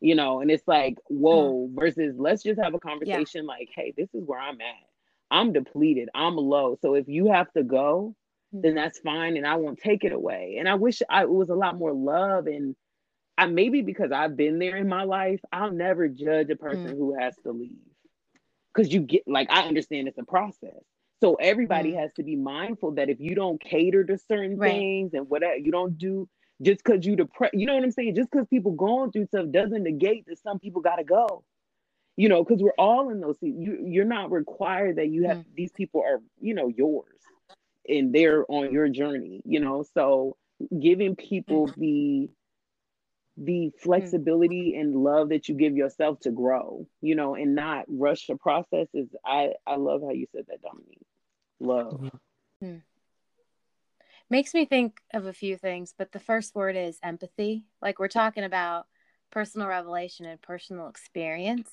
you 0.01 0.15
know, 0.15 0.41
and 0.41 0.51
it's 0.51 0.67
like, 0.69 0.97
whoa, 1.09 1.71
versus 1.75 2.15
let's 2.19 2.43
just 2.43 2.61
have 2.61 2.75
a 2.75 2.79
conversation 2.81 3.45
yeah. 3.45 3.49
like, 3.49 3.71
hey, 3.75 3.95
this 3.97 4.09
is 4.15 4.25
where 4.25 4.41
I'm 4.41 4.61
at. 4.61 4.87
I'm 5.31 5.53
depleted, 5.53 6.09
I'm 6.15 6.37
low. 6.37 6.77
So 6.83 6.95
if 6.95 7.09
you 7.09 7.33
have 7.33 7.51
to 7.55 7.63
go, 7.65 8.15
mm-hmm. 8.55 8.63
then 8.63 8.75
that's 8.75 8.99
fine 9.01 9.37
and 9.37 9.47
I 9.47 9.57
won't 9.57 9.79
take 9.79 10.05
it 10.05 10.13
away. 10.13 10.57
And 10.59 10.69
I 10.69 10.75
wish 10.75 11.03
I, 11.11 11.23
it 11.23 11.31
was 11.31 11.49
a 11.49 11.55
lot 11.55 11.79
more 11.79 11.93
love 11.93 12.47
and 12.47 12.77
I 13.39 13.47
maybe 13.47 13.83
because 13.83 14.13
I've 14.13 14.37
been 14.37 14.59
there 14.59 14.77
in 14.77 14.89
my 14.89 15.05
life, 15.05 15.41
I'll 15.53 15.73
never 15.73 16.09
judge 16.09 16.51
a 16.51 16.57
person 16.57 16.87
mm-hmm. 16.87 16.97
who 16.97 17.19
has 17.19 17.35
to 17.45 17.53
leave. 17.53 17.77
Cause 18.77 18.93
you 18.93 19.01
get 19.01 19.23
like 19.27 19.49
I 19.51 19.67
understand 19.67 20.07
it's 20.07 20.19
a 20.19 20.25
process. 20.25 20.83
So 21.21 21.35
everybody 21.37 21.93
mm-hmm. 21.93 22.01
has 22.01 22.13
to 22.17 22.23
be 22.23 22.37
mindful 22.37 22.93
that 22.93 23.09
if 23.09 23.21
you 23.21 23.35
don't 23.35 23.59
cater 23.61 24.05
to 24.05 24.19
certain 24.19 24.59
right. 24.59 24.71
things 24.71 25.15
and 25.15 25.29
whatever 25.31 25.57
you 25.57 25.73
don't 25.73 25.97
do 25.97 26.29
just 26.63 26.83
because 26.83 27.05
you 27.05 27.17
depressed, 27.17 27.55
you 27.55 27.67
know 27.67 27.75
what 27.75 27.85
I'm 27.85 27.91
saying? 27.91 28.15
Just 28.15 28.31
because 28.31 28.47
people 28.49 28.73
going 28.73 29.13
through 29.13 29.27
stuff 29.27 29.47
doesn't 29.51 29.83
negate 29.83 30.27
that 30.27 30.43
some 30.43 30.59
people 30.59 30.81
got 30.81 30.97
to 30.97 31.05
go. 31.05 31.45
You 32.19 32.31
know, 32.31 32.43
because 32.43 32.63
we're 32.63 32.73
all 32.79 33.11
in 33.11 33.21
those. 33.21 33.37
You, 33.43 33.79
you're 33.85 34.07
not 34.07 34.31
required 34.31 34.97
that 34.97 35.09
you 35.09 35.27
have 35.27 35.39
mm. 35.39 35.45
these 35.55 35.71
people 35.73 36.03
are, 36.03 36.23
you 36.41 36.55
know, 36.55 36.69
yours, 36.69 37.21
and 37.87 38.15
they're 38.15 38.51
on 38.51 38.73
your 38.73 38.89
journey. 38.89 39.43
You 39.45 39.61
know, 39.61 39.85
so 39.93 40.39
giving 40.81 41.15
people 41.15 41.69
mm. 41.69 41.75
the 41.77 42.31
the 43.37 43.71
mm. 43.71 43.81
flexibility 43.81 44.77
and 44.77 44.95
love 44.95 45.29
that 45.31 45.49
you 45.49 45.55
give 45.55 45.77
yourself 45.77 46.21
to 46.21 46.31
grow, 46.31 46.87
you 47.01 47.15
know, 47.15 47.35
and 47.35 47.55
not 47.55 47.85
rush 47.89 48.27
the 48.27 48.37
process 48.37 48.89
is 48.95 49.09
I 49.25 49.53
I 49.67 49.77
love 49.77 50.03
how 50.03 50.13
you 50.13 50.27
said 50.33 50.47
that, 50.49 50.63
Dominique. 50.63 51.07
Love. 51.61 52.11
Mm 52.63 52.83
makes 54.31 54.55
me 54.55 54.65
think 54.65 55.01
of 55.15 55.27
a 55.27 55.33
few 55.33 55.57
things, 55.57 55.95
but 55.97 56.13
the 56.13 56.19
first 56.19 56.55
word 56.55 56.77
is 56.77 56.99
empathy. 57.03 57.65
Like 57.81 57.99
we're 57.99 58.09
talking 58.09 58.45
about 58.45 58.87
personal 59.31 59.69
revelation 59.69 60.27
and 60.27 60.41
personal 60.41 60.89
experience. 60.89 61.71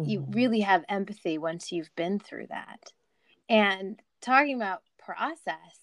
Mm-hmm. 0.00 0.10
You 0.10 0.26
really 0.30 0.60
have 0.60 0.84
empathy 0.88 1.38
once 1.38 1.72
you've 1.72 1.94
been 1.96 2.18
through 2.18 2.48
that. 2.48 2.92
And 3.48 4.00
talking 4.20 4.56
about 4.56 4.82
process 4.98 5.78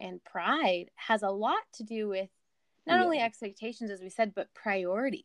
and 0.00 0.22
pride 0.24 0.86
has 0.96 1.22
a 1.22 1.30
lot 1.30 1.62
to 1.74 1.84
do 1.84 2.08
with 2.08 2.28
not 2.86 2.98
yeah. 2.98 3.04
only 3.04 3.18
expectations, 3.18 3.90
as 3.90 4.00
we 4.00 4.10
said, 4.10 4.34
but 4.34 4.52
priorities. 4.54 5.24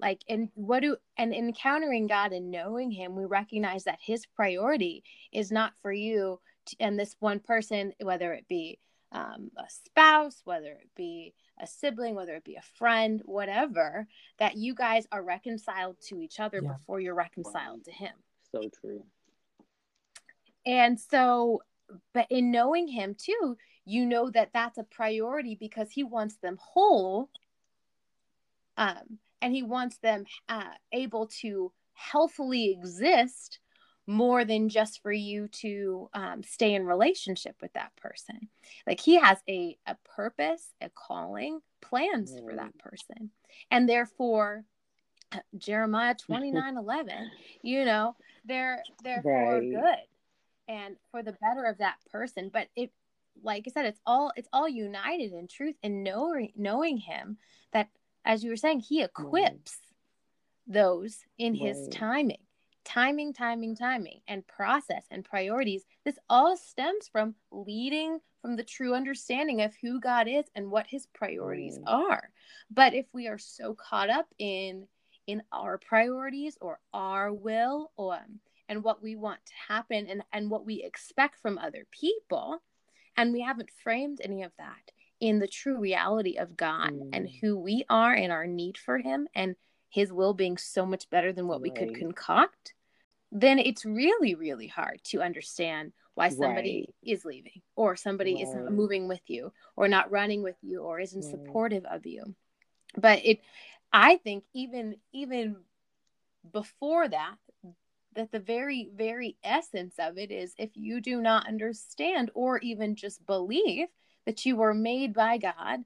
Like, 0.00 0.22
and 0.28 0.48
what 0.54 0.80
do, 0.80 0.96
and 1.16 1.32
encountering 1.32 2.06
God 2.06 2.32
and 2.32 2.50
knowing 2.50 2.90
Him, 2.90 3.14
we 3.14 3.24
recognize 3.24 3.84
that 3.84 4.00
His 4.00 4.26
priority 4.26 5.04
is 5.32 5.52
not 5.52 5.72
for 5.80 5.92
you 5.92 6.40
to, 6.66 6.76
and 6.80 6.98
this 6.98 7.14
one 7.20 7.40
person, 7.40 7.92
whether 8.02 8.32
it 8.32 8.46
be 8.48 8.78
um, 9.12 9.50
a 9.56 9.64
spouse, 9.68 10.42
whether 10.44 10.72
it 10.72 10.88
be 10.96 11.32
a 11.60 11.66
sibling, 11.66 12.16
whether 12.16 12.34
it 12.34 12.44
be 12.44 12.56
a 12.56 12.76
friend, 12.76 13.22
whatever, 13.24 14.08
that 14.38 14.56
you 14.56 14.74
guys 14.74 15.06
are 15.12 15.22
reconciled 15.22 15.96
to 16.08 16.20
each 16.20 16.40
other 16.40 16.60
yeah. 16.62 16.72
before 16.72 16.98
you're 17.00 17.14
reconciled 17.14 17.78
wow. 17.78 17.84
to 17.84 17.92
Him. 17.92 18.12
So 18.50 18.68
true. 18.80 19.04
And 20.66 20.98
so, 20.98 21.62
but 22.12 22.26
in 22.30 22.50
knowing 22.50 22.88
Him 22.88 23.14
too, 23.16 23.56
you 23.84 24.06
know 24.06 24.30
that 24.30 24.50
that's 24.52 24.78
a 24.78 24.84
priority 24.84 25.56
because 25.58 25.90
He 25.90 26.04
wants 26.04 26.36
them 26.36 26.58
whole. 26.60 27.30
Um, 28.76 29.18
and 29.40 29.54
He 29.54 29.62
wants 29.62 29.98
them 29.98 30.24
uh, 30.48 30.72
able 30.92 31.28
to 31.40 31.72
healthily 31.94 32.70
exist 32.70 33.58
more 34.06 34.44
than 34.44 34.68
just 34.68 35.02
for 35.02 35.12
you 35.12 35.48
to 35.48 36.08
um, 36.12 36.42
stay 36.42 36.74
in 36.74 36.84
relationship 36.84 37.56
with 37.62 37.72
that 37.72 37.94
person 37.96 38.48
like 38.86 39.00
he 39.00 39.14
has 39.18 39.38
a, 39.48 39.76
a 39.86 39.96
purpose 40.04 40.68
a 40.80 40.90
calling 40.90 41.60
plans 41.80 42.32
mm. 42.32 42.44
for 42.44 42.54
that 42.54 42.76
person 42.78 43.30
and 43.70 43.88
therefore 43.88 44.64
uh, 45.32 45.38
jeremiah 45.56 46.14
29 46.14 46.76
11 46.78 47.14
you 47.62 47.84
know 47.84 48.14
they're 48.44 48.82
they're 49.02 49.22
right. 49.24 49.44
for 49.46 49.60
good 49.60 50.04
and 50.68 50.96
for 51.10 51.22
the 51.22 51.36
better 51.40 51.64
of 51.64 51.78
that 51.78 51.96
person 52.10 52.50
but 52.52 52.68
it 52.76 52.90
like 53.42 53.64
i 53.66 53.70
said 53.70 53.86
it's 53.86 54.00
all 54.06 54.32
it's 54.36 54.48
all 54.52 54.68
united 54.68 55.32
in 55.32 55.46
truth 55.46 55.74
and 55.82 56.02
knowing 56.04 56.52
knowing 56.56 56.96
him 56.96 57.36
that 57.72 57.88
as 58.24 58.42
you 58.42 58.50
were 58.50 58.56
saying 58.56 58.80
he 58.80 59.02
equips 59.02 59.78
those 60.66 61.18
in 61.38 61.52
right. 61.52 61.62
his 61.62 61.88
timing 61.88 62.38
timing, 62.84 63.32
timing, 63.32 63.74
timing, 63.74 64.20
and 64.28 64.46
process 64.46 65.04
and 65.10 65.24
priorities. 65.24 65.84
This 66.04 66.18
all 66.28 66.56
stems 66.56 67.08
from 67.08 67.34
leading 67.50 68.20
from 68.42 68.56
the 68.56 68.64
true 68.64 68.94
understanding 68.94 69.62
of 69.62 69.74
who 69.80 70.00
God 70.00 70.28
is 70.28 70.44
and 70.54 70.70
what 70.70 70.86
his 70.86 71.06
priorities 71.06 71.78
mm. 71.78 71.84
are. 71.86 72.30
But 72.70 72.94
if 72.94 73.06
we 73.12 73.26
are 73.26 73.38
so 73.38 73.74
caught 73.74 74.10
up 74.10 74.26
in 74.38 74.86
in 75.26 75.42
our 75.52 75.78
priorities 75.78 76.58
or 76.60 76.78
our 76.92 77.32
will 77.32 77.90
or 77.96 78.18
and 78.68 78.84
what 78.84 79.02
we 79.02 79.16
want 79.16 79.40
to 79.46 79.52
happen 79.68 80.06
and, 80.06 80.22
and 80.32 80.50
what 80.50 80.66
we 80.66 80.82
expect 80.82 81.40
from 81.40 81.56
other 81.56 81.86
people, 81.90 82.62
and 83.16 83.32
we 83.32 83.40
haven't 83.40 83.70
framed 83.82 84.20
any 84.22 84.42
of 84.42 84.52
that 84.58 84.92
in 85.20 85.38
the 85.38 85.48
true 85.48 85.78
reality 85.78 86.36
of 86.36 86.56
God 86.56 86.92
mm. 86.92 87.10
and 87.12 87.28
who 87.40 87.58
we 87.58 87.84
are 87.88 88.12
and 88.12 88.32
our 88.32 88.46
need 88.46 88.76
for 88.76 88.98
him 88.98 89.28
and 89.34 89.56
his 89.88 90.12
will 90.12 90.34
being 90.34 90.56
so 90.56 90.84
much 90.84 91.08
better 91.08 91.32
than 91.32 91.46
what 91.46 91.62
right. 91.62 91.62
we 91.62 91.70
could 91.70 91.94
concoct, 91.94 92.74
then 93.30 93.58
it's 93.58 93.84
really, 93.84 94.34
really 94.34 94.66
hard 94.66 95.00
to 95.04 95.22
understand 95.22 95.92
why 96.14 96.28
somebody 96.28 96.86
right. 96.88 97.12
is 97.14 97.24
leaving 97.24 97.62
or 97.76 97.96
somebody 97.96 98.34
right. 98.34 98.42
isn't 98.44 98.72
moving 98.72 99.08
with 99.08 99.22
you 99.26 99.52
or 99.76 99.88
not 99.88 100.10
running 100.10 100.42
with 100.42 100.56
you 100.62 100.82
or 100.82 101.00
isn't 101.00 101.24
right. 101.24 101.30
supportive 101.30 101.84
of 101.84 102.06
you. 102.06 102.34
But 102.96 103.24
it, 103.24 103.40
I 103.92 104.16
think 104.16 104.44
even, 104.52 104.96
even 105.12 105.56
before 106.52 107.08
that, 107.08 107.36
that 108.14 108.32
the 108.32 108.38
very, 108.38 108.90
very 108.94 109.36
essence 109.42 109.94
of 109.98 110.18
it 110.18 110.30
is 110.30 110.54
if 110.58 110.70
you 110.74 111.00
do 111.00 111.20
not 111.20 111.48
understand 111.48 112.30
or 112.34 112.58
even 112.58 112.96
just 112.96 113.24
believe 113.26 113.88
that 114.26 114.44
you 114.46 114.56
were 114.56 114.74
made 114.74 115.12
by 115.12 115.38
God 115.38 115.80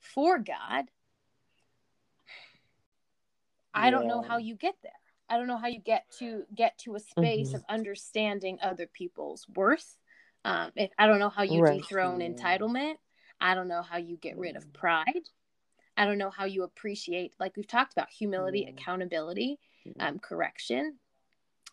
for 0.00 0.38
God, 0.38 0.86
I 3.74 3.90
don't 3.90 4.08
know 4.08 4.22
how 4.22 4.38
you 4.38 4.54
get 4.54 4.74
there. 4.82 4.92
I 5.28 5.36
don't 5.36 5.46
know 5.46 5.58
how 5.58 5.68
you 5.68 5.80
get 5.80 6.04
to 6.18 6.44
get 6.54 6.78
to 6.78 6.94
a 6.96 7.00
space 7.00 7.48
mm-hmm. 7.48 7.56
of 7.56 7.64
understanding 7.68 8.58
other 8.62 8.86
people's 8.86 9.46
worth. 9.54 9.96
Um, 10.44 10.72
if 10.74 10.90
I 10.98 11.06
don't 11.06 11.18
know 11.18 11.28
how 11.28 11.42
you 11.42 11.60
right. 11.60 11.80
dethrone 11.80 12.20
entitlement, 12.20 12.94
I 13.40 13.54
don't 13.54 13.68
know 13.68 13.82
how 13.82 13.98
you 13.98 14.16
get 14.16 14.38
rid 14.38 14.56
of 14.56 14.66
mm. 14.66 14.72
pride. 14.72 15.28
I 15.96 16.06
don't 16.06 16.18
know 16.18 16.30
how 16.30 16.44
you 16.44 16.62
appreciate, 16.62 17.34
like 17.38 17.56
we've 17.56 17.66
talked 17.66 17.92
about, 17.92 18.08
humility, 18.10 18.64
mm. 18.64 18.70
accountability, 18.70 19.58
um, 20.00 20.18
correction, 20.18 20.96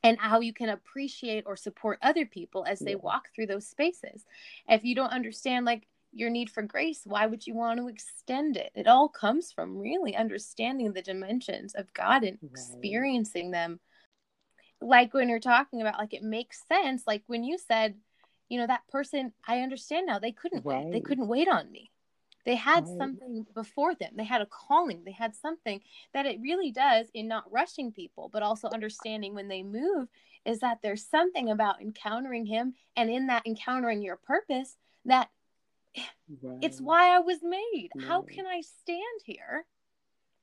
and 0.06 0.20
how 0.20 0.40
you 0.40 0.54
can 0.54 0.70
appreciate 0.70 1.46
or 1.48 1.56
support 1.56 1.98
other 2.04 2.28
people 2.28 2.64
as 2.68 2.80
they 2.80 2.92
yeah. 2.92 2.98
walk 2.98 3.30
through 3.34 3.48
those 3.48 3.68
spaces. 3.68 4.24
If 4.70 4.84
you 4.84 4.94
don't 4.94 5.12
understand, 5.12 5.66
like 5.66 5.88
your 6.14 6.30
need 6.30 6.52
for 6.52 6.62
grace, 6.62 7.02
why 7.06 7.26
would 7.26 7.48
you 7.48 7.56
want 7.56 7.80
to 7.80 7.88
extend 7.88 8.56
it? 8.56 8.72
It 8.76 8.88
all 8.88 9.10
comes 9.10 9.52
from 9.52 9.80
really 9.80 10.16
understanding 10.16 10.94
the 10.94 11.02
dimensions 11.02 11.74
of 11.74 11.92
God 11.94 12.24
and 12.24 12.38
right. 12.40 12.52
experiencing 12.52 13.50
them. 13.50 13.80
Like 14.80 15.16
when 15.16 15.28
you're 15.28 15.40
talking 15.40 15.82
about, 15.82 15.98
like, 15.98 16.14
it 16.14 16.22
makes 16.22 16.62
sense. 16.68 17.04
Like 17.08 17.24
when 17.26 17.44
you 17.44 17.58
said, 17.58 17.96
you 18.48 18.60
know, 18.60 18.68
that 18.68 18.88
person, 18.90 19.34
I 19.48 19.62
understand 19.62 20.06
now, 20.06 20.20
they 20.20 20.32
couldn't 20.32 20.64
right. 20.66 20.86
wait. 20.86 20.92
They 20.94 21.02
couldn't 21.02 21.28
wait 21.28 21.48
on 21.48 21.72
me. 21.72 21.90
They 22.46 22.56
had 22.56 22.86
right. 22.86 22.98
something 22.98 23.46
before 23.54 23.96
them. 23.96 24.14
They 24.16 24.24
had 24.24 24.42
a 24.42 24.48
calling. 24.48 25.04
They 25.04 25.12
had 25.12 25.36
something 25.36 25.82
that 26.14 26.26
it 26.26 26.40
really 26.42 26.72
does 26.72 27.08
in 27.14 27.28
not 27.28 27.52
rushing 27.52 27.92
people, 27.92 28.30
but 28.32 28.44
also 28.44 28.70
understanding 28.70 29.34
when 29.34 29.48
they 29.48 29.64
move 29.64 30.08
is 30.46 30.60
that 30.60 30.80
there's 30.84 31.06
something 31.06 31.50
about 31.50 31.82
encountering 31.82 32.46
Him 32.46 32.76
and 32.96 33.10
in 33.10 33.28
that 33.28 33.46
encountering 33.46 34.02
your 34.02 34.18
purpose 34.18 34.78
that 35.06 35.30
Right. 36.42 36.58
It's 36.62 36.82
why 36.82 37.16
I 37.16 37.20
was 37.20 37.40
made. 37.44 37.90
Right. 37.96 38.08
How 38.08 38.22
can 38.24 38.46
I 38.46 38.62
stand 38.62 39.22
here? 39.24 39.66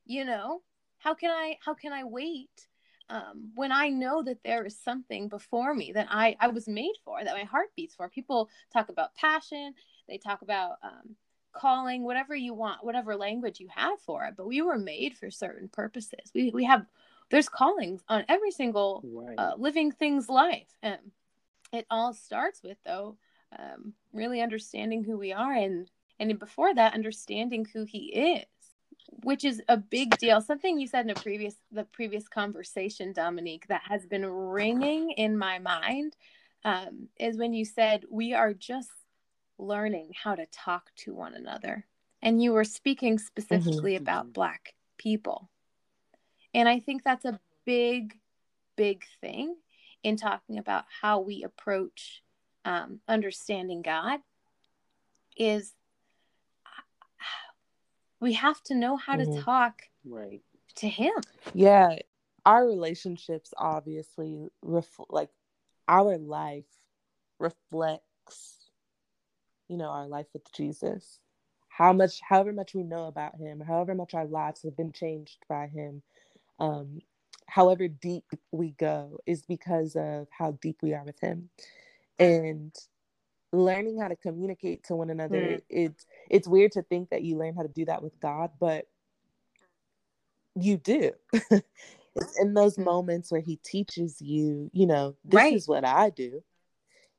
You 0.06 0.24
know, 0.24 0.62
how 0.98 1.14
can 1.14 1.30
I 1.30 1.56
how 1.64 1.74
can 1.74 1.92
I 1.92 2.04
wait 2.04 2.68
um, 3.08 3.50
when 3.54 3.72
I 3.72 3.88
know 3.88 4.22
that 4.22 4.42
there 4.44 4.64
is 4.64 4.78
something 4.78 5.28
before 5.28 5.74
me 5.74 5.92
that 5.92 6.06
I 6.10 6.36
I 6.40 6.48
was 6.48 6.68
made 6.68 6.94
for, 7.04 7.22
that 7.22 7.36
my 7.36 7.44
heart 7.44 7.68
beats 7.76 7.94
for? 7.94 8.08
People 8.08 8.48
talk 8.72 8.88
about 8.88 9.14
passion. 9.14 9.74
They 10.08 10.18
talk 10.18 10.42
about 10.42 10.76
um, 10.82 11.16
calling, 11.52 12.02
whatever 12.02 12.34
you 12.34 12.54
want, 12.54 12.84
whatever 12.84 13.16
language 13.16 13.60
you 13.60 13.68
have 13.74 14.00
for 14.00 14.24
it. 14.24 14.34
But 14.36 14.46
we 14.46 14.62
were 14.62 14.78
made 14.78 15.16
for 15.16 15.30
certain 15.30 15.68
purposes. 15.68 16.30
We 16.34 16.50
we 16.52 16.64
have 16.64 16.86
there's 17.30 17.48
callings 17.48 18.02
on 18.08 18.24
every 18.28 18.50
single 18.50 19.02
right. 19.04 19.38
uh, 19.38 19.54
living 19.56 19.90
thing's 19.92 20.28
life. 20.28 20.68
And 20.82 20.98
it 21.72 21.86
all 21.90 22.12
starts 22.12 22.62
with 22.62 22.76
though 22.84 23.16
um, 23.58 23.94
really 24.12 24.40
understanding 24.40 25.02
who 25.02 25.16
we 25.16 25.32
are 25.32 25.52
and 25.52 25.90
and 26.20 26.38
before 26.38 26.74
that 26.74 26.94
understanding 26.94 27.66
who 27.72 27.84
he 27.84 28.36
is 28.36 28.44
which 29.24 29.44
is 29.44 29.60
a 29.68 29.76
big 29.76 30.16
deal 30.18 30.40
something 30.40 30.78
you 30.78 30.86
said 30.86 31.04
in 31.04 31.10
a 31.10 31.14
previous 31.14 31.56
the 31.70 31.84
previous 31.84 32.28
conversation 32.28 33.12
dominique 33.12 33.66
that 33.68 33.82
has 33.84 34.06
been 34.06 34.24
ringing 34.24 35.10
in 35.12 35.36
my 35.36 35.58
mind 35.58 36.16
um, 36.64 37.08
is 37.18 37.36
when 37.36 37.52
you 37.52 37.64
said 37.64 38.04
we 38.10 38.32
are 38.32 38.54
just 38.54 38.90
learning 39.62 40.12
how 40.22 40.34
to 40.34 40.46
talk 40.46 40.90
to 40.96 41.14
one 41.14 41.34
another 41.34 41.86
and 42.22 42.42
you 42.42 42.52
were 42.52 42.64
speaking 42.64 43.18
specifically 43.18 43.94
mm-hmm. 43.94 44.02
about 44.02 44.32
black 44.32 44.74
people 44.98 45.48
And 46.54 46.68
I 46.68 46.80
think 46.80 47.02
that's 47.02 47.24
a 47.24 47.40
big, 47.64 48.18
big 48.76 49.04
thing 49.20 49.56
in 50.02 50.16
talking 50.16 50.58
about 50.58 50.84
how 51.00 51.20
we 51.20 51.44
approach 51.44 52.22
um, 52.64 53.00
understanding 53.08 53.82
God 53.82 54.20
is 55.36 55.74
we 58.20 58.34
have 58.34 58.62
to 58.64 58.74
know 58.74 58.96
how 58.96 59.16
Mhm. 59.16 59.34
to 59.34 59.42
talk 59.42 59.82
Right. 60.04 60.42
to 60.76 60.88
Him. 60.88 61.14
Yeah, 61.54 61.98
our 62.44 62.66
relationships 62.66 63.52
obviously 63.56 64.48
reflect, 64.62 65.10
like 65.10 65.30
our 65.88 66.18
life 66.18 66.68
reflects, 67.38 68.61
you 69.72 69.78
know, 69.78 69.88
our 69.90 70.06
life 70.06 70.26
with 70.34 70.52
Jesus. 70.52 71.18
How 71.70 71.94
much, 71.94 72.20
however 72.20 72.52
much 72.52 72.74
we 72.74 72.84
know 72.84 73.06
about 73.06 73.36
Him, 73.36 73.60
however 73.60 73.94
much 73.94 74.14
our 74.14 74.26
lives 74.26 74.62
have 74.64 74.76
been 74.76 74.92
changed 74.92 75.38
by 75.48 75.68
Him, 75.68 76.02
um, 76.60 77.00
however 77.48 77.88
deep 77.88 78.26
we 78.52 78.72
go, 78.72 79.18
is 79.26 79.42
because 79.42 79.96
of 79.96 80.28
how 80.30 80.52
deep 80.62 80.76
we 80.82 80.94
are 80.94 81.04
with 81.04 81.18
Him, 81.20 81.48
and 82.18 82.74
learning 83.52 83.98
how 83.98 84.08
to 84.08 84.16
communicate 84.16 84.84
to 84.84 84.96
one 84.96 85.10
another. 85.10 85.38
Mm. 85.38 85.62
It's 85.70 86.06
it's 86.30 86.48
weird 86.48 86.72
to 86.72 86.82
think 86.82 87.10
that 87.10 87.22
you 87.22 87.38
learn 87.38 87.56
how 87.56 87.62
to 87.62 87.68
do 87.68 87.86
that 87.86 88.02
with 88.02 88.20
God, 88.20 88.50
but 88.60 88.86
you 90.54 90.76
do. 90.76 91.12
it's 92.14 92.38
in 92.40 92.54
those 92.54 92.78
Mm. 92.78 92.84
moments 92.84 93.32
where 93.32 93.40
he 93.40 93.56
teaches 93.56 94.20
you, 94.20 94.70
you 94.74 94.86
know, 94.86 95.16
this 95.24 95.34
Right. 95.34 95.54
is 95.54 95.66
what 95.68 95.86
I 95.86 96.10
do. 96.10 96.42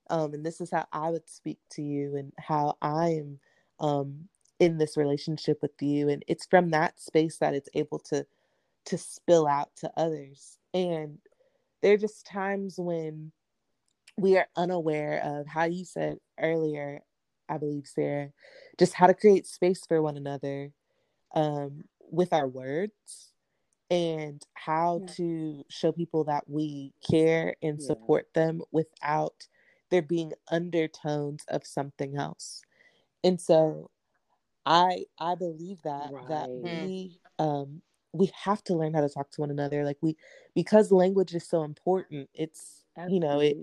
Um, 0.10 0.34
and 0.34 0.46
this 0.46 0.62
is 0.62 0.72
how 0.72 0.86
I 0.92 1.10
would 1.10 1.30
speak 1.30 1.60
to 1.72 1.82
you 1.82 2.16
and 2.16 2.34
how 2.38 2.78
I 2.82 3.10
am 3.10 3.40
um 3.80 4.28
in 4.60 4.78
this 4.78 4.98
relationship 4.98 5.60
with 5.62 5.82
you. 5.82 6.10
And 6.10 6.24
it's 6.28 6.46
from 6.46 6.70
that 6.70 7.00
space 7.00 7.38
that 7.40 7.54
it's 7.54 7.70
able 7.74 8.00
to 8.00 8.26
to 8.86 8.98
spill 8.98 9.48
out 9.48 9.76
to 9.78 9.92
others. 9.98 10.58
And 10.74 11.18
there 11.82 11.94
are 11.94 11.98
just 11.98 12.26
times 12.26 12.76
when 12.78 13.32
we 14.18 14.38
are 14.38 14.48
unaware 14.56 15.22
of 15.24 15.48
how 15.48 15.66
you 15.66 15.86
said 15.86 16.18
earlier, 16.40 17.02
I 17.50 17.58
believe, 17.58 17.88
Sara, 17.88 18.32
just 18.78 18.94
how 18.94 19.08
to 19.08 19.14
create 19.14 19.48
space 19.48 19.86
for 19.88 20.02
one 20.02 20.18
another 20.18 20.72
um, 21.34 21.84
with 22.12 22.34
our 22.34 22.48
words 22.48 23.34
and 23.90 24.42
how 24.54 25.00
Yeah. 25.00 25.14
to 25.16 25.66
show 25.70 25.92
people 25.92 26.24
that 26.26 26.48
we 26.50 26.94
care 27.10 27.56
and 27.62 27.80
Yeah. 27.82 27.88
support 27.88 28.34
them 28.34 28.62
without 28.72 29.48
there 29.94 30.02
being 30.04 30.34
undertones 30.52 31.46
of 31.50 31.66
something 31.68 32.18
else. 32.18 32.64
And 33.24 33.40
so 33.42 33.92
I 34.66 35.06
I 35.20 35.36
believe 35.36 35.82
that 35.84 36.16
that 36.28 36.52
we 36.56 37.20
um 37.40 37.82
we 38.14 38.32
have 38.44 38.64
to 38.66 38.76
learn 38.76 38.94
how 38.94 39.02
to 39.02 39.10
talk 39.10 39.32
to 39.32 39.42
one 39.42 39.52
another 39.52 39.86
like 39.86 39.98
we 40.02 40.18
because 40.56 40.92
language 40.92 41.36
is 41.36 41.48
so 41.48 41.64
important 41.64 42.30
it's 42.36 42.86
you 43.08 43.20
know 43.20 43.40
it 43.40 43.58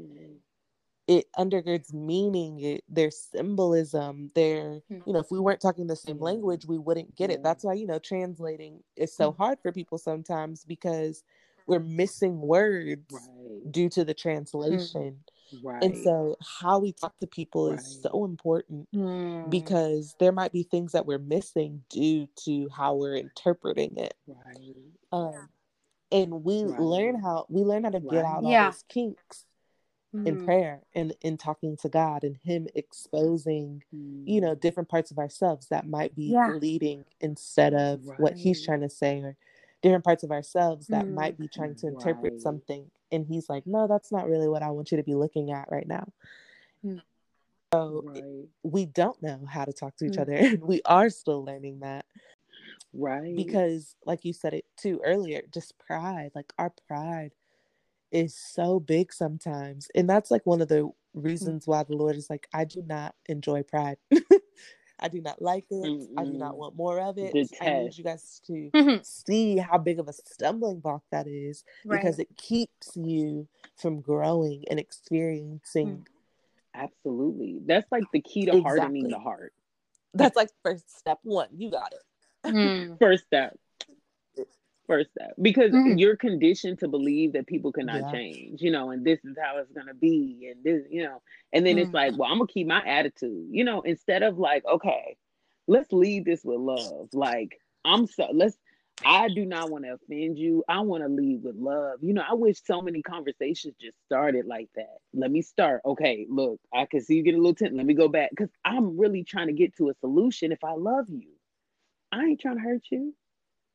it 1.08 1.26
undergirds 1.36 1.92
meaning 1.92 2.60
it 2.60 2.84
there's 2.88 3.18
symbolism 3.18 4.30
there 4.34 4.82
Hmm. 4.88 5.00
you 5.06 5.12
know 5.12 5.18
if 5.20 5.30
we 5.30 5.40
weren't 5.40 5.60
talking 5.60 5.86
the 5.86 5.96
same 5.96 6.18
language 6.20 6.66
we 6.66 6.78
wouldn't 6.78 7.16
get 7.16 7.30
it 7.30 7.42
that's 7.42 7.64
why 7.64 7.72
you 7.74 7.86
know 7.86 7.98
translating 7.98 8.82
is 8.96 9.14
so 9.14 9.32
Hmm. 9.32 9.36
hard 9.38 9.58
for 9.60 9.72
people 9.72 9.98
sometimes 9.98 10.64
because 10.64 11.24
we're 11.66 11.80
missing 11.80 12.40
words 12.40 13.30
Right. 13.36 13.72
due 13.72 13.88
to 13.90 14.04
the 14.04 14.14
translation 14.14 15.24
Right. 15.62 15.82
and 15.82 15.96
so 15.96 16.36
how 16.40 16.78
we 16.78 16.92
talk 16.92 17.18
to 17.20 17.26
people 17.26 17.68
is 17.72 18.00
so 18.02 18.24
important 18.24 18.88
Mm. 18.92 19.50
because 19.50 20.14
there 20.20 20.32
might 20.32 20.52
be 20.52 20.62
things 20.62 20.92
that 20.92 21.06
we're 21.06 21.18
missing 21.18 21.82
due 21.90 22.28
to 22.44 22.68
how 22.68 22.94
we're 22.94 23.16
interpreting 23.16 23.96
it 23.96 24.14
right. 24.26 24.76
um 25.12 25.48
and 26.12 26.44
we 26.44 26.64
Right. 26.64 26.78
learn 26.80 27.20
how 27.20 27.46
we 27.48 27.62
learn 27.62 27.84
how 27.84 27.90
to 27.90 28.00
get 28.00 28.24
out 28.24 28.42
Yeah. 28.42 28.64
all 28.66 28.70
those 28.72 28.84
kinks 28.88 29.46
in 30.26 30.36
Mm. 30.36 30.44
prayer 30.44 30.82
and 30.94 31.14
in 31.22 31.36
talking 31.38 31.76
to 31.78 31.88
God 31.88 32.24
and 32.24 32.36
Him 32.38 32.66
exposing, 32.74 33.84
you 34.26 34.40
know, 34.40 34.54
different 34.56 34.88
parts 34.88 35.10
of 35.12 35.18
ourselves 35.18 35.68
that 35.68 35.86
might 35.86 36.14
be 36.16 36.32
Yeah. 36.32 36.56
leading 36.60 37.04
instead 37.20 37.74
of 37.74 38.04
what 38.18 38.34
He's 38.36 38.60
trying 38.62 38.80
to 38.80 38.90
say, 38.90 39.20
or 39.20 39.36
different 39.82 40.04
parts 40.04 40.22
of 40.24 40.30
ourselves 40.32 40.88
that 40.88 41.06
Mm. 41.06 41.14
might 41.14 41.38
be 41.38 41.48
trying 41.48 41.74
to 41.76 41.86
interpret 41.86 42.34
Right. 42.34 42.42
something. 42.42 42.90
And 43.12 43.26
He's 43.26 43.48
like, 43.48 43.66
no, 43.66 43.86
that's 43.86 44.12
not 44.12 44.28
really 44.28 44.48
what 44.48 44.62
I 44.62 44.70
want 44.70 44.90
you 44.90 44.96
to 44.96 45.02
be 45.02 45.14
looking 45.14 45.50
at 45.52 45.68
right 45.70 45.86
now. 45.86 46.12
Mm. 46.84 47.02
So 47.72 48.02
Right. 48.04 48.24
we 48.62 48.86
don't 48.86 49.20
know 49.22 49.46
how 49.48 49.64
to 49.64 49.72
talk 49.72 49.96
to 49.96 50.06
each 50.06 50.14
Mm. 50.14 50.22
other, 50.22 50.34
and 50.36 50.62
we 50.62 50.82
are 50.84 51.10
still 51.10 51.44
learning 51.44 51.80
that 51.80 52.04
Right. 52.92 53.36
because, 53.36 53.94
like 54.04 54.24
you 54.24 54.32
said 54.32 54.54
it 54.54 54.64
too 54.76 55.00
earlier, 55.04 55.42
just 55.52 55.78
pride, 55.78 56.32
like 56.34 56.52
our 56.58 56.72
pride 56.88 57.32
is 58.10 58.34
so 58.34 58.80
big 58.80 59.12
sometimes. 59.12 59.88
And 59.94 60.08
that's 60.10 60.30
like 60.30 60.44
one 60.44 60.60
of 60.60 60.68
the 60.68 60.90
reasons 61.14 61.66
why 61.66 61.84
the 61.84 61.94
Lord 61.94 62.16
is 62.16 62.28
like, 62.28 62.48
I 62.52 62.64
do 62.64 62.82
not 62.82 63.14
enjoy 63.26 63.62
pride. 63.62 63.98
I 65.00 65.08
do 65.08 65.20
not 65.20 65.40
like 65.40 65.64
it. 65.70 65.84
I 66.16 66.24
do 66.24 66.32
not 66.32 66.56
want 66.56 66.76
more 66.76 67.00
of 67.00 67.18
it. 67.18 67.34
I 67.60 67.70
need 67.70 67.96
you 67.98 68.04
guys 68.04 68.40
to 68.46 68.70
Mhm. 68.72 69.04
see 69.04 69.56
how 69.56 69.78
big 69.78 69.98
of 69.98 70.08
a 70.08 70.12
stumbling 70.12 70.80
block 70.80 71.02
that 71.10 71.26
is 71.26 71.64
because 71.84 72.18
it 72.18 72.36
keeps 72.36 72.96
you 72.96 73.48
from 73.76 74.00
growing 74.00 74.64
and 74.68 74.78
experiencing. 74.78 76.06
Absolutely. 76.74 77.60
That's 77.64 77.90
like 77.90 78.04
the 78.12 78.20
key 78.20 78.46
to 78.46 78.60
hardening 78.62 79.08
the 79.08 79.18
heart. 79.18 79.52
That's 80.14 80.36
like 80.36 80.50
first 80.62 80.96
step 80.96 81.18
one. 81.22 81.48
You 81.52 81.70
got 81.70 81.92
it. 81.92 82.54
Mm. 82.54 82.98
First 82.98 83.24
step. 83.24 83.58
First 84.90 85.12
step. 85.12 85.34
Because 85.42 85.78
Mhm. 85.78 85.86
you're 85.86 86.16
conditioned 86.16 86.80
to 86.80 86.88
believe 86.88 87.32
that 87.34 87.46
people 87.46 87.72
cannot 87.72 88.06
Yeah. 88.06 88.08
change, 88.08 88.62
you 88.62 88.72
know, 88.72 88.90
and 88.90 89.04
this 89.06 89.24
is 89.24 89.36
how 89.42 89.58
it's 89.58 89.72
gonna 89.72 89.94
be, 89.94 90.50
and 90.50 90.64
this, 90.64 90.86
you 90.90 91.04
know, 91.04 91.22
and 91.52 91.66
then 91.66 91.78
it's 91.78 91.92
Mm. 91.92 91.94
like, 91.94 92.14
well, 92.16 92.30
I'm 92.30 92.38
gonna 92.38 92.48
keep 92.48 92.66
my 92.66 92.84
attitude, 92.86 93.48
you 93.50 93.64
know, 93.64 93.82
instead 93.82 94.22
of 94.24 94.38
like, 94.38 94.64
okay, 94.66 95.16
let's 95.68 95.92
lead 95.92 96.24
this 96.26 96.44
with 96.44 96.58
love. 96.60 97.08
Like, 97.12 97.60
I'm 97.84 98.06
so 98.06 98.28
let's 98.32 98.58
I 99.04 99.28
do 99.28 99.46
not 99.46 99.70
want 99.70 99.84
to 99.84 99.94
offend 99.94 100.38
you. 100.38 100.64
I 100.68 100.80
want 100.80 101.02
to 101.04 101.08
lead 101.08 101.42
with 101.42 101.56
love. 101.56 102.00
You 102.02 102.14
know, 102.14 102.24
I 102.28 102.34
wish 102.34 102.62
so 102.64 102.82
many 102.82 103.02
conversations 103.02 103.76
just 103.80 103.98
started 104.04 104.46
like 104.46 104.68
that. 104.76 104.98
Let 105.14 105.30
me 105.30 105.42
start. 105.42 105.82
Okay, 105.86 106.26
look, 106.28 106.60
I 106.74 106.86
can 106.86 107.00
see 107.00 107.16
you 107.16 107.22
get 107.22 107.34
a 107.34 107.38
little 107.38 107.54
tense. 107.54 107.74
Let 107.74 107.86
me 107.86 107.94
go 107.94 108.08
back 108.08 108.30
because 108.30 108.50
I'm 108.64 108.98
really 108.98 109.24
trying 109.24 109.48
to 109.48 109.54
get 109.54 109.76
to 109.76 109.90
a 109.90 109.94
solution 110.00 110.52
if 110.52 110.64
I 110.64 110.72
love 110.74 111.08
you. 111.08 111.30
I 112.12 112.24
ain't 112.24 112.40
trying 112.40 112.56
to 112.56 112.62
hurt 112.62 112.84
you. 112.90 113.14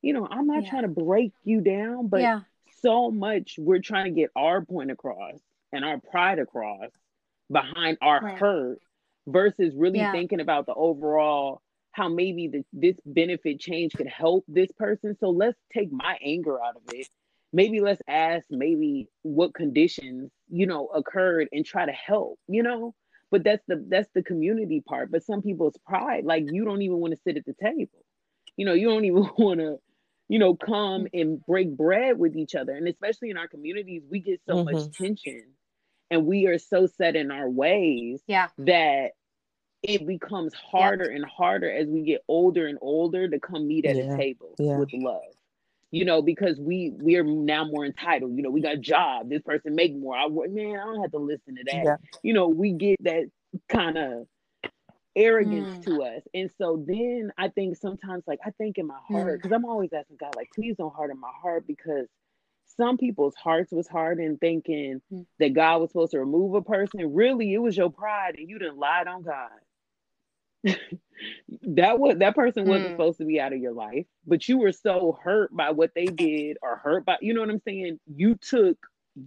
You 0.06 0.14
know, 0.14 0.28
I'm 0.30 0.48
not 0.48 0.64
Yeah. 0.64 0.70
trying 0.70 0.84
to 0.84 0.90
break 0.90 1.34
you 1.44 1.62
down, 1.62 2.10
but 2.10 2.22
yeah. 2.22 2.42
so 2.82 3.12
much 3.12 3.56
we're 3.58 3.80
trying 3.82 4.06
to 4.06 4.12
get 4.22 4.32
our 4.36 4.64
point 4.64 4.92
across 4.92 5.40
and 5.74 5.84
our 5.84 6.00
pride 6.00 6.40
across 6.40 6.92
behind 7.52 7.98
our 8.02 8.22
Right. 8.22 8.38
hurt 8.40 8.80
versus 9.28 9.74
really 9.76 10.00
Yeah. 10.00 10.12
thinking 10.12 10.42
about 10.42 10.68
the 10.68 10.76
overall 10.76 11.62
how 11.92 12.10
maybe 12.10 12.48
the, 12.50 12.64
this 12.74 12.98
benefit 13.06 13.60
change 13.60 13.94
could 13.96 14.08
help 14.08 14.46
this 14.48 14.72
person 14.74 15.16
so 15.20 15.30
let's 15.32 15.58
take 15.74 15.92
my 15.92 16.18
anger 16.24 16.62
out 16.64 16.76
of 16.76 16.84
it 16.90 17.08
maybe 17.54 17.80
let's 17.82 18.02
ask 18.08 18.46
maybe 18.52 19.08
what 19.24 19.54
conditions 19.56 20.32
you 20.50 20.68
know 20.68 20.88
occurred 20.88 21.48
and 21.52 21.66
try 21.66 21.86
to 21.86 21.92
help 21.94 22.40
you 22.48 22.64
know 22.64 22.94
but 23.32 23.44
that's 23.44 23.64
the 23.68 23.84
that's 23.90 24.10
the 24.14 24.24
community 24.24 24.82
part 24.88 25.12
but 25.12 25.24
some 25.24 25.42
people's 25.42 25.78
pride 25.88 26.26
like 26.26 26.44
you 26.52 26.66
don't 26.66 26.82
even 26.84 26.98
want 26.98 27.14
to 27.14 27.22
sit 27.24 27.38
at 27.38 27.46
the 27.46 27.56
table 27.62 28.04
you 28.58 28.66
know 28.66 28.74
you 28.74 28.88
don't 28.90 29.06
even 29.06 29.24
want 29.38 29.60
to 29.60 29.78
you 30.28 30.40
know 30.40 30.56
come 30.56 31.08
and 31.14 31.44
break 31.46 31.76
bread 31.76 32.18
with 32.18 32.36
each 32.36 32.56
other 32.56 32.74
and 32.74 32.88
especially 32.88 33.30
in 33.30 33.38
our 33.38 33.48
communities 33.48 34.04
we 34.10 34.20
get 34.20 34.42
so 34.48 34.64
much 34.64 34.76
Mhm. 34.76 34.98
tension 34.98 35.44
and 36.12 36.26
we 36.26 36.48
are 36.48 36.58
so 36.58 36.86
set 36.88 37.16
in 37.16 37.32
our 37.32 37.50
ways 37.50 38.22
Yeah. 38.28 38.48
that 38.60 39.12
it 39.84 40.06
becomes 40.08 40.54
harder 40.54 41.06
and 41.10 41.24
harder 41.26 41.72
as 41.72 41.88
we 41.88 42.02
get 42.02 42.24
older 42.28 42.68
and 42.68 42.78
older 42.82 43.28
to 43.28 43.40
come 43.40 43.68
meet 43.68 43.86
at 43.86 43.96
Yeah, 43.96 44.14
a 44.14 44.18
table 44.18 44.56
yeah. 44.58 44.80
with 44.80 44.94
love 44.94 45.22
you 45.92 46.04
know 46.06 46.22
because 46.22 46.60
we 46.60 46.90
we 47.02 47.16
are 47.16 47.24
now 47.24 47.64
more 47.66 47.86
entitled 47.86 48.36
you 48.36 48.42
know 48.42 48.50
we 48.50 48.62
got 48.62 48.74
a 48.74 48.78
job 48.78 49.30
this 49.30 49.44
person 49.44 49.76
make 49.76 49.96
more 49.96 50.18
i 50.18 50.26
work 50.26 50.50
man 50.50 50.80
i 50.80 50.84
don't 50.84 51.02
have 51.02 51.12
to 51.12 51.20
listen 51.20 51.56
to 51.56 51.64
that 51.66 51.86
Yeah. 51.86 51.98
you 52.24 52.34
know 52.34 52.48
we 52.48 52.72
get 52.72 52.98
that 53.04 53.26
kind 53.70 53.98
of 53.98 54.28
arrogance 55.16 55.70
Mm. 55.80 55.84
to 55.86 56.04
us 56.04 56.22
and 56.34 56.50
so 56.58 56.84
then 56.88 57.32
i 57.38 57.48
think 57.50 57.78
sometimes 57.78 58.24
like 58.28 58.40
i 58.46 58.52
think 58.52 58.78
in 58.78 58.86
my 58.88 59.00
heart 59.08 59.34
Mm. 59.40 59.42
because 59.44 59.52
i'm 59.56 59.66
always 59.66 59.94
asking 59.94 60.18
god 60.18 60.36
like 60.36 60.50
please 60.54 60.76
don't 60.78 60.94
harden 60.94 61.20
my 61.20 61.32
heart 61.42 61.66
because 61.68 62.08
some 62.78 62.98
people's 62.98 63.36
hearts 63.36 63.72
was 63.72 63.88
hardened 63.88 64.40
thinking 64.42 65.02
Mm. 65.12 65.26
that 65.40 65.54
god 65.54 65.80
was 65.82 65.90
supposed 65.92 66.12
to 66.12 66.20
remove 66.20 66.54
a 66.56 66.62
person 66.62 67.14
really 67.14 67.54
it 67.54 67.60
was 67.60 67.78
your 67.78 67.90
pride 67.92 68.36
and 68.38 68.50
you 68.50 68.60
didn't 68.60 68.78
lied 68.78 69.08
on 69.08 69.22
god 69.24 69.50
that 71.64 72.00
was 72.00 72.18
that 72.18 72.36
person 72.36 72.66
wasn't 72.66 72.88
Mm. 72.88 72.92
supposed 72.92 73.18
to 73.20 73.26
be 73.26 73.40
out 73.40 73.54
of 73.54 73.60
your 73.60 73.74
life 73.74 74.06
but 74.26 74.48
you 74.50 74.58
were 74.58 74.72
so 74.72 75.18
hurt 75.24 75.56
by 75.56 75.72
what 75.72 75.92
they 75.96 76.06
did 76.06 76.58
or 76.62 76.76
hurt 76.78 77.06
by 77.06 77.18
you 77.22 77.34
know 77.34 77.42
what 77.42 77.50
i'm 77.50 77.62
saying 77.66 78.00
you 78.16 78.36
took 78.36 78.78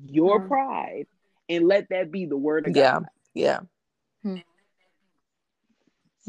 your 0.06 0.40
Mm. 0.40 0.48
pride 0.48 1.06
and 1.48 1.66
let 1.66 1.88
that 1.90 2.10
be 2.10 2.26
the 2.26 2.36
word 2.36 2.66
of 2.66 2.76
Yeah. 2.76 3.00
god 3.00 3.06
Yeah. 3.34 3.60
Yeah. 4.24 4.42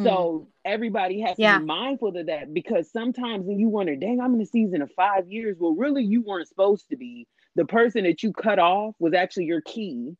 So 0.05 0.47
everybody 0.65 1.21
has 1.21 1.37
to 1.37 1.43
be 1.59 1.65
mindful 1.65 2.15
of 2.17 2.25
that 2.27 2.53
because 2.53 2.91
sometimes 2.91 3.45
when 3.45 3.59
you 3.59 3.69
wonder, 3.69 3.95
dang, 3.95 4.19
I'm 4.21 4.33
in 4.35 4.41
a 4.41 4.45
season 4.45 4.81
of 4.81 4.91
five 4.93 5.27
years. 5.29 5.57
Well, 5.59 5.75
really, 5.75 6.03
you 6.03 6.21
weren't 6.21 6.47
supposed 6.47 6.89
to 6.89 6.97
be. 6.97 7.27
The 7.55 7.65
person 7.65 8.03
that 8.05 8.23
you 8.23 8.31
cut 8.33 8.59
off 8.59 8.95
was 8.99 9.13
actually 9.13 9.45
your 9.45 9.61
key. 9.61 10.15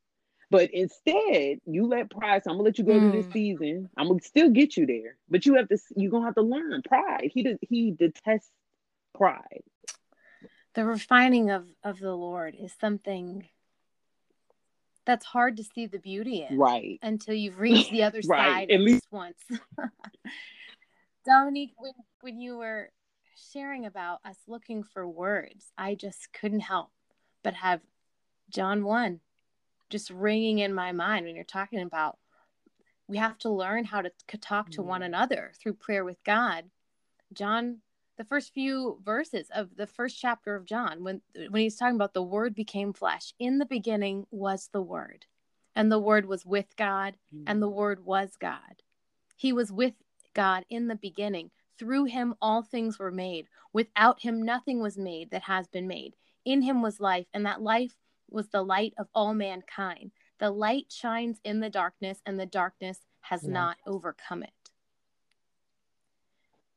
But 0.52 0.72
instead, 0.74 1.60
you 1.66 1.86
let 1.88 2.10
pride. 2.10 2.44
So 2.44 2.50
I'm 2.52 2.58
gonna 2.58 2.66
let 2.66 2.78
you 2.80 2.84
go 2.84 3.00
to 3.00 3.10
this 3.12 3.28
Mm. 3.28 3.34
season. 3.34 3.90
I'm 3.98 4.08
gonna 4.08 4.20
still 4.22 4.50
get 4.50 4.76
you 4.78 4.86
there, 4.88 5.16
but 5.30 5.46
you 5.46 5.56
have 5.56 5.70
to. 5.70 5.78
You're 5.96 6.12
gonna 6.12 6.26
have 6.26 6.36
to 6.36 6.42
learn 6.42 6.82
pride. 6.82 7.30
He 7.34 7.44
does. 7.44 7.58
He 7.62 7.92
detests 7.92 8.52
pride. 9.14 9.64
the 10.76 10.86
refining 10.86 11.50
of 11.50 11.68
of 11.84 12.00
the 12.00 12.16
Lord 12.16 12.56
is 12.56 12.74
something 12.80 13.48
that's 15.10 15.26
hard 15.26 15.58
to 15.58 15.64
see 15.64 15.88
the 15.88 15.98
beauty 15.98 16.46
in 16.48 16.56
Right. 16.60 17.00
until 17.02 17.34
you've 17.34 17.58
reached 17.68 17.90
the 17.90 18.04
other 18.04 18.22
Right, 18.28 18.68
side 18.68 18.72
at 18.72 18.80
least- 18.80 19.08
once. 19.10 19.40
Dominique, 21.26 21.74
when 21.78 21.94
when 22.22 22.40
you 22.40 22.58
were 22.58 22.92
sharing 23.52 23.86
about 23.88 24.20
us 24.24 24.38
looking 24.48 24.84
for 24.84 25.08
words, 25.08 25.72
I 25.78 25.96
just 25.96 26.32
couldn't 26.32 26.60
help 26.60 26.92
but 27.44 27.56
have 27.56 27.82
John 28.52 28.84
1 28.84 29.20
just 29.90 30.12
ringing 30.12 30.60
in 30.60 30.74
my 30.76 30.92
mind 30.92 31.26
when 31.26 31.34
you're 31.36 31.44
talking 31.44 31.82
about 31.82 32.20
we 33.08 33.18
have 33.18 33.38
to 33.40 33.50
learn 33.50 33.86
how 33.86 34.02
to 34.04 34.12
talk 34.40 34.70
to 34.72 34.84
one 34.84 35.02
Mm. 35.02 35.06
another 35.06 35.52
through 35.60 35.74
prayer 35.74 36.06
with 36.06 36.24
God. 36.24 36.70
John, 37.34 37.82
the 38.20 38.26
first 38.26 38.54
few 38.54 39.00
verses 39.06 39.48
of 39.56 39.78
the 39.78 39.88
first 39.88 40.20
chapter 40.20 40.54
of 40.54 40.66
John, 40.66 41.06
when 41.06 41.22
when 41.50 41.62
he's 41.62 41.78
talking 41.78 41.96
about 41.96 42.14
the 42.14 42.22
word 42.22 42.54
became 42.54 42.92
flesh, 42.92 43.34
in 43.40 43.60
the 43.60 43.66
beginning 43.66 44.28
was 44.30 44.68
the 44.74 44.82
word, 44.82 45.26
and 45.74 45.90
the 45.90 46.00
word 46.00 46.26
was 46.26 46.46
with 46.46 46.76
God, 46.76 47.16
and 47.48 47.62
the 47.62 47.70
mm. 47.70 47.74
word 47.74 48.06
was 48.06 48.36
God. 48.38 48.84
He 49.38 49.54
was 49.54 49.72
with 49.72 49.94
God 50.34 50.66
in 50.70 50.90
the 50.90 50.98
beginning. 50.98 51.50
Through 51.78 52.06
him 52.06 52.36
all 52.42 52.62
things 52.62 53.00
were 53.00 53.10
made. 53.10 53.48
Without 53.72 54.22
him 54.22 54.44
nothing 54.44 54.82
was 54.82 54.98
made 54.98 55.32
that 55.32 55.44
has 55.44 55.70
been 55.70 55.88
made. 55.88 56.18
In 56.44 56.62
him 56.62 56.82
was 56.82 57.00
life, 57.00 57.28
and 57.34 57.46
that 57.46 57.62
life 57.62 57.96
was 58.30 58.50
the 58.50 58.62
light 58.62 58.94
of 58.98 59.08
all 59.16 59.34
mankind. 59.34 60.12
The 60.40 60.52
light 60.52 60.88
shines 60.92 61.40
in 61.46 61.62
the 61.62 61.70
darkness, 61.70 62.22
and 62.26 62.38
the 62.38 62.46
darkness 62.46 63.00
has 63.22 63.46
Yeah. 63.46 63.54
not 63.54 63.78
overcome 63.88 64.44
it. 64.44 64.52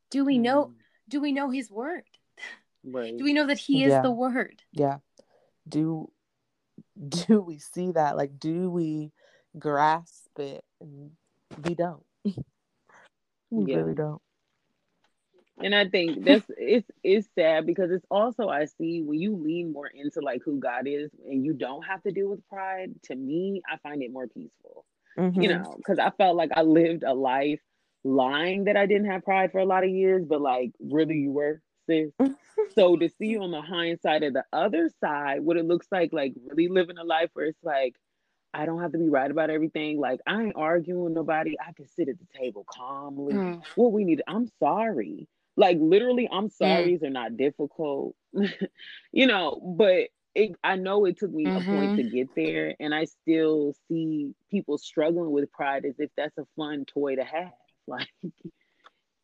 Do 0.09 0.25
we 0.25 0.39
know 0.39 0.67
mm. 0.67 0.75
Do 1.09 1.21
we 1.21 1.33
know 1.33 1.51
his 1.51 1.71
word? 1.71 2.05
Right. 2.85 3.17
Do 3.17 3.25
we 3.25 3.33
know 3.33 3.47
that 3.47 3.59
he 3.59 3.85
is 3.85 3.93
Yeah. 3.93 4.03
the 4.03 4.11
word? 4.11 4.63
Yeah. 4.73 4.99
Do 5.69 6.11
do 7.09 7.41
we 7.41 7.59
see 7.59 7.93
that? 7.93 8.17
Like 8.17 8.39
do 8.39 8.71
we 8.71 9.13
grasp 9.59 10.39
it? 10.39 10.65
We 10.81 11.75
don't. 11.75 12.05
we 12.25 12.35
Yeah. 13.65 13.77
really 13.77 13.95
don't. 13.95 14.21
And 15.63 15.75
I 15.75 15.87
think 15.89 16.25
that's 16.25 16.45
it's 16.57 16.91
it's 17.05 17.29
sad 17.35 17.67
because 17.67 17.91
it's 17.91 18.07
also 18.11 18.49
I 18.49 18.65
see 18.65 19.03
when 19.03 19.21
you 19.21 19.37
lean 19.37 19.73
more 19.73 19.87
into 19.87 20.21
like 20.21 20.43
who 20.45 20.59
God 20.59 20.87
is 20.87 21.11
and 21.25 21.45
you 21.45 21.53
don't 21.53 21.83
have 21.83 22.03
to 22.03 22.11
deal 22.11 22.29
with 22.29 22.47
pride. 22.49 22.91
To 23.05 23.15
me, 23.15 23.63
I 23.71 23.77
find 23.77 24.03
it 24.03 24.13
more 24.13 24.27
peaceful. 24.27 24.85
You 25.17 25.49
Mhm. 25.49 25.63
know, 25.63 25.75
because 25.77 25.99
I 25.99 26.11
felt 26.11 26.37
like 26.37 26.51
I 26.57 26.63
lived 26.63 27.05
a 27.05 27.13
life 27.15 27.61
lying 28.05 28.65
that 28.65 28.77
I 28.77 28.87
didn't 28.87 29.07
have 29.11 29.25
pride 29.25 29.53
for 29.53 29.59
a 29.59 29.65
lot 29.67 29.85
of 29.85 29.91
years, 29.91 30.25
but 30.27 30.41
like 30.41 30.73
really 30.81 31.17
you 31.17 31.33
were, 31.33 31.61
sis. 31.89 32.13
So 32.75 32.97
to 32.97 33.09
see 33.09 33.27
you 33.27 33.43
on 33.43 33.51
the 33.51 33.61
hindsight 33.63 34.23
of 34.23 34.33
the 34.35 34.45
other 34.53 34.91
side, 35.01 35.43
what 35.43 35.57
it 35.57 35.67
looks 35.67 35.87
like, 35.93 36.13
like 36.13 36.35
really 36.49 36.69
living 36.69 36.99
a 36.99 37.05
life 37.05 37.31
where 37.35 37.47
it's 37.47 37.63
like, 37.63 37.95
I 38.55 38.67
don't 38.67 38.81
have 38.81 38.93
to 38.93 38.99
be 38.99 39.09
right 39.09 39.31
about 39.31 39.51
everything. 39.51 39.99
Like 39.99 40.21
I 40.27 40.43
ain't 40.43 40.57
arguing 40.57 41.05
with 41.05 41.13
nobody. 41.15 41.57
I 41.61 41.73
can 41.73 41.87
sit 41.89 42.09
at 42.09 42.17
the 42.19 42.39
table 42.39 42.65
calmly. 42.69 43.35
Mm. 43.37 43.63
What 43.75 43.93
we 43.93 44.05
need, 44.05 44.23
I'm 44.27 44.49
sorry. 44.59 45.29
Like 45.57 45.79
literally, 45.81 46.29
I'm 46.33 46.49
Mm. 46.49 46.53
sorry's 46.53 47.03
are 47.03 47.11
not 47.11 47.37
difficult. 47.37 48.15
you 49.13 49.27
know, 49.27 49.61
but 49.79 50.09
it, 50.35 50.53
I 50.65 50.77
know 50.77 51.05
it 51.05 51.19
took 51.19 51.33
me 51.33 51.53
a 51.55 51.61
point 51.61 51.95
to 51.97 52.03
get 52.05 52.31
there, 52.35 52.75
and 52.81 52.95
I 52.95 53.05
still 53.05 53.75
see 53.89 54.35
people 54.51 54.79
struggling 54.79 55.31
with 55.31 55.51
pride 55.53 55.85
as 55.85 55.95
if 55.99 56.11
that's 56.17 56.39
a 56.39 56.47
fun 56.57 56.85
toy 56.87 57.17
to 57.17 57.25
have. 57.25 57.53
Like 57.89 58.09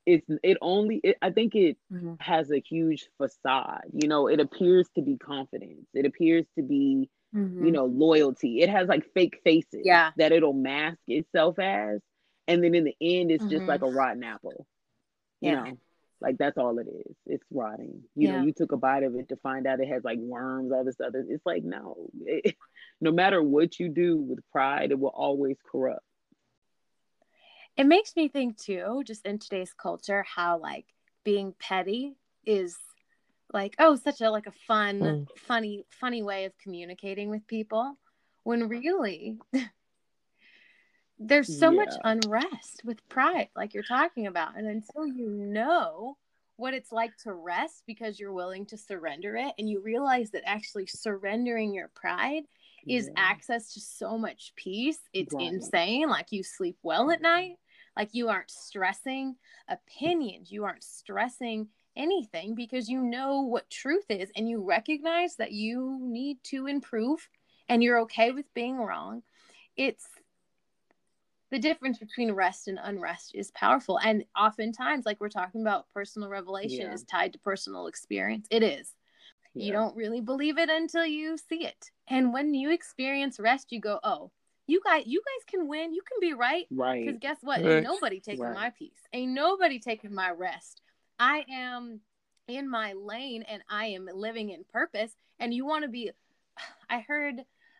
it's 0.06 0.26
it 0.42 0.56
only 0.62 1.00
it, 1.04 1.16
I 1.20 1.30
think 1.30 1.54
it 1.54 1.76
Mhm. 1.92 2.16
has 2.20 2.50
a 2.50 2.60
huge 2.60 3.08
facade. 3.18 3.84
You 3.92 4.08
know, 4.08 4.26
it 4.28 4.40
appears 4.40 4.88
to 4.96 5.02
be 5.02 5.16
confidence. 5.18 5.86
It 5.94 6.06
appears 6.06 6.46
to 6.56 6.62
be, 6.62 7.10
you 7.32 7.40
Mhm. 7.40 7.72
know, 7.72 7.84
loyalty. 7.86 8.62
It 8.62 8.70
has 8.70 8.88
like 8.88 9.04
fake 9.12 9.40
faces 9.44 9.82
Yeah. 9.84 10.12
that 10.16 10.32
it'll 10.32 10.54
mask 10.54 10.98
itself 11.08 11.58
as. 11.58 12.00
And 12.46 12.64
then 12.64 12.74
in 12.74 12.84
the 12.84 12.96
end, 13.00 13.30
it's 13.30 13.44
just 13.44 13.64
Mhm. 13.64 13.68
like 13.68 13.82
a 13.82 13.90
rotten 13.90 14.24
apple. 14.24 14.66
You 15.40 15.52
Yeah. 15.52 15.64
know, 15.64 15.78
like 16.20 16.38
that's 16.38 16.56
all 16.56 16.78
it 16.78 16.88
is. 16.88 17.16
It's 17.26 17.44
rotting. 17.50 18.02
You 18.16 18.28
know, 18.32 18.38
you 18.46 18.52
took 18.54 18.72
a 18.72 18.76
bite 18.78 19.02
of 19.04 19.14
it 19.14 19.28
to 19.28 19.36
find 19.36 19.66
out 19.66 19.80
it 19.80 19.88
has 19.88 20.02
like 20.04 20.18
worms, 20.18 20.72
all 20.72 20.84
this 20.84 21.00
other. 21.00 21.24
It's 21.28 21.44
like, 21.46 21.64
no, 21.64 22.08
It- 22.24 22.56
no 23.00 23.12
matter 23.12 23.42
what 23.42 23.78
you 23.78 23.90
do 23.90 24.16
with 24.16 24.40
pride, 24.50 24.90
it 24.90 24.98
will 24.98 25.10
always 25.14 25.58
corrupt. 25.70 26.02
It 27.78 27.86
makes 27.86 28.16
me 28.16 28.28
think 28.28 28.58
too, 28.58 29.02
just 29.06 29.24
in 29.24 29.38
today's 29.38 29.72
culture, 29.72 30.24
how 30.24 30.58
like 30.58 30.86
being 31.24 31.54
petty 31.60 32.16
is 32.44 32.76
like, 33.52 33.76
oh, 33.78 33.94
such 33.96 34.20
a 34.20 34.30
like 34.30 34.48
a 34.48 34.52
fun, 34.52 35.04
Mm. 35.04 35.26
funny, 35.36 35.84
funny 35.88 36.22
way 36.22 36.44
of 36.44 36.58
communicating 36.58 37.30
with 37.30 37.46
people. 37.46 37.96
When 38.42 38.68
really 38.68 39.38
there's 41.18 41.50
so 41.52 41.70
much 41.72 41.94
unrest 42.02 42.82
with 42.84 43.08
pride, 43.08 43.50
like 43.54 43.74
you're 43.74 43.84
talking 43.84 44.26
about. 44.26 44.56
And 44.56 44.66
until 44.66 45.06
you 45.06 45.28
know 45.30 46.18
what 46.56 46.74
it's 46.74 46.90
like 46.90 47.16
to 47.18 47.32
rest 47.32 47.84
because 47.86 48.18
you're 48.18 48.32
willing 48.32 48.66
to 48.66 48.76
surrender 48.76 49.36
it, 49.36 49.54
and 49.58 49.70
you 49.70 49.80
realize 49.80 50.32
that 50.32 50.42
actually 50.44 50.86
surrendering 50.86 51.72
your 51.72 51.92
pride 51.94 52.44
is 52.88 53.06
Yeah. 53.06 53.14
access 53.16 53.72
to 53.74 53.80
so 53.80 54.18
much 54.18 54.52
peace. 54.56 54.98
It's 55.12 55.34
Right. 55.34 55.46
insane. 55.46 56.08
Like 56.08 56.32
you 56.32 56.42
sleep 56.42 56.76
well 56.82 57.12
at 57.12 57.22
night. 57.22 57.56
Like 57.98 58.10
you 58.12 58.28
aren't 58.28 58.50
stressing 58.50 59.36
opinions. 59.68 60.52
You 60.52 60.64
aren't 60.64 60.84
stressing 60.84 61.68
anything 61.96 62.54
because 62.54 62.88
you 62.88 63.02
know 63.02 63.42
what 63.42 63.68
truth 63.70 64.04
is 64.08 64.30
and 64.36 64.48
you 64.48 64.62
recognize 64.62 65.34
that 65.36 65.52
you 65.52 65.98
need 66.00 66.38
to 66.44 66.66
improve 66.68 67.28
and 67.68 67.82
you're 67.82 67.98
okay 68.00 68.30
with 68.30 68.46
being 68.54 68.76
wrong. 68.76 69.22
It's 69.76 70.06
the 71.50 71.58
difference 71.58 71.98
between 71.98 72.32
rest 72.32 72.68
and 72.68 72.78
unrest 72.80 73.32
is 73.34 73.50
powerful. 73.50 73.98
And 73.98 74.24
oftentimes, 74.38 75.04
like 75.04 75.18
we're 75.20 75.28
talking 75.28 75.62
about, 75.62 75.88
personal 75.92 76.28
revelation 76.28 76.86
Yeah. 76.86 76.94
is 76.94 77.02
tied 77.04 77.32
to 77.32 77.38
personal 77.40 77.88
experience. 77.88 78.46
It 78.50 78.62
is 78.62 78.94
you 79.54 79.72
don't 79.72 79.96
really 79.96 80.20
believe 80.20 80.58
it 80.58 80.70
until 80.70 81.04
you 81.04 81.36
see 81.36 81.64
it 81.66 81.90
and 82.08 82.32
when 82.32 82.54
you 82.54 82.70
experience 82.70 83.40
rest 83.40 83.72
you 83.72 83.80
go 83.80 83.98
oh 84.04 84.30
you 84.68 84.80
guys 84.84 85.04
you 85.06 85.20
guys 85.20 85.44
can 85.50 85.66
win 85.66 85.92
you 85.92 86.02
can 86.02 86.18
be 86.20 86.34
right 86.34 86.66
right 86.70 87.04
because 87.04 87.18
guess 87.20 87.38
what 87.40 87.60
Right. 87.60 87.76
ain't 87.76 87.82
nobody 87.82 88.20
taking 88.20 88.44
Right. 88.44 88.54
my 88.54 88.70
peace 88.70 89.00
ain't 89.12 89.32
nobody 89.32 89.78
taking 89.80 90.14
my 90.14 90.30
rest 90.30 90.82
i 91.18 91.44
am 91.50 92.00
in 92.46 92.68
my 92.68 92.92
lane 92.92 93.42
and 93.48 93.62
i 93.68 93.86
am 93.86 94.08
living 94.12 94.50
in 94.50 94.64
purpose 94.72 95.16
and 95.40 95.52
you 95.52 95.66
want 95.66 95.82
to 95.82 95.88
be 95.88 96.10
i 96.90 97.00
heard 97.00 97.36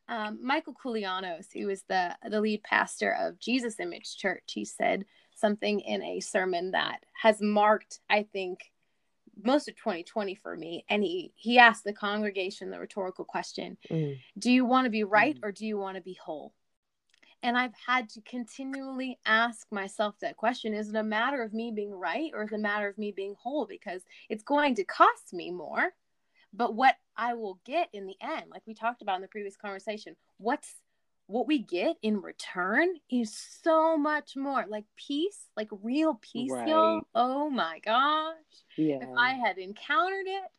um, 0.09 0.39
michael 0.43 0.75
koulianos 0.75 1.47
who 1.53 1.69
is 1.69 1.85
the 1.89 2.17
the 2.31 2.41
lead 2.41 2.63
pastor 2.63 3.15
of 3.21 3.39
jesus 3.39 3.79
image 3.79 4.17
church 4.17 4.43
he 4.53 4.65
said 4.65 5.05
something 5.37 5.81
in 5.81 6.03
a 6.03 6.19
sermon 6.21 6.71
that 6.73 7.05
has 7.23 7.41
marked 7.43 8.01
i 8.09 8.23
think 8.33 8.73
most 9.45 9.69
of 9.69 9.77
2020 9.77 10.35
for 10.35 10.57
me 10.57 10.85
and 10.89 11.03
he 11.05 11.33
he 11.37 11.59
asked 11.59 11.85
the 11.85 11.93
congregation 11.93 12.71
the 12.71 12.81
rhetorical 12.81 13.25
question 13.25 13.77
Mm. 13.91 14.19
do 14.39 14.51
you 14.51 14.65
want 14.65 14.87
to 14.87 14.91
be 14.91 15.05
right 15.05 15.37
Mhm. 15.37 15.45
or 15.45 15.53
do 15.53 15.67
you 15.67 15.77
want 15.79 15.97
to 15.97 16.03
be 16.03 16.15
whole 16.15 16.55
and 17.43 17.57
i've 17.57 17.75
had 17.87 18.09
to 18.09 18.21
continually 18.23 19.19
ask 19.27 19.67
myself 19.71 20.15
that 20.21 20.37
question 20.37 20.75
is 20.75 20.89
it 20.89 20.97
a 20.97 21.03
matter 21.03 21.43
of 21.43 21.53
me 21.53 21.71
being 21.75 21.93
right 21.93 22.31
or 22.35 22.45
is 22.45 22.53
it 22.53 22.57
a 22.57 22.59
matter 22.59 22.89
of 22.89 22.99
me 22.99 23.13
being 23.13 23.35
whole 23.39 23.67
because 23.67 24.03
it's 24.29 24.43
going 24.43 24.75
to 24.75 24.85
cost 24.85 25.33
me 25.33 25.51
more 25.51 25.93
but 26.53 26.75
what 26.75 26.97
i 27.17 27.35
will 27.35 27.61
get 27.65 27.89
in 27.93 28.07
the 28.07 28.17
end 28.21 28.45
like 28.51 28.63
we 28.67 28.75
talked 28.75 29.03
about 29.03 29.17
in 29.17 29.23
the 29.23 29.29
previous 29.29 29.57
conversation 29.57 30.17
what's 30.39 30.75
what 31.27 31.47
we 31.47 31.59
get 31.59 31.97
in 32.01 32.23
return 32.23 32.89
is 33.11 33.37
so 33.63 33.99
much 33.99 34.35
more 34.37 34.65
like 34.69 34.85
peace 34.97 35.49
like 35.57 35.69
real 35.83 36.19
peace 36.23 36.51
y'all 36.67 36.97
Right. 36.97 37.03
oh 37.15 37.51
my 37.51 37.81
gosh 37.85 38.35
Yeah. 38.77 38.97
if 39.03 39.09
I 39.19 39.33
had 39.33 39.59
encountered 39.59 40.27
it 40.27 40.51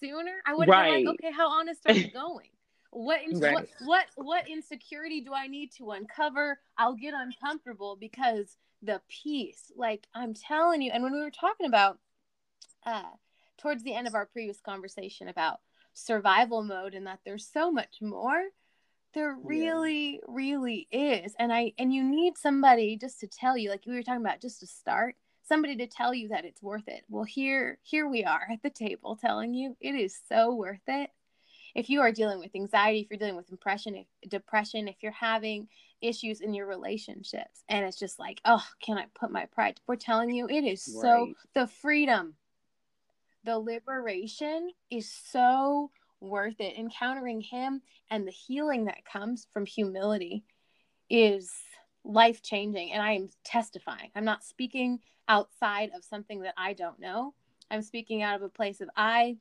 sooner, 0.00 0.32
I 0.46 0.54
would 0.54 0.68
have 0.68 0.76
Right. 0.76 0.92
been 0.92 1.04
like, 1.06 1.14
okay, 1.20 1.32
how 1.32 1.50
honest 1.50 1.82
are 1.86 1.92
you 1.92 2.08
going? 2.10 2.48
What, 2.94 3.22
ins- 3.22 3.40
what 3.40 3.68
what 3.80 4.06
what 4.16 4.48
insecurity 4.48 5.22
do 5.22 5.32
I 5.32 5.46
need 5.46 5.72
to 5.78 5.92
uncover? 5.92 6.60
I'll 6.76 6.94
get 6.94 7.14
uncomfortable 7.14 7.96
because 7.98 8.56
the 8.82 9.00
peace, 9.08 9.72
like 9.76 10.06
I'm 10.14 10.34
telling 10.34 10.82
you. 10.82 10.90
And 10.92 11.02
when 11.02 11.12
we 11.12 11.20
were 11.20 11.30
talking 11.30 11.66
about 11.66 11.98
uh 12.84 13.10
towards 13.58 13.82
the 13.82 13.94
end 13.94 14.06
of 14.06 14.14
our 14.14 14.26
previous 14.26 14.60
conversation 14.60 15.28
about 15.28 15.60
survival 15.94 16.62
mode 16.62 16.94
and 16.94 17.06
that 17.06 17.20
there's 17.24 17.48
so 17.50 17.72
much 17.72 17.96
more, 18.02 18.42
There 19.14 19.36
really, 19.42 20.14
yeah. 20.14 20.18
really 20.28 20.88
is. 20.90 21.34
And 21.38 21.52
I 21.52 21.72
and 21.78 21.92
you 21.94 22.02
need 22.02 22.38
somebody 22.38 22.96
just 22.96 23.20
to 23.20 23.26
tell 23.26 23.56
you, 23.56 23.70
like 23.70 23.84
we 23.86 23.94
were 23.94 24.02
talking 24.02 24.20
about, 24.24 24.40
just 24.42 24.60
to 24.60 24.66
start, 24.66 25.16
somebody 25.42 25.76
to 25.76 25.86
tell 25.86 26.14
you 26.14 26.28
that 26.28 26.44
it's 26.44 26.62
worth 26.62 26.88
it. 26.88 27.04
Well, 27.08 27.24
here, 27.24 27.78
here 27.82 28.08
we 28.08 28.24
are 28.24 28.46
at 28.50 28.62
the 28.62 28.70
table 28.70 29.16
telling 29.16 29.54
you 29.54 29.76
it 29.80 29.94
is 29.94 30.18
so 30.28 30.54
worth 30.54 30.80
it. 30.88 31.10
If 31.74 31.88
you 31.88 32.00
are 32.00 32.12
dealing 32.12 32.38
with 32.38 32.54
anxiety, 32.54 33.00
if 33.00 33.10
you're 33.10 33.18
dealing 33.18 33.36
with 33.36 33.48
depression, 33.48 33.94
if, 33.94 34.30
depression, 34.30 34.88
if 34.88 34.96
you're 35.00 35.12
having 35.12 35.68
issues 36.00 36.40
in 36.40 36.54
your 36.54 36.66
relationships, 36.66 37.64
and 37.68 37.84
it's 37.84 37.98
just 37.98 38.18
like, 38.18 38.40
oh, 38.44 38.64
can 38.82 38.98
I 38.98 39.06
put 39.14 39.30
my 39.30 39.46
pride? 39.46 39.80
We're 39.86 39.96
telling 39.96 40.30
you 40.30 40.48
it 40.48 40.64
is 40.64 40.92
right. 40.94 41.02
so 41.02 41.32
the 41.54 41.66
freedom, 41.66 42.34
the 43.44 43.58
liberation 43.58 44.70
is 44.90 45.10
so 45.10 45.90
worth 46.20 46.60
it. 46.60 46.76
Encountering 46.76 47.40
Him 47.40 47.82
and 48.10 48.26
the 48.26 48.32
healing 48.32 48.84
that 48.86 49.04
comes 49.04 49.46
from 49.52 49.66
humility 49.66 50.44
is 51.08 51.52
life 52.04 52.42
changing. 52.42 52.92
And 52.92 53.02
I 53.02 53.12
am 53.12 53.28
testifying. 53.44 54.10
I'm 54.14 54.24
not 54.24 54.44
speaking 54.44 55.00
outside 55.28 55.90
of 55.94 56.04
something 56.04 56.40
that 56.42 56.54
I 56.56 56.72
don't 56.72 56.98
know. 57.00 57.34
I'm 57.70 57.82
speaking 57.82 58.22
out 58.22 58.36
of 58.36 58.42
a 58.42 58.48
place 58.48 58.80
of 58.80 58.90
I, 58.96 59.36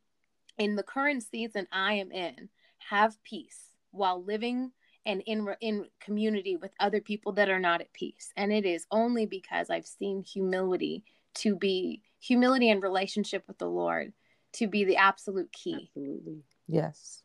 in 0.57 0.75
the 0.75 0.83
current 0.83 1.23
season 1.23 1.67
I 1.71 1.93
am 1.93 2.11
in, 2.11 2.49
have 2.89 3.21
peace 3.23 3.59
while 3.91 4.23
living 4.23 4.71
and 5.05 5.23
in 5.25 5.47
in 5.61 5.85
community 5.99 6.55
with 6.55 6.71
other 6.79 7.01
people 7.01 7.33
that 7.33 7.49
are 7.49 7.59
not 7.59 7.81
at 7.81 7.93
peace. 7.93 8.31
And 8.35 8.51
it 8.51 8.65
is 8.65 8.85
only 8.91 9.25
because 9.25 9.69
I've 9.69 9.85
seen 9.85 10.23
humility 10.23 11.03
to 11.35 11.55
be 11.55 12.01
humility 12.19 12.69
and 12.69 12.83
relationship 12.83 13.43
with 13.47 13.57
the 13.57 13.69
Lord 13.69 14.13
to 14.53 14.67
be 14.67 14.83
the 14.83 14.97
absolute 14.97 15.51
key. 15.51 15.89
Absolutely. 15.89 16.43
Yes. 16.67 17.23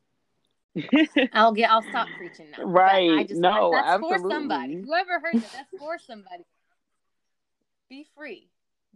I'll 1.33 1.53
get. 1.53 1.71
I'll 1.71 1.83
stop 1.83 2.09
preaching 2.17 2.47
now. 2.57 2.65
Right. 2.65 3.11
I 3.11 3.23
just, 3.25 3.41
no. 3.41 3.71
That's 3.73 3.89
absolutely. 3.89 4.19
for 4.19 4.31
somebody. 4.31 4.83
Whoever 4.85 5.21
heard 5.21 5.35
that, 5.35 5.53
that's 5.53 5.79
for 5.79 5.99
somebody. 5.99 6.45
Be 7.89 8.07
free. 8.17 8.51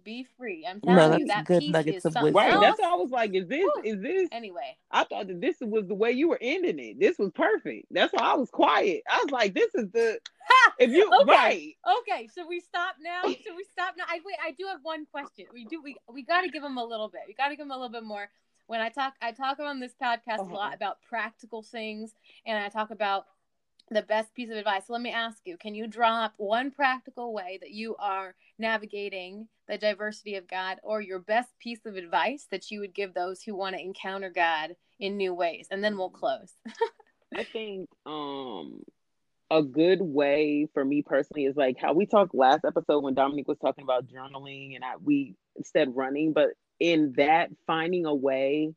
Be 0.05 0.27
free. 0.37 0.67
I'm 0.69 0.81
telling 0.81 1.11
no, 1.11 1.17
you 1.19 1.27
that 1.27 1.45
good 1.45 1.61
peace 1.61 1.73
nuggets 1.73 2.05
is 2.05 2.17
of 2.17 2.35
Right. 2.35 2.61
That's 2.61 2.81
why 2.81 2.91
I 2.91 2.95
was 2.95 3.11
like, 3.11 3.35
is 3.35 3.47
this? 3.49 3.65
Woo. 3.65 3.83
Is 3.85 4.01
this? 4.01 4.29
Anyway. 4.33 4.77
I 4.91 5.05
thought 5.05 5.29
that 5.29 5.41
this 5.41 5.57
was 5.61 5.87
the 5.87 5.95
way 5.95 6.13
you 6.13 6.29
were 6.29 6.39
ending 6.41 6.79
it. 6.79 6.99
This 6.99 7.19
was 7.19 7.31
perfect. 7.33 7.87
That's 7.91 8.13
why 8.13 8.23
I 8.23 8.35
was 8.35 8.51
quiet. 8.51 9.03
I 9.11 9.19
was 9.23 9.31
like, 9.31 9.55
this 9.55 9.75
is 9.75 9.91
the. 9.93 10.19
if 10.79 10.91
you 10.91 11.11
okay. 11.23 11.31
right. 11.31 11.75
Okay. 12.01 12.29
Should 12.35 12.49
we 12.49 12.61
stop 12.61 12.97
now? 13.03 13.23
Should 13.23 13.57
we 13.57 13.65
stop 13.73 13.95
now? 13.97 14.05
I 14.09 14.21
wait. 14.25 14.37
I 14.45 14.53
do 14.53 14.67
have 14.67 14.81
one 14.83 15.07
question. 15.07 15.47
We 15.53 15.65
do. 15.65 15.81
We 15.83 15.97
we 16.13 16.23
got 16.23 16.43
to 16.43 16.49
give 16.49 16.63
them 16.63 16.79
a 16.79 16.85
little 16.85 17.09
bit. 17.09 17.23
We 17.29 17.35
got 17.35 17.49
to 17.49 17.57
give 17.57 17.67
them 17.67 17.71
a 17.71 17.75
little 17.75 17.93
bit 17.93 18.05
more 18.05 18.29
when 18.71 18.81
I 18.81 18.89
talk, 18.89 19.15
I 19.21 19.33
talk 19.33 19.59
on 19.59 19.81
this 19.81 19.95
podcast 20.01 20.39
uh-huh. 20.39 20.53
a 20.53 20.55
lot 20.55 20.75
about 20.77 21.03
practical 21.03 21.61
things, 21.61 22.15
and 22.47 22.57
I 22.57 22.69
talk 22.69 22.93
about 22.93 23.27
the 23.91 24.03
best 24.03 24.35
piece 24.35 24.51
of 24.51 24.57
advice. 24.57 24.87
So 24.87 24.93
let 24.93 25.03
me 25.03 25.13
ask 25.13 25.39
you: 25.45 25.57
Can 25.57 25.75
you 25.75 25.87
drop 25.87 26.35
one 26.37 26.71
practical 26.71 27.33
way 27.33 27.59
that 27.61 27.71
you 27.71 27.97
are 27.97 28.35
navigating 28.59 29.49
the 29.69 29.79
diversity 29.79 30.37
of 30.37 30.49
God, 30.49 30.79
or 30.83 31.01
your 31.01 31.19
best 31.19 31.51
piece 31.59 31.85
of 31.87 31.97
advice 31.97 32.47
that 32.51 32.71
you 32.71 32.81
would 32.81 32.95
give 32.95 33.15
those 33.15 33.43
who 33.43 33.55
want 33.55 33.77
to 33.77 33.83
encounter 33.83 34.31
God 34.31 34.77
in 34.99 35.17
new 35.17 35.35
ways? 35.35 35.69
And 35.71 35.83
then 35.83 35.97
we'll 35.97 36.11
close. 36.11 36.53
I 37.35 37.45
think 37.45 37.89
um 38.07 38.81
a 39.51 39.63
good 39.63 40.01
way 40.01 40.69
for 40.73 40.85
me 40.85 41.03
personally 41.03 41.45
is 41.45 41.57
like 41.57 41.77
how 41.81 41.93
we 41.93 42.07
talked 42.07 42.35
last 42.35 42.65
episode 42.65 43.03
when 43.03 43.15
Dominique 43.15 43.49
was 43.49 43.59
talking 43.59 43.83
about 43.83 44.07
journaling 44.07 44.77
and 44.77 44.85
I, 44.85 44.97
we 45.03 45.35
said 45.65 45.95
running, 45.95 46.33
but 46.33 46.51
in 46.79 47.15
that 47.17 47.51
finding 47.67 48.07
a 48.07 48.15
way 48.15 48.73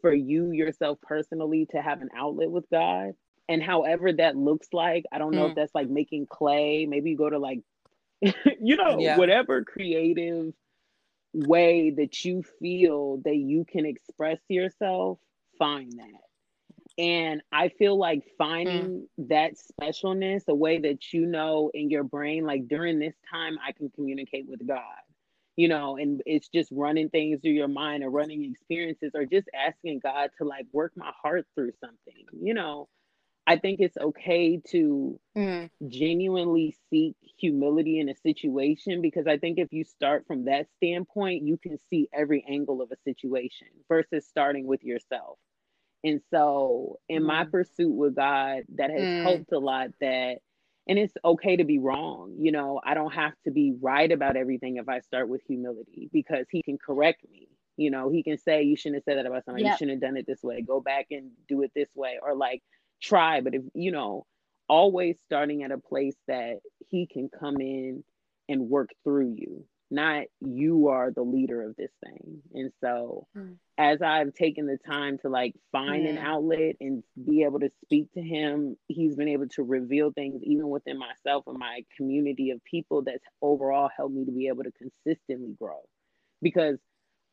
for 0.00 0.14
you 0.14 0.52
yourself 0.52 0.98
personally 1.02 1.66
to 1.72 1.82
have 1.82 2.00
an 2.02 2.08
outlet 2.16 2.50
with 2.50 2.64
God 2.70 3.12
and 3.48 3.62
however 3.62 4.12
that 4.12 4.36
looks 4.36 4.68
like 4.72 5.04
I 5.12 5.18
don't 5.18 5.34
know 5.34 5.46
mm. 5.46 5.50
if 5.50 5.56
that's 5.56 5.74
like 5.74 5.88
making 5.88 6.26
clay 6.26 6.86
maybe 6.86 7.10
you 7.10 7.16
go 7.16 7.30
to 7.30 7.38
like 7.38 7.60
you 8.20 8.76
know 8.76 8.98
yeah. 8.98 9.16
whatever 9.16 9.64
creative 9.64 10.52
way 11.34 11.90
that 11.90 12.24
you 12.24 12.42
feel 12.60 13.18
that 13.24 13.36
you 13.36 13.64
can 13.64 13.86
express 13.86 14.38
yourself 14.48 15.18
find 15.58 15.92
that 15.92 16.22
and 16.98 17.40
I 17.50 17.68
feel 17.68 17.96
like 17.96 18.22
finding 18.36 19.06
mm. 19.18 19.28
that 19.28 19.52
specialness, 19.54 20.46
a 20.46 20.54
way 20.54 20.78
that 20.80 21.14
you 21.14 21.24
know 21.24 21.70
in 21.72 21.88
your 21.88 22.04
brain, 22.04 22.44
like 22.44 22.68
during 22.68 22.98
this 22.98 23.14
time, 23.32 23.56
I 23.66 23.72
can 23.72 23.88
communicate 23.88 24.46
with 24.46 24.66
God 24.66 24.82
you 25.56 25.68
know, 25.68 25.96
and 25.96 26.22
it's 26.24 26.48
just 26.48 26.70
running 26.72 27.10
things 27.10 27.40
through 27.40 27.52
your 27.52 27.68
mind 27.68 28.02
or 28.02 28.10
running 28.10 28.44
experiences 28.44 29.12
or 29.14 29.26
just 29.26 29.48
asking 29.54 30.00
God 30.00 30.30
to 30.38 30.44
like 30.44 30.66
work 30.72 30.92
my 30.96 31.12
heart 31.22 31.46
through 31.54 31.72
something, 31.80 32.24
you 32.40 32.54
know. 32.54 32.88
I 33.46 33.56
think 33.56 33.80
it's 33.80 33.96
okay 33.96 34.60
to 34.68 35.18
mm. 35.36 35.70
genuinely 35.88 36.76
seek 36.90 37.16
humility 37.38 37.98
in 37.98 38.08
a 38.08 38.14
situation 38.14 39.02
because 39.02 39.26
I 39.26 39.38
think 39.38 39.58
if 39.58 39.72
you 39.72 39.84
start 39.84 40.26
from 40.28 40.44
that 40.44 40.66
standpoint, 40.76 41.42
you 41.42 41.58
can 41.58 41.76
see 41.90 42.08
every 42.12 42.44
angle 42.48 42.80
of 42.80 42.92
a 42.92 42.96
situation 43.04 43.66
versus 43.88 44.26
starting 44.28 44.66
with 44.66 44.84
yourself. 44.84 45.38
And 46.04 46.20
so, 46.30 46.98
in 47.08 47.22
mm. 47.22 47.26
my 47.26 47.44
pursuit 47.44 47.92
with 47.92 48.14
God, 48.14 48.62
that 48.76 48.90
has 48.90 49.02
mm. 49.02 49.22
helped 49.22 49.52
a 49.52 49.58
lot 49.58 49.88
that 50.00 50.38
and 50.88 50.98
it's 50.98 51.14
okay 51.24 51.56
to 51.56 51.64
be 51.64 51.78
wrong 51.78 52.34
you 52.38 52.50
know 52.52 52.80
i 52.84 52.94
don't 52.94 53.12
have 53.12 53.32
to 53.44 53.50
be 53.50 53.74
right 53.80 54.10
about 54.10 54.36
everything 54.36 54.76
if 54.76 54.88
i 54.88 55.00
start 55.00 55.28
with 55.28 55.40
humility 55.46 56.08
because 56.12 56.46
he 56.50 56.62
can 56.62 56.78
correct 56.78 57.24
me 57.30 57.48
you 57.76 57.90
know 57.90 58.10
he 58.10 58.22
can 58.22 58.38
say 58.38 58.62
you 58.62 58.76
shouldn't 58.76 58.96
have 58.96 59.04
said 59.04 59.18
that 59.18 59.26
about 59.26 59.44
somebody 59.44 59.64
yep. 59.64 59.72
you 59.72 59.76
shouldn't 59.76 60.02
have 60.02 60.10
done 60.10 60.16
it 60.16 60.26
this 60.26 60.42
way 60.42 60.60
go 60.60 60.80
back 60.80 61.06
and 61.10 61.30
do 61.48 61.62
it 61.62 61.70
this 61.74 61.88
way 61.94 62.18
or 62.22 62.34
like 62.34 62.62
try 63.02 63.40
but 63.40 63.54
if 63.54 63.62
you 63.74 63.92
know 63.92 64.24
always 64.68 65.16
starting 65.24 65.62
at 65.62 65.72
a 65.72 65.78
place 65.78 66.16
that 66.28 66.58
he 66.88 67.06
can 67.06 67.28
come 67.28 67.56
in 67.60 68.02
and 68.48 68.68
work 68.68 68.90
through 69.04 69.34
you 69.36 69.64
not 69.92 70.24
you 70.40 70.88
are 70.88 71.10
the 71.10 71.22
leader 71.22 71.62
of 71.62 71.76
this 71.76 71.90
thing. 72.02 72.40
And 72.54 72.72
so 72.80 73.26
mm. 73.36 73.56
as 73.76 74.00
I've 74.00 74.32
taken 74.32 74.66
the 74.66 74.78
time 74.90 75.18
to 75.18 75.28
like 75.28 75.54
find 75.70 76.04
yeah. 76.04 76.12
an 76.12 76.18
outlet 76.18 76.76
and 76.80 77.04
be 77.22 77.44
able 77.44 77.60
to 77.60 77.70
speak 77.84 78.10
to 78.14 78.22
him, 78.22 78.76
he's 78.88 79.14
been 79.14 79.28
able 79.28 79.48
to 79.48 79.62
reveal 79.62 80.10
things 80.10 80.42
even 80.44 80.68
within 80.70 80.98
myself 80.98 81.44
and 81.46 81.58
my 81.58 81.84
community 81.96 82.50
of 82.50 82.64
people 82.64 83.02
that's 83.02 83.24
overall 83.42 83.90
helped 83.94 84.14
me 84.14 84.24
to 84.24 84.32
be 84.32 84.48
able 84.48 84.64
to 84.64 84.72
consistently 84.72 85.54
grow. 85.60 85.80
Because 86.40 86.78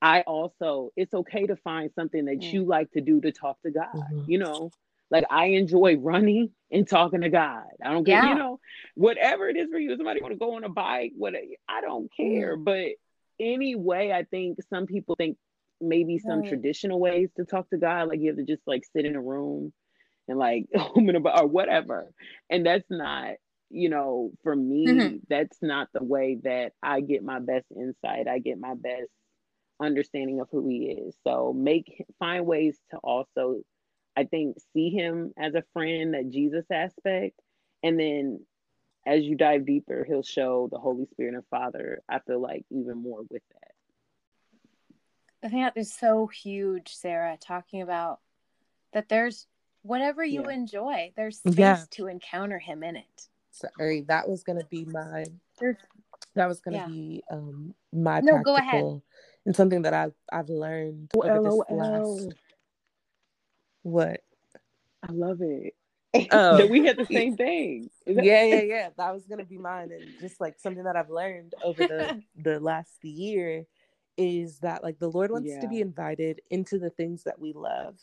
I 0.01 0.22
also 0.22 0.91
it's 0.97 1.13
okay 1.13 1.47
to 1.47 1.55
find 1.55 1.91
something 1.95 2.26
that 2.26 2.39
mm. 2.39 2.53
you 2.53 2.65
like 2.65 2.91
to 2.91 3.01
do 3.01 3.22
to 3.22 3.32
talk 3.32 3.61
to 3.61 3.72
God, 3.72 3.88
mm-hmm. 3.95 4.30
you 4.30 4.38
know. 4.38 4.70
Like 5.12 5.26
I 5.30 5.47
enjoy 5.47 5.97
running 5.97 6.51
and 6.72 6.88
talking 6.88 7.22
to 7.22 7.30
God. 7.30 7.64
I 7.84 7.91
don't 7.91 8.05
care, 8.05 8.24
yeah. 8.24 8.30
you 8.30 8.36
know, 8.36 8.60
whatever 8.95 9.49
it 9.49 9.57
is 9.57 9.70
for 9.72 9.80
you. 9.80 9.95
Somebody 9.95 10.22
want 10.22 10.34
to 10.34 10.39
go 10.39 10.55
on 10.55 10.64
a 10.64 10.70
bike, 10.70 11.14
what 11.18 11.34
I 11.68 11.82
don't 11.82 12.12
care. 12.16 12.57
Mm. 12.57 12.64
But 12.64 12.88
anyway, 13.39 14.12
I 14.12 14.24
think 14.24 14.60
some 14.70 14.86
people 14.86 15.16
think 15.16 15.38
maybe 15.82 16.20
some 16.20 16.41
right. 16.41 16.49
traditional 16.49 16.99
ways 16.99 17.30
to 17.38 17.45
talk 17.45 17.70
to 17.70 17.78
God, 17.78 18.10
like 18.10 18.20
you 18.20 18.28
have 18.28 18.38
to 18.38 18.43
just 18.43 18.62
like 18.68 18.84
sit 18.95 19.05
in 19.05 19.16
a 19.16 19.22
room 19.22 19.74
and 20.28 20.38
like 20.38 20.68
open 20.76 21.16
a 21.16 21.20
or 21.20 21.47
whatever. 21.47 22.12
And 22.49 22.66
that's 22.66 22.89
not, 22.89 23.36
you 23.70 23.89
know, 23.89 24.32
for 24.43 24.55
me, 24.55 24.88
mm-hmm. 24.88 25.18
that's 25.30 25.57
not 25.62 25.89
the 25.93 26.03
way 26.03 26.38
that 26.43 26.74
I 26.84 27.01
get 27.01 27.24
my 27.24 27.39
best 27.39 27.66
insight. 27.76 28.28
I 28.28 28.39
get 28.39 28.60
my 28.60 28.76
best 28.76 29.10
understanding 29.82 30.39
of 30.39 30.49
who 30.51 30.68
he 30.68 30.91
is. 30.91 31.16
So 31.26 31.53
make 31.53 32.05
find 32.20 32.45
ways 32.45 32.78
to 32.91 32.97
also 32.97 33.62
I 34.20 34.26
think 34.26 34.57
see 34.74 34.89
him 34.89 35.34
as 35.38 35.55
a 35.55 35.63
friend, 35.72 36.13
that 36.13 36.30
Jesus 36.30 36.65
aspect. 36.70 37.39
And 37.82 37.97
then 37.97 38.41
as 39.07 39.24
you 39.24 39.38
dive 39.38 39.65
deeper, 39.65 40.03
he'll 40.05 40.24
show 40.24 40.67
the 40.70 40.78
Holy 40.78 41.05
Spirit 41.13 41.36
and 41.36 41.45
Father, 41.49 42.01
I 42.09 42.20
feel 42.20 42.41
like 42.41 42.65
even 42.70 43.01
more 43.01 43.22
with 43.30 43.41
that. 43.53 43.72
I 45.41 45.47
think 45.47 45.63
that 45.63 45.80
is 45.80 45.93
so 45.93 46.28
huge, 46.28 46.93
Sara, 46.93 47.38
talking 47.39 47.82
about 47.82 48.20
that 48.91 49.07
there's 49.07 49.47
whatever 49.84 50.22
you 50.22 50.43
yeah. 50.43 50.53
enjoy, 50.53 51.13
there's 51.15 51.38
space 51.38 51.57
yeah. 51.57 51.84
to 51.91 52.07
encounter 52.07 52.59
him 52.59 52.84
in 52.84 52.97
it. 52.97 53.28
Sorry, 53.51 54.01
that 54.09 54.28
was 54.28 54.43
gonna 54.43 54.65
be 54.70 54.84
my 54.84 55.24
that 56.36 56.47
was 56.47 56.59
gonna 56.59 56.78
yeah. 56.78 56.88
be 56.88 57.24
um 57.32 57.74
my 57.93 58.20
no, 58.20 58.41
go 58.43 58.57
ahead. 58.57 59.01
and 59.45 59.55
something 59.55 59.84
that 59.84 59.93
I've 59.93 60.13
I've 60.30 60.49
learned 60.49 61.09
over 61.15 61.41
this 61.41 61.61
last 61.70 62.34
what? 63.84 64.21
I 65.03 65.11
love 65.11 65.41
it. 65.41 65.75
Oh. 66.32 66.57
that 66.57 66.71
we 66.71 66.84
had 66.86 66.97
the 66.97 67.05
same 67.05 67.38
thing. 67.38 67.89
yeah, 68.07 68.43
yeah, 68.43 68.61
yeah. 68.61 68.89
That 68.97 69.13
was 69.13 69.27
gonna 69.27 69.45
be 69.45 69.59
mine, 69.59 69.91
and 69.91 70.05
just 70.19 70.41
like 70.41 70.59
something 70.59 70.84
that 70.86 70.95
I've 70.95 71.11
learned 71.11 71.53
over 71.63 71.86
the 71.86 72.23
the 72.36 72.59
last 72.59 73.03
year 73.03 73.65
is 74.17 74.57
that 74.59 74.84
like 74.84 74.97
the 74.97 75.09
Lord 75.09 75.30
wants 75.30 75.49
yeah. 75.49 75.61
to 75.61 75.67
be 75.67 75.82
invited 75.82 76.41
into 76.49 76.80
the 76.80 76.89
things 76.89 77.23
that 77.23 77.39
we 77.39 77.53
love 77.53 77.95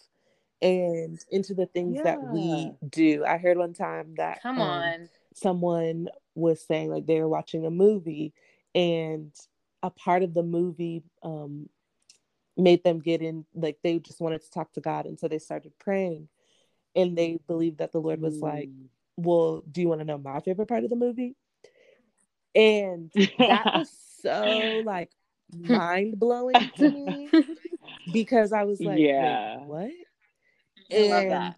and 0.62 1.18
into 1.32 1.52
the 1.52 1.66
things 1.66 1.96
yeah. 1.96 2.04
that 2.04 2.22
we 2.22 2.72
do. 2.88 3.24
I 3.24 3.38
heard 3.38 3.58
one 3.58 3.74
time 3.74 4.14
that 4.18 4.40
come 4.40 4.60
um, 4.60 4.68
on 4.68 5.08
someone 5.34 6.08
was 6.34 6.64
saying 6.64 6.90
like 6.90 7.06
they 7.06 7.20
were 7.20 7.28
watching 7.28 7.66
a 7.66 7.70
movie 7.70 8.32
and 8.74 9.32
a 9.82 9.90
part 9.90 10.22
of 10.22 10.32
the 10.32 10.42
movie 10.42 11.02
um 11.22 11.68
made 12.57 12.82
them 12.84 12.98
get 12.98 13.20
in 13.22 13.44
like 13.54 13.78
they 13.82 13.98
just 13.98 14.20
wanted 14.20 14.42
to 14.42 14.50
talk 14.50 14.72
to 14.72 14.80
God 14.80 15.07
and 15.07 15.18
so 15.18 15.28
they 15.28 15.38
started 15.38 15.72
praying 15.78 16.28
and 16.94 17.16
they 17.16 17.38
believed 17.46 17.78
that 17.78 17.92
the 17.92 18.00
Lord 18.00 18.20
was 18.22 18.40
like, 18.40 18.68
Mm. 18.68 18.88
"Well, 19.16 19.62
do 19.70 19.82
you 19.82 19.88
want 19.88 20.00
to 20.00 20.07
know 20.07 20.18
my 20.18 20.40
favorite 20.40 20.66
part 20.66 20.84
of 20.84 20.90
the 20.90 20.96
movie?" 20.96 21.36
And 22.54 23.12
that 23.38 23.74
was 23.74 23.90
so 24.22 24.82
like 24.84 25.11
mind 25.52 26.18
blowing 26.18 26.70
to 26.78 26.90
me 26.90 27.30
because 28.11 28.52
I 28.52 28.64
was 28.64 28.80
like, 28.80 28.98
Yeah. 28.98 29.59
What? 29.66 29.90
And 30.90 31.54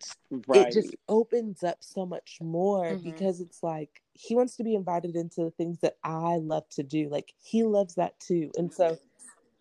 right. 0.46 0.68
it 0.68 0.72
just 0.72 0.96
opens 1.08 1.62
up 1.62 1.78
so 1.80 2.06
much 2.06 2.38
more 2.40 2.86
Mhm. 2.94 3.04
because 3.04 3.40
it's 3.40 3.62
like 3.62 4.02
he 4.14 4.34
wants 4.34 4.56
to 4.56 4.64
be 4.64 4.74
invited 4.74 5.16
into 5.16 5.44
the 5.44 5.50
things 5.50 5.78
that 5.80 5.98
I 6.02 6.36
love 6.36 6.68
to 6.70 6.82
do. 6.82 7.08
Like 7.08 7.32
he 7.40 7.62
loves 7.62 7.94
that 7.96 8.18
too. 8.20 8.50
And 8.56 8.72
so 8.72 8.98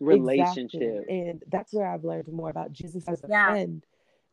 relationship. 0.00 0.82
Exactly. 0.82 1.28
And 1.28 1.42
that's 1.48 1.72
where 1.72 1.86
I've 1.86 2.04
learned 2.04 2.28
more 2.28 2.50
about 2.50 2.72
Jesus 2.72 3.08
as 3.08 3.22
a 3.24 3.28
Yeah. 3.28 3.44
friend 3.46 3.84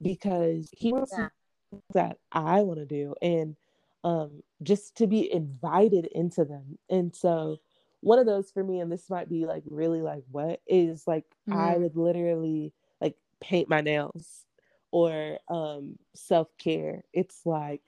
because 0.01 0.69
he 0.71 0.91
wants 0.93 1.11
Yeah. 1.17 1.25
to 1.25 1.31
do 1.73 1.81
that 1.93 2.19
I 2.31 2.61
want 2.61 2.79
to 2.79 2.85
do 2.85 3.15
and 3.21 3.55
um 4.03 4.43
just 4.63 4.95
to 4.97 5.07
be 5.07 5.31
invited 5.31 6.05
into 6.07 6.45
them. 6.45 6.77
And 6.89 7.15
so 7.15 7.57
one 8.01 8.19
of 8.19 8.25
those 8.27 8.51
for 8.51 8.63
me, 8.63 8.79
and 8.79 8.91
this 8.91 9.09
might 9.09 9.29
be 9.29 9.45
like 9.45 9.63
really 9.65 10.01
like 10.01 10.23
what 10.31 10.61
is 10.67 11.07
like 11.07 11.25
I 11.49 11.75
Mhm. 11.75 11.81
would 11.81 11.95
literally 11.97 12.73
like 13.01 13.17
paint 13.41 13.67
my 13.69 13.81
nails 13.81 14.45
or 14.91 15.39
um 15.49 15.97
self-care. 16.13 17.03
It's 17.13 17.45
like 17.45 17.81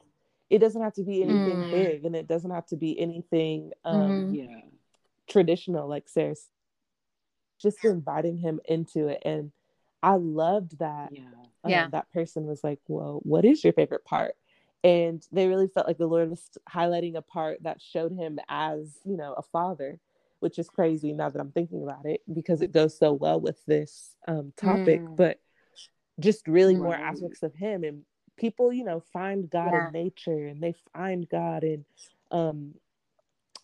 it 0.50 0.60
doesn't 0.60 0.82
have 0.82 0.94
to 0.94 1.04
be 1.04 1.22
anything 1.22 1.66
Mm. 1.66 1.70
big 1.70 2.06
and 2.06 2.16
it 2.16 2.26
doesn't 2.28 2.52
have 2.52 2.66
to 2.68 2.78
be 2.78 2.98
anything 3.00 3.72
um 3.86 4.10
Mhm. 4.12 4.36
Yeah. 4.36 4.62
traditional 5.28 5.88
like 5.88 6.08
Sara 6.10 6.32
s- 6.32 6.50
just 7.58 7.84
inviting 7.84 8.38
him 8.38 8.60
into 8.66 9.08
it 9.08 9.22
and 9.26 9.52
I 10.04 10.16
loved 10.16 10.80
that 10.80 11.12
Yeah. 11.12 11.22
um, 11.64 11.72
Yeah. 11.72 11.88
that 11.92 12.12
person 12.12 12.46
was 12.46 12.64
like 12.64 12.80
well 12.88 13.20
what 13.24 13.46
is 13.46 13.64
your 13.64 13.74
favorite 13.74 14.06
part 14.06 14.36
and 14.84 15.26
they 15.32 15.48
really 15.48 15.68
felt 15.68 15.88
like 15.88 15.98
the 15.98 16.08
Lord 16.08 16.30
was 16.30 16.50
highlighting 16.70 17.16
a 17.16 17.22
part 17.22 17.64
that 17.64 17.82
showed 17.82 18.12
him 18.12 18.40
as 18.48 19.00
you 19.06 19.18
know 19.18 19.34
a 19.34 19.42
father 19.42 20.00
which 20.40 20.60
is 20.60 20.70
crazy 20.70 21.14
now 21.14 21.30
that 21.30 21.40
I'm 21.40 21.52
thinking 21.52 21.82
about 21.84 22.06
it 22.06 22.22
because 22.32 22.62
it 22.62 22.72
goes 22.72 22.98
so 22.98 23.12
well 23.14 23.40
with 23.42 23.64
this 23.66 24.16
um, 24.28 24.54
topic 24.56 25.02
Mm. 25.02 25.16
but 25.16 25.40
just 26.20 26.48
really 26.48 26.76
more 26.76 26.96
aspects 26.96 27.44
of 27.44 27.54
him 27.56 27.84
and 27.84 28.04
people 28.38 28.72
you 28.72 28.84
know 28.84 29.00
find 29.14 29.50
god 29.50 29.74
Yeah. 29.74 29.88
in 29.88 29.92
nature 29.94 30.46
and 30.46 30.62
they 30.62 30.74
find 30.94 31.28
god 31.30 31.64
in 31.64 31.86
um 32.32 32.74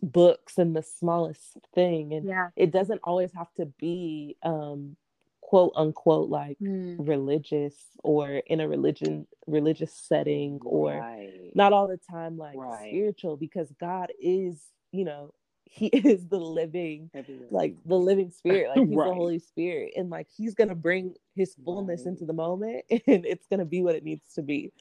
books 0.02 0.58
and 0.58 0.76
the 0.76 0.84
smallest 0.84 1.58
thing 1.74 2.14
and 2.14 2.26
Yeah. 2.28 2.50
it 2.56 2.72
doesn't 2.72 3.02
always 3.04 3.32
have 3.34 3.54
to 3.56 3.66
be 3.66 4.36
um 4.44 4.96
quote 5.42 5.74
unquote 5.76 6.30
like 6.30 6.58
Mm. 6.60 7.08
religious 7.08 7.76
or 8.04 8.30
in 8.48 8.60
a 8.60 8.68
religion 8.68 9.28
religious 9.48 9.94
setting 9.94 10.60
or 10.66 11.00
Right. 11.00 11.52
not 11.56 11.74
all 11.74 11.88
the 11.88 11.98
time 11.98 12.38
like 12.38 12.58
Right. 12.58 12.90
spiritual 12.90 13.38
because 13.38 13.72
god 13.80 14.12
is 14.20 14.66
you 14.92 15.06
know 15.06 15.34
he 15.66 15.88
is 15.88 16.28
the 16.28 16.40
living 16.40 17.10
Everywhere. 17.14 17.48
like 17.52 17.76
the 17.86 17.98
living 17.98 18.30
spirit 18.32 18.70
like 18.70 18.78
he's 18.88 18.98
Right. 18.98 19.08
the 19.10 19.14
holy 19.14 19.40
spirit 19.40 19.94
and 19.96 20.10
like 20.10 20.28
he's 20.36 20.54
gonna 20.56 20.76
bring 20.76 21.16
his 21.36 21.56
fullness 21.66 22.06
into 22.06 22.26
the 22.26 22.34
moment 22.34 22.86
and 22.90 23.26
it's 23.26 23.48
gonna 23.48 23.66
be 23.66 23.82
what 23.82 23.96
it 23.96 24.04
needs 24.04 24.34
to 24.36 24.42
be 24.42 24.72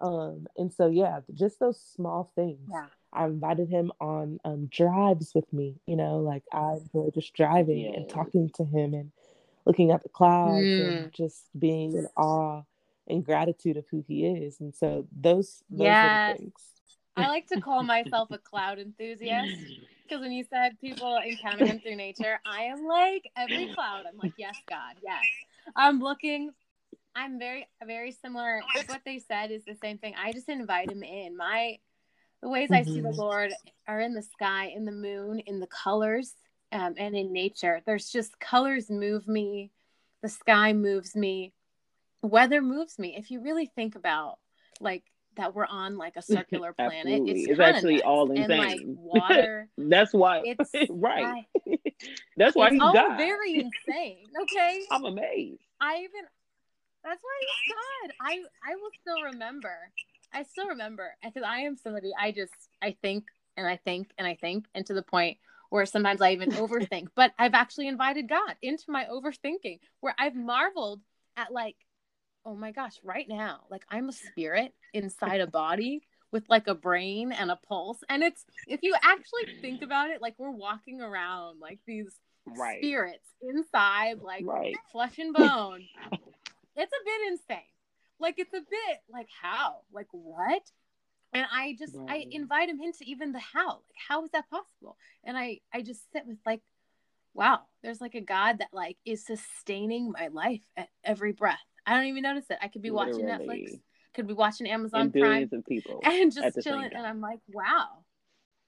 um 0.00 0.46
and 0.56 0.72
so 0.72 0.88
yeah 0.88 1.20
just 1.34 1.58
those 1.60 1.80
small 1.80 2.32
things 2.34 2.68
Yeah. 2.70 2.86
I 3.14 3.24
invited 3.24 3.68
him 3.68 3.92
on 4.00 4.38
um 4.44 4.66
drives 4.66 5.32
with 5.34 5.50
me 5.52 5.76
you 5.86 5.96
know 5.96 6.18
like 6.18 6.42
i 6.52 6.72
enjoy 6.74 7.08
just 7.14 7.32
driving 7.34 7.94
and 7.94 8.08
talking 8.08 8.50
to 8.54 8.64
him 8.64 8.94
and 8.94 9.10
looking 9.66 9.90
at 9.90 10.02
the 10.02 10.08
clouds 10.08 10.66
Mm. 10.78 10.88
and 10.88 11.12
just 11.12 11.44
being 11.58 11.94
in 11.94 12.06
awe 12.16 12.62
and 13.06 13.24
gratitude 13.24 13.76
of 13.76 13.84
who 13.90 14.04
he 14.06 14.26
is 14.26 14.60
and 14.60 14.74
so 14.74 15.06
those 15.14 15.62
those 15.70 15.84
Yes. 15.84 16.36
things 16.38 16.52
I 17.16 17.28
like 17.28 17.46
to 17.48 17.60
call 17.60 17.82
myself 17.84 18.30
a 18.32 18.38
cloud 18.50 18.78
enthusiast 18.78 19.52
because 20.08 20.20
when 20.20 20.32
you 20.32 20.44
said 20.50 20.80
people 20.80 21.16
encounter 21.24 21.64
him 21.64 21.80
through 21.80 21.96
nature, 21.96 22.40
I 22.44 22.64
am 22.64 22.84
like 22.86 23.30
every 23.36 23.66
cloud. 23.68 24.04
I'm 24.08 24.18
like, 24.18 24.32
yes, 24.36 24.56
God, 24.68 24.96
yes. 25.02 25.24
I'm 25.76 26.00
looking. 26.00 26.50
I'm 27.14 27.38
very, 27.38 27.68
very 27.86 28.10
similar. 28.10 28.62
What 28.86 29.02
they 29.04 29.20
said 29.20 29.52
is 29.52 29.64
the 29.64 29.76
same 29.76 29.98
thing. 29.98 30.14
I 30.20 30.32
just 30.32 30.48
invite 30.48 30.90
him 30.90 31.04
in. 31.04 31.36
My 31.36 31.78
the 32.44 32.50
ways 32.50 32.70
I 32.70 32.82
see 32.82 33.00
the 33.00 33.08
Mhm. 33.08 33.16
Lord 33.16 33.54
are 33.88 34.00
in 34.00 34.12
the 34.12 34.20
sky, 34.20 34.66
in 34.66 34.84
the 34.84 34.92
moon, 34.92 35.38
in 35.40 35.60
the 35.60 35.66
colors, 35.66 36.34
um, 36.72 36.92
and 36.98 37.16
in 37.16 37.32
nature. 37.32 37.80
There's 37.86 38.10
just 38.10 38.38
colors 38.38 38.90
move 38.90 39.26
me. 39.26 39.70
The 40.20 40.28
sky 40.28 40.74
moves 40.74 41.16
me. 41.16 41.54
Weather 42.22 42.60
moves 42.60 42.98
me. 42.98 43.16
If 43.16 43.30
you 43.30 43.40
really 43.40 43.64
think 43.64 43.94
about 43.94 44.40
like 44.78 45.04
that, 45.36 45.54
we're 45.54 45.64
on 45.64 45.96
like 45.96 46.16
a 46.16 46.22
circular 46.60 46.74
planet. 46.74 47.22
It's, 47.26 47.48
It's 47.48 47.60
actually 47.60 47.94
nuts. 47.94 48.04
all 48.06 48.30
And 48.30 48.48
like 48.58 48.80
water, 48.84 49.70
That's 49.78 50.12
why. 50.12 50.42
it's 50.44 50.74
right. 50.90 51.24
I- 51.24 51.46
That's 52.36 52.54
why 52.54 52.66
it's 52.66 52.74
he's 52.74 52.82
all 52.82 52.92
God. 52.92 53.16
very 53.16 53.54
insane. 53.54 54.26
Okay, 54.42 54.82
I'm 54.90 55.06
amazed. 55.06 55.62
I 55.80 55.96
even 55.96 56.24
that's 57.02 57.22
why 57.22 57.40
he's 57.40 57.74
God. 57.74 58.14
I 58.20 58.70
I 58.70 58.76
will 58.76 58.90
still 59.00 59.22
remember. 59.32 59.74
I 60.34 60.42
still 60.42 60.68
remember 60.68 61.14
because 61.22 61.42
I 61.46 61.60
am 61.60 61.76
somebody 61.76 62.12
I 62.18 62.32
just 62.32 62.52
I 62.82 62.96
think 63.00 63.24
and 63.56 63.66
I 63.66 63.76
think 63.76 64.10
and 64.18 64.26
I 64.26 64.34
think 64.34 64.66
and 64.74 64.84
to 64.86 64.94
the 64.94 65.02
point 65.02 65.38
where 65.70 65.86
sometimes 65.86 66.20
I 66.20 66.32
even 66.32 66.50
overthink. 66.50 67.06
But 67.14 67.32
I've 67.38 67.54
actually 67.54 67.88
invited 67.88 68.28
God 68.28 68.56
into 68.62 68.84
my 68.88 69.06
overthinking 69.06 69.78
where 70.00 70.14
I've 70.18 70.34
marveled 70.36 71.00
at 71.36 71.52
like, 71.52 71.76
oh 72.44 72.54
my 72.54 72.72
gosh, 72.72 72.94
right 73.02 73.28
now, 73.28 73.60
like 73.70 73.84
I'm 73.88 74.08
a 74.08 74.12
spirit 74.12 74.74
inside 74.92 75.40
a 75.40 75.46
body 75.46 76.02
with 76.32 76.44
like 76.48 76.66
a 76.66 76.74
brain 76.74 77.32
and 77.32 77.50
a 77.50 77.56
pulse. 77.56 77.98
And 78.08 78.22
it's 78.22 78.44
if 78.66 78.80
you 78.82 78.94
actually 79.02 79.42
think 79.62 79.82
about 79.82 80.10
it, 80.10 80.20
like 80.20 80.34
we're 80.38 80.50
walking 80.50 81.00
around 81.00 81.60
like 81.60 81.78
these 81.86 82.08
Right. 82.46 82.78
spirits 82.78 83.26
inside 83.40 84.18
like 84.20 84.44
Right. 84.44 84.74
flesh 84.92 85.18
and 85.18 85.32
bone. 85.32 85.88
it's 86.76 86.92
a 86.92 87.04
bit 87.04 87.32
insane. 87.32 87.73
Like 88.20 88.34
it's 88.38 88.54
a 88.54 88.60
bit 88.60 88.98
like 89.10 89.28
how? 89.42 89.80
Like 89.92 90.08
what? 90.12 90.62
And 91.32 91.46
I 91.52 91.74
just 91.78 91.96
I 92.08 92.26
invite 92.30 92.68
him 92.68 92.80
into 92.80 93.04
even 93.04 93.32
the 93.32 93.40
how. 93.40 93.68
Like 93.68 94.02
how 94.08 94.24
is 94.24 94.30
that 94.30 94.48
possible? 94.50 94.96
And 95.24 95.36
I 95.36 95.60
I 95.72 95.82
just 95.82 96.10
sit 96.12 96.26
with 96.26 96.38
like 96.46 96.60
wow, 97.34 97.60
there's 97.82 98.00
like 98.00 98.14
a 98.14 98.20
God 98.20 98.58
that 98.58 98.68
like 98.72 98.96
is 99.04 99.26
sustaining 99.26 100.12
my 100.12 100.28
life 100.28 100.62
at 100.76 100.88
every 101.02 101.32
breath. 101.32 101.58
I 101.86 101.94
don't 101.94 102.06
even 102.06 102.22
notice 102.22 102.46
it. 102.48 102.58
I 102.62 102.68
could 102.68 102.82
be 102.82 102.90
watching 102.90 103.26
Netflix, 103.26 103.80
could 104.14 104.26
be 104.26 104.34
watching 104.34 104.68
Amazon 104.68 105.00
And 105.02 105.12
Prime 105.12 105.22
billions 105.22 105.52
of 105.52 105.66
people. 105.66 106.00
and 106.04 106.32
just 106.32 106.62
chilling 106.62 106.90
and 106.94 107.06
i'm 107.06 107.20
like 107.20 107.40
wow 107.52 108.04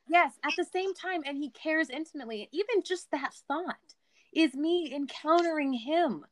yes 0.08 0.32
at 0.44 0.52
the 0.56 0.64
same 0.64 0.92
time 0.94 1.22
and 1.24 1.38
he 1.38 1.50
cares 1.50 1.88
intimately 1.88 2.42
and 2.42 2.48
even 2.52 2.82
just 2.84 3.10
that 3.12 3.32
thought 3.48 3.76
is 4.34 4.54
me 4.54 4.92
encountering 4.94 5.72
him 5.72 6.24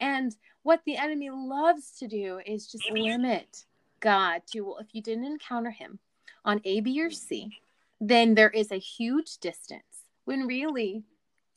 and 0.00 0.34
what 0.62 0.80
the 0.86 0.96
enemy 0.96 1.30
loves 1.30 1.92
to 1.98 2.06
do 2.08 2.40
is 2.46 2.66
just 2.66 2.90
limit 2.90 3.64
god 4.00 4.42
to 4.46 4.60
well 4.62 4.78
if 4.78 4.88
you 4.92 5.02
didn't 5.02 5.24
encounter 5.24 5.70
him 5.70 5.98
on 6.44 6.60
a 6.64 6.80
b 6.80 7.00
or 7.00 7.10
c 7.10 7.58
then 8.00 8.34
there 8.34 8.50
is 8.50 8.72
a 8.72 8.78
huge 8.78 9.38
distance 9.38 10.04
when 10.24 10.46
really 10.46 11.04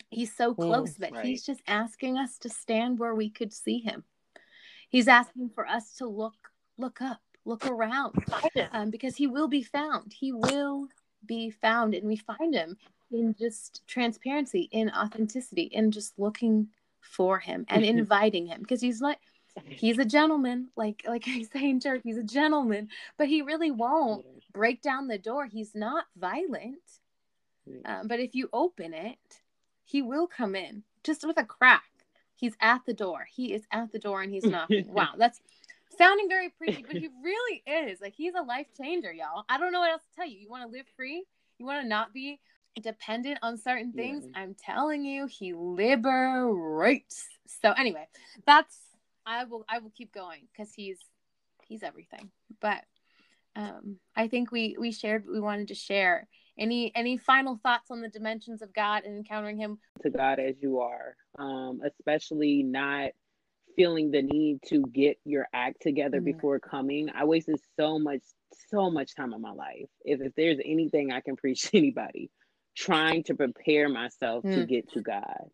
he's 0.09 0.35
so 0.35 0.53
Mm, 0.53 0.67
close 0.67 0.93
that 0.95 1.13
right. 1.13 1.25
he's 1.25 1.45
just 1.45 1.61
asking 1.67 2.17
us 2.17 2.37
to 2.37 2.49
stand 2.49 2.99
where 2.99 3.15
we 3.15 3.29
could 3.29 3.53
see 3.53 3.79
him 3.79 4.03
he's 4.89 5.07
asking 5.07 5.49
for 5.49 5.67
us 5.67 5.93
to 5.93 6.07
look 6.07 6.35
look 6.77 7.01
up 7.01 7.21
look 7.45 7.65
around 7.65 8.13
um, 8.71 8.89
because 8.89 9.15
he 9.15 9.27
will 9.27 9.47
be 9.47 9.63
found. 9.63 10.13
He 10.13 10.31
will 10.31 10.87
be 11.25 11.49
found, 11.49 11.93
and 11.93 12.07
we 12.07 12.15
find 12.17 12.53
him 12.53 12.77
in 13.11 13.35
just 13.37 13.81
transparency, 13.87 14.67
in 14.71 14.89
authenticity, 14.89 15.63
in 15.63 15.91
just 15.91 16.17
looking 16.17 16.67
for 17.05 17.39
him 17.39 17.65
and 17.69 17.85
inviting 17.85 18.47
him 18.47 18.61
because 18.61 18.81
he's 18.81 19.01
like 19.01 19.19
he's 19.65 19.97
a 19.99 20.05
gentleman, 20.05 20.69
like 20.75 21.03
like 21.07 21.23
I 21.27 21.43
say 21.43 21.69
in 21.69 21.79
church, 21.79 22.01
he's 22.03 22.17
a 22.17 22.23
gentleman, 22.23 22.89
but 23.17 23.27
he 23.27 23.41
really 23.41 23.71
won't 23.71 24.25
break 24.53 24.81
down 24.81 25.07
the 25.07 25.17
door. 25.17 25.45
He's 25.45 25.75
not 25.75 26.05
violent, 26.17 26.81
um, 27.85 28.07
but 28.07 28.19
if 28.19 28.35
you 28.35 28.49
open 28.53 28.93
it, 28.93 29.17
he 29.83 30.01
will 30.01 30.27
come 30.27 30.55
in 30.55 30.83
just 31.03 31.25
with 31.25 31.37
a 31.37 31.45
crack. 31.45 31.83
He's 32.35 32.55
at 32.59 32.81
the 32.85 32.93
door. 32.93 33.25
He 33.33 33.53
is 33.53 33.63
at 33.71 33.91
the 33.91 33.99
door 33.99 34.21
and 34.21 34.31
he's 34.31 34.43
knocking. 34.43 34.87
wow, 34.93 35.13
that's 35.17 35.39
sounding 35.97 36.27
very 36.27 36.49
preachy, 36.49 36.83
but 36.85 36.97
he 36.97 37.09
really 37.23 37.63
is. 37.65 38.01
Like 38.01 38.13
he's 38.15 38.33
a 38.35 38.41
life 38.41 38.67
changer, 38.77 39.13
y'all. 39.13 39.45
I 39.47 39.57
don't 39.57 39.71
know 39.71 39.79
what 39.79 39.91
else 39.91 40.03
to 40.03 40.15
tell 40.15 40.27
you. 40.27 40.37
You 40.39 40.49
want 40.49 40.69
to 40.69 40.77
live 40.77 40.85
free? 40.97 41.23
You 41.57 41.65
want 41.65 41.81
to 41.81 41.87
not 41.87 42.13
be 42.13 42.39
dependent 42.81 43.39
on 43.41 43.57
certain 43.57 43.91
things? 43.91 44.25
Yeah. 44.25 44.41
I'm 44.41 44.55
telling 44.55 45.05
you, 45.05 45.27
he 45.27 45.53
liberates. 45.53 47.27
So 47.61 47.71
anyway, 47.71 48.07
that's 48.45 48.77
I 49.25 49.45
will 49.45 49.65
I 49.69 49.79
will 49.79 49.91
keep 49.95 50.13
going 50.13 50.47
because 50.51 50.73
he's 50.73 50.99
he's 51.63 51.83
everything. 51.83 52.29
But 52.61 52.83
um 53.55 53.97
I 54.15 54.27
think 54.27 54.51
we 54.51 54.75
we 54.79 54.91
shared 54.91 55.25
we 55.31 55.39
wanted 55.39 55.69
to 55.69 55.75
share. 55.75 56.27
Any 56.57 56.91
any 56.95 57.17
final 57.17 57.59
thoughts 57.61 57.91
on 57.91 58.01
the 58.01 58.07
dimensions 58.09 58.61
of 58.61 58.73
God 58.73 59.03
and 59.03 59.17
encountering 59.17 59.57
him? 59.57 59.79
to 60.01 60.09
God 60.09 60.39
as 60.39 60.55
you 60.61 60.79
are, 60.81 61.15
um, 61.39 61.81
especially 61.85 62.63
not 62.63 63.11
feeling 63.75 64.11
the 64.11 64.21
need 64.21 64.59
to 64.67 64.83
get 64.93 65.17
your 65.25 65.47
act 65.53 65.81
together 65.81 66.21
Mhm. 66.21 66.25
before 66.25 66.59
coming. 66.59 67.09
I 67.09 67.25
wasted 67.25 67.59
so 67.75 67.99
much, 67.99 68.21
so 68.69 68.89
much 68.89 69.15
time 69.15 69.33
in 69.33 69.41
my 69.41 69.51
life. 69.51 69.89
If 70.03 70.21
if 70.21 70.33
there's 70.35 70.59
anything 70.63 71.11
I 71.11 71.21
can 71.21 71.35
preach 71.35 71.61
to 71.71 71.77
anybody, 71.77 72.29
trying 72.75 73.23
to 73.23 73.35
prepare 73.35 73.89
myself 73.89 74.43
to 74.51 74.61
Mm. 74.61 74.67
get 74.67 74.89
to 74.93 75.01
God 75.01 75.49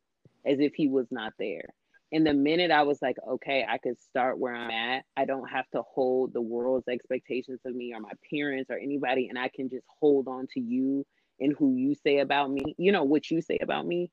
as 0.45 0.59
if 0.59 0.73
He 0.75 0.87
was 0.87 1.07
not 1.11 1.33
there. 1.39 1.65
And 2.13 2.25
the 2.27 2.33
minute 2.33 2.71
I 2.71 2.83
was 2.83 3.01
like, 3.01 3.17
okay, 3.25 3.65
I 3.67 3.77
could 3.77 3.97
start 3.99 4.37
where 4.37 4.53
I'm 4.53 4.71
at. 4.71 5.05
I 5.15 5.25
don't 5.25 5.47
have 5.49 5.69
to 5.71 5.81
hold 5.83 6.33
the 6.33 6.41
world's 6.41 6.87
expectations 6.89 7.61
of 7.65 7.73
me 7.75 7.93
or 7.93 8.01
my 8.01 8.11
parents 8.29 8.69
or 8.69 8.77
anybody, 8.77 9.29
and 9.29 9.39
I 9.39 9.49
can 9.49 9.69
just 9.69 9.85
hold 9.99 10.27
on 10.27 10.47
to 10.53 10.59
you 10.59 11.05
and 11.39 11.55
who 11.57 11.75
you 11.75 11.95
say 11.95 12.19
about 12.19 12.51
me, 12.51 12.75
you 12.77 12.91
know, 12.91 13.03
what 13.03 13.31
you 13.31 13.41
say 13.41 13.57
about 13.61 13.85
me. 13.87 14.11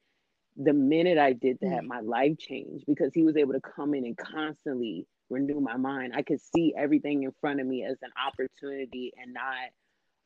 The 0.57 0.73
minute 0.73 1.19
I 1.19 1.33
did 1.33 1.59
that, 1.63 1.85
my 1.85 2.01
life 2.01 2.39
changed 2.39 2.85
because 2.87 3.13
he 3.15 3.23
was 3.23 3.37
able 3.37 3.53
to 3.55 3.61
come 3.61 3.95
in 3.95 4.05
and 4.05 4.17
constantly 4.17 5.07
renew 5.31 5.61
my 5.61 5.77
mind. 5.77 6.13
I 6.17 6.23
could 6.23 6.41
see 6.41 6.75
everything 6.77 7.25
in 7.25 7.33
front 7.41 7.61
of 7.61 7.67
me 7.67 7.85
as 7.85 7.97
an 8.03 8.11
opportunity 8.27 9.13
and 9.17 9.35
not, 9.35 9.71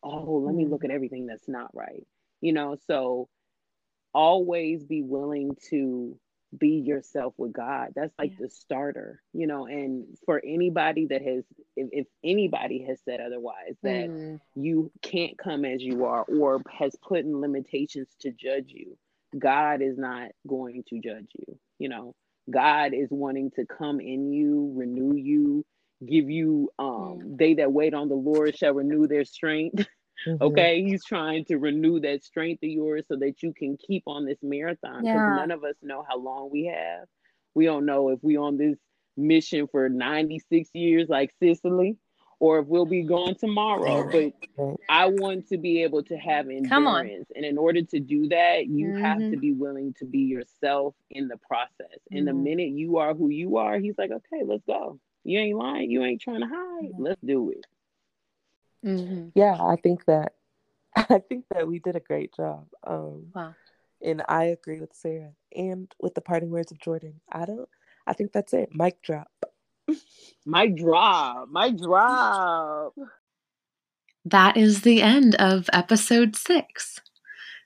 oh, 0.02 0.42
let 0.44 0.54
me 0.54 0.64
Mm. 0.64 0.70
look 0.70 0.84
at 0.84 0.90
everything 0.90 1.26
that's 1.26 1.48
not 1.48 1.74
right. 1.74 2.06
You 2.42 2.52
know, 2.54 2.76
so 2.88 3.28
always 4.14 4.84
be 4.84 5.02
willing 5.02 5.56
to 5.70 6.18
be 6.58 6.82
yourself 6.84 7.34
with 7.38 7.52
God. 7.52 7.90
That's 7.94 8.12
like 8.18 8.32
Yeah. 8.32 8.46
the 8.46 8.50
starter, 8.50 9.22
you 9.32 9.46
know. 9.46 9.66
And 9.66 10.06
for 10.26 10.42
anybody 10.44 11.06
that 11.06 11.22
has, 11.22 11.44
if, 11.76 11.88
if 11.92 12.06
anybody 12.22 12.84
has 12.84 13.00
said 13.04 13.20
otherwise, 13.20 13.76
that 13.82 14.10
Mm. 14.10 14.40
you 14.54 14.92
can't 15.02 15.38
come 15.38 15.64
as 15.64 15.82
you 15.82 16.04
are 16.04 16.24
or 16.24 16.62
has 16.70 16.94
put 16.96 17.20
in 17.20 17.40
limitations 17.40 18.14
to 18.20 18.32
judge 18.32 18.70
you, 18.70 18.98
God 19.38 19.80
is 19.82 19.96
not 19.98 20.32
going 20.46 20.84
to 20.88 21.00
judge 21.00 21.30
you, 21.34 21.58
you 21.78 21.88
know. 21.88 22.14
God 22.50 22.92
is 22.92 23.08
wanting 23.10 23.52
to 23.52 23.64
come 23.66 24.00
in 24.00 24.32
you, 24.32 24.74
renew 24.76 25.14
you, 25.14 25.64
give 26.04 26.28
you 26.28 26.68
um 26.78 27.36
they 27.38 27.54
that 27.54 27.72
wait 27.72 27.94
on 27.94 28.08
the 28.08 28.14
Lord 28.16 28.56
shall 28.58 28.74
renew 28.74 29.06
their 29.06 29.24
strength. 29.24 29.86
Mhm. 30.26 30.40
Okay, 30.40 30.82
he's 30.82 31.04
trying 31.04 31.44
to 31.46 31.56
renew 31.58 32.00
that 32.00 32.22
strength 32.24 32.62
of 32.62 32.70
yours 32.70 33.04
so 33.08 33.16
that 33.16 33.42
you 33.42 33.52
can 33.52 33.76
keep 33.76 34.04
on 34.06 34.24
this 34.24 34.38
marathon 34.42 35.02
because 35.02 35.24
Yeah. 35.24 35.34
none 35.34 35.50
of 35.50 35.64
us 35.64 35.76
know 35.82 36.04
how 36.08 36.18
long 36.18 36.50
we 36.50 36.66
have. 36.66 37.08
We 37.54 37.64
don't 37.66 37.86
know 37.86 38.08
if 38.10 38.22
we 38.22 38.36
on 38.36 38.56
this 38.56 38.78
mission 39.16 39.66
for 39.68 39.88
96 39.88 40.70
years 40.74 41.08
like 41.08 41.32
Cicely 41.40 41.96
or 42.40 42.60
if 42.60 42.66
we'll 42.66 42.86
be 42.86 43.02
gone 43.02 43.34
tomorrow. 43.34 44.02
But 44.10 44.32
I 44.88 45.06
want 45.06 45.48
to 45.48 45.58
be 45.58 45.82
able 45.82 46.02
to 46.04 46.16
have 46.16 46.48
endurance. 46.48 47.30
And 47.34 47.44
in 47.44 47.58
order 47.58 47.82
to 47.82 48.00
do 48.00 48.28
that, 48.28 48.66
you 48.66 48.92
have 48.92 49.18
Mhm. 49.18 49.30
to 49.30 49.36
be 49.36 49.52
willing 49.52 49.94
to 49.94 50.04
be 50.04 50.20
yourself 50.20 50.94
in 51.10 51.28
the 51.28 51.36
process. 51.38 51.98
And 52.12 52.26
the 52.26 52.32
Mhm. 52.32 52.42
minute 52.42 52.70
you 52.70 52.98
are 52.98 53.14
who 53.14 53.28
you 53.28 53.56
are, 53.58 53.78
he's 53.78 53.98
like, 53.98 54.10
okay, 54.10 54.44
let's 54.44 54.64
go. 54.64 54.98
You 55.24 55.38
ain't 55.38 55.58
lying. 55.58 55.90
You 55.90 56.02
ain't 56.04 56.20
trying 56.20 56.40
to 56.40 56.46
hide. 56.46 56.92
Mhm. 56.92 56.98
Let's 56.98 57.20
do 57.22 57.50
it. 57.50 57.64
Mhm. 58.84 59.32
Yeah, 59.34 59.54
I 59.60 59.76
think 59.76 60.04
that 60.06 60.34
I 60.96 61.18
think 61.28 61.46
that 61.50 61.66
we 61.66 61.78
did 61.78 61.96
a 61.96 62.00
great 62.00 62.34
job. 62.34 62.66
Um, 62.86 63.32
Wow. 63.34 63.54
and 64.02 64.22
I 64.28 64.44
agree 64.44 64.80
with 64.80 64.94
Sara 64.94 65.32
and 65.54 65.92
with 66.00 66.14
the 66.14 66.20
parting 66.20 66.50
words 66.50 66.72
of 66.72 66.78
Jordan. 66.80 67.20
I 67.30 67.44
don't. 67.46 67.68
I 68.06 68.12
think 68.14 68.32
that's 68.32 68.52
it. 68.52 68.74
Mic 68.74 69.00
drop. 69.02 69.30
My 70.46 70.66
drop. 70.66 71.48
My 71.48 71.70
drop. 71.70 72.94
That 74.24 74.56
is 74.56 74.82
the 74.82 75.02
end 75.02 75.34
of 75.36 75.68
episode 75.72 76.36
six. 76.36 77.00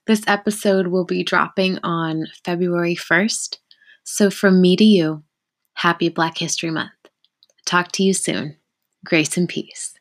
This 0.07 0.23
episode 0.27 0.87
will 0.89 1.05
be 1.05 1.25
dropping 1.25 1.79
on 1.83 2.27
February 2.45 2.95
1st. 2.95 3.59
So, 4.05 4.31
from 4.31 4.61
me 4.61 4.77
to 4.77 4.85
you, 4.85 5.25
happy 5.75 6.09
Black 6.09 6.39
History 6.39 6.71
Month. 6.71 6.93
Talk 7.67 7.91
to 7.93 8.05
you 8.05 8.15
soon. 8.15 8.57
Grace 9.05 9.37
and 9.37 9.49
peace. 9.49 9.95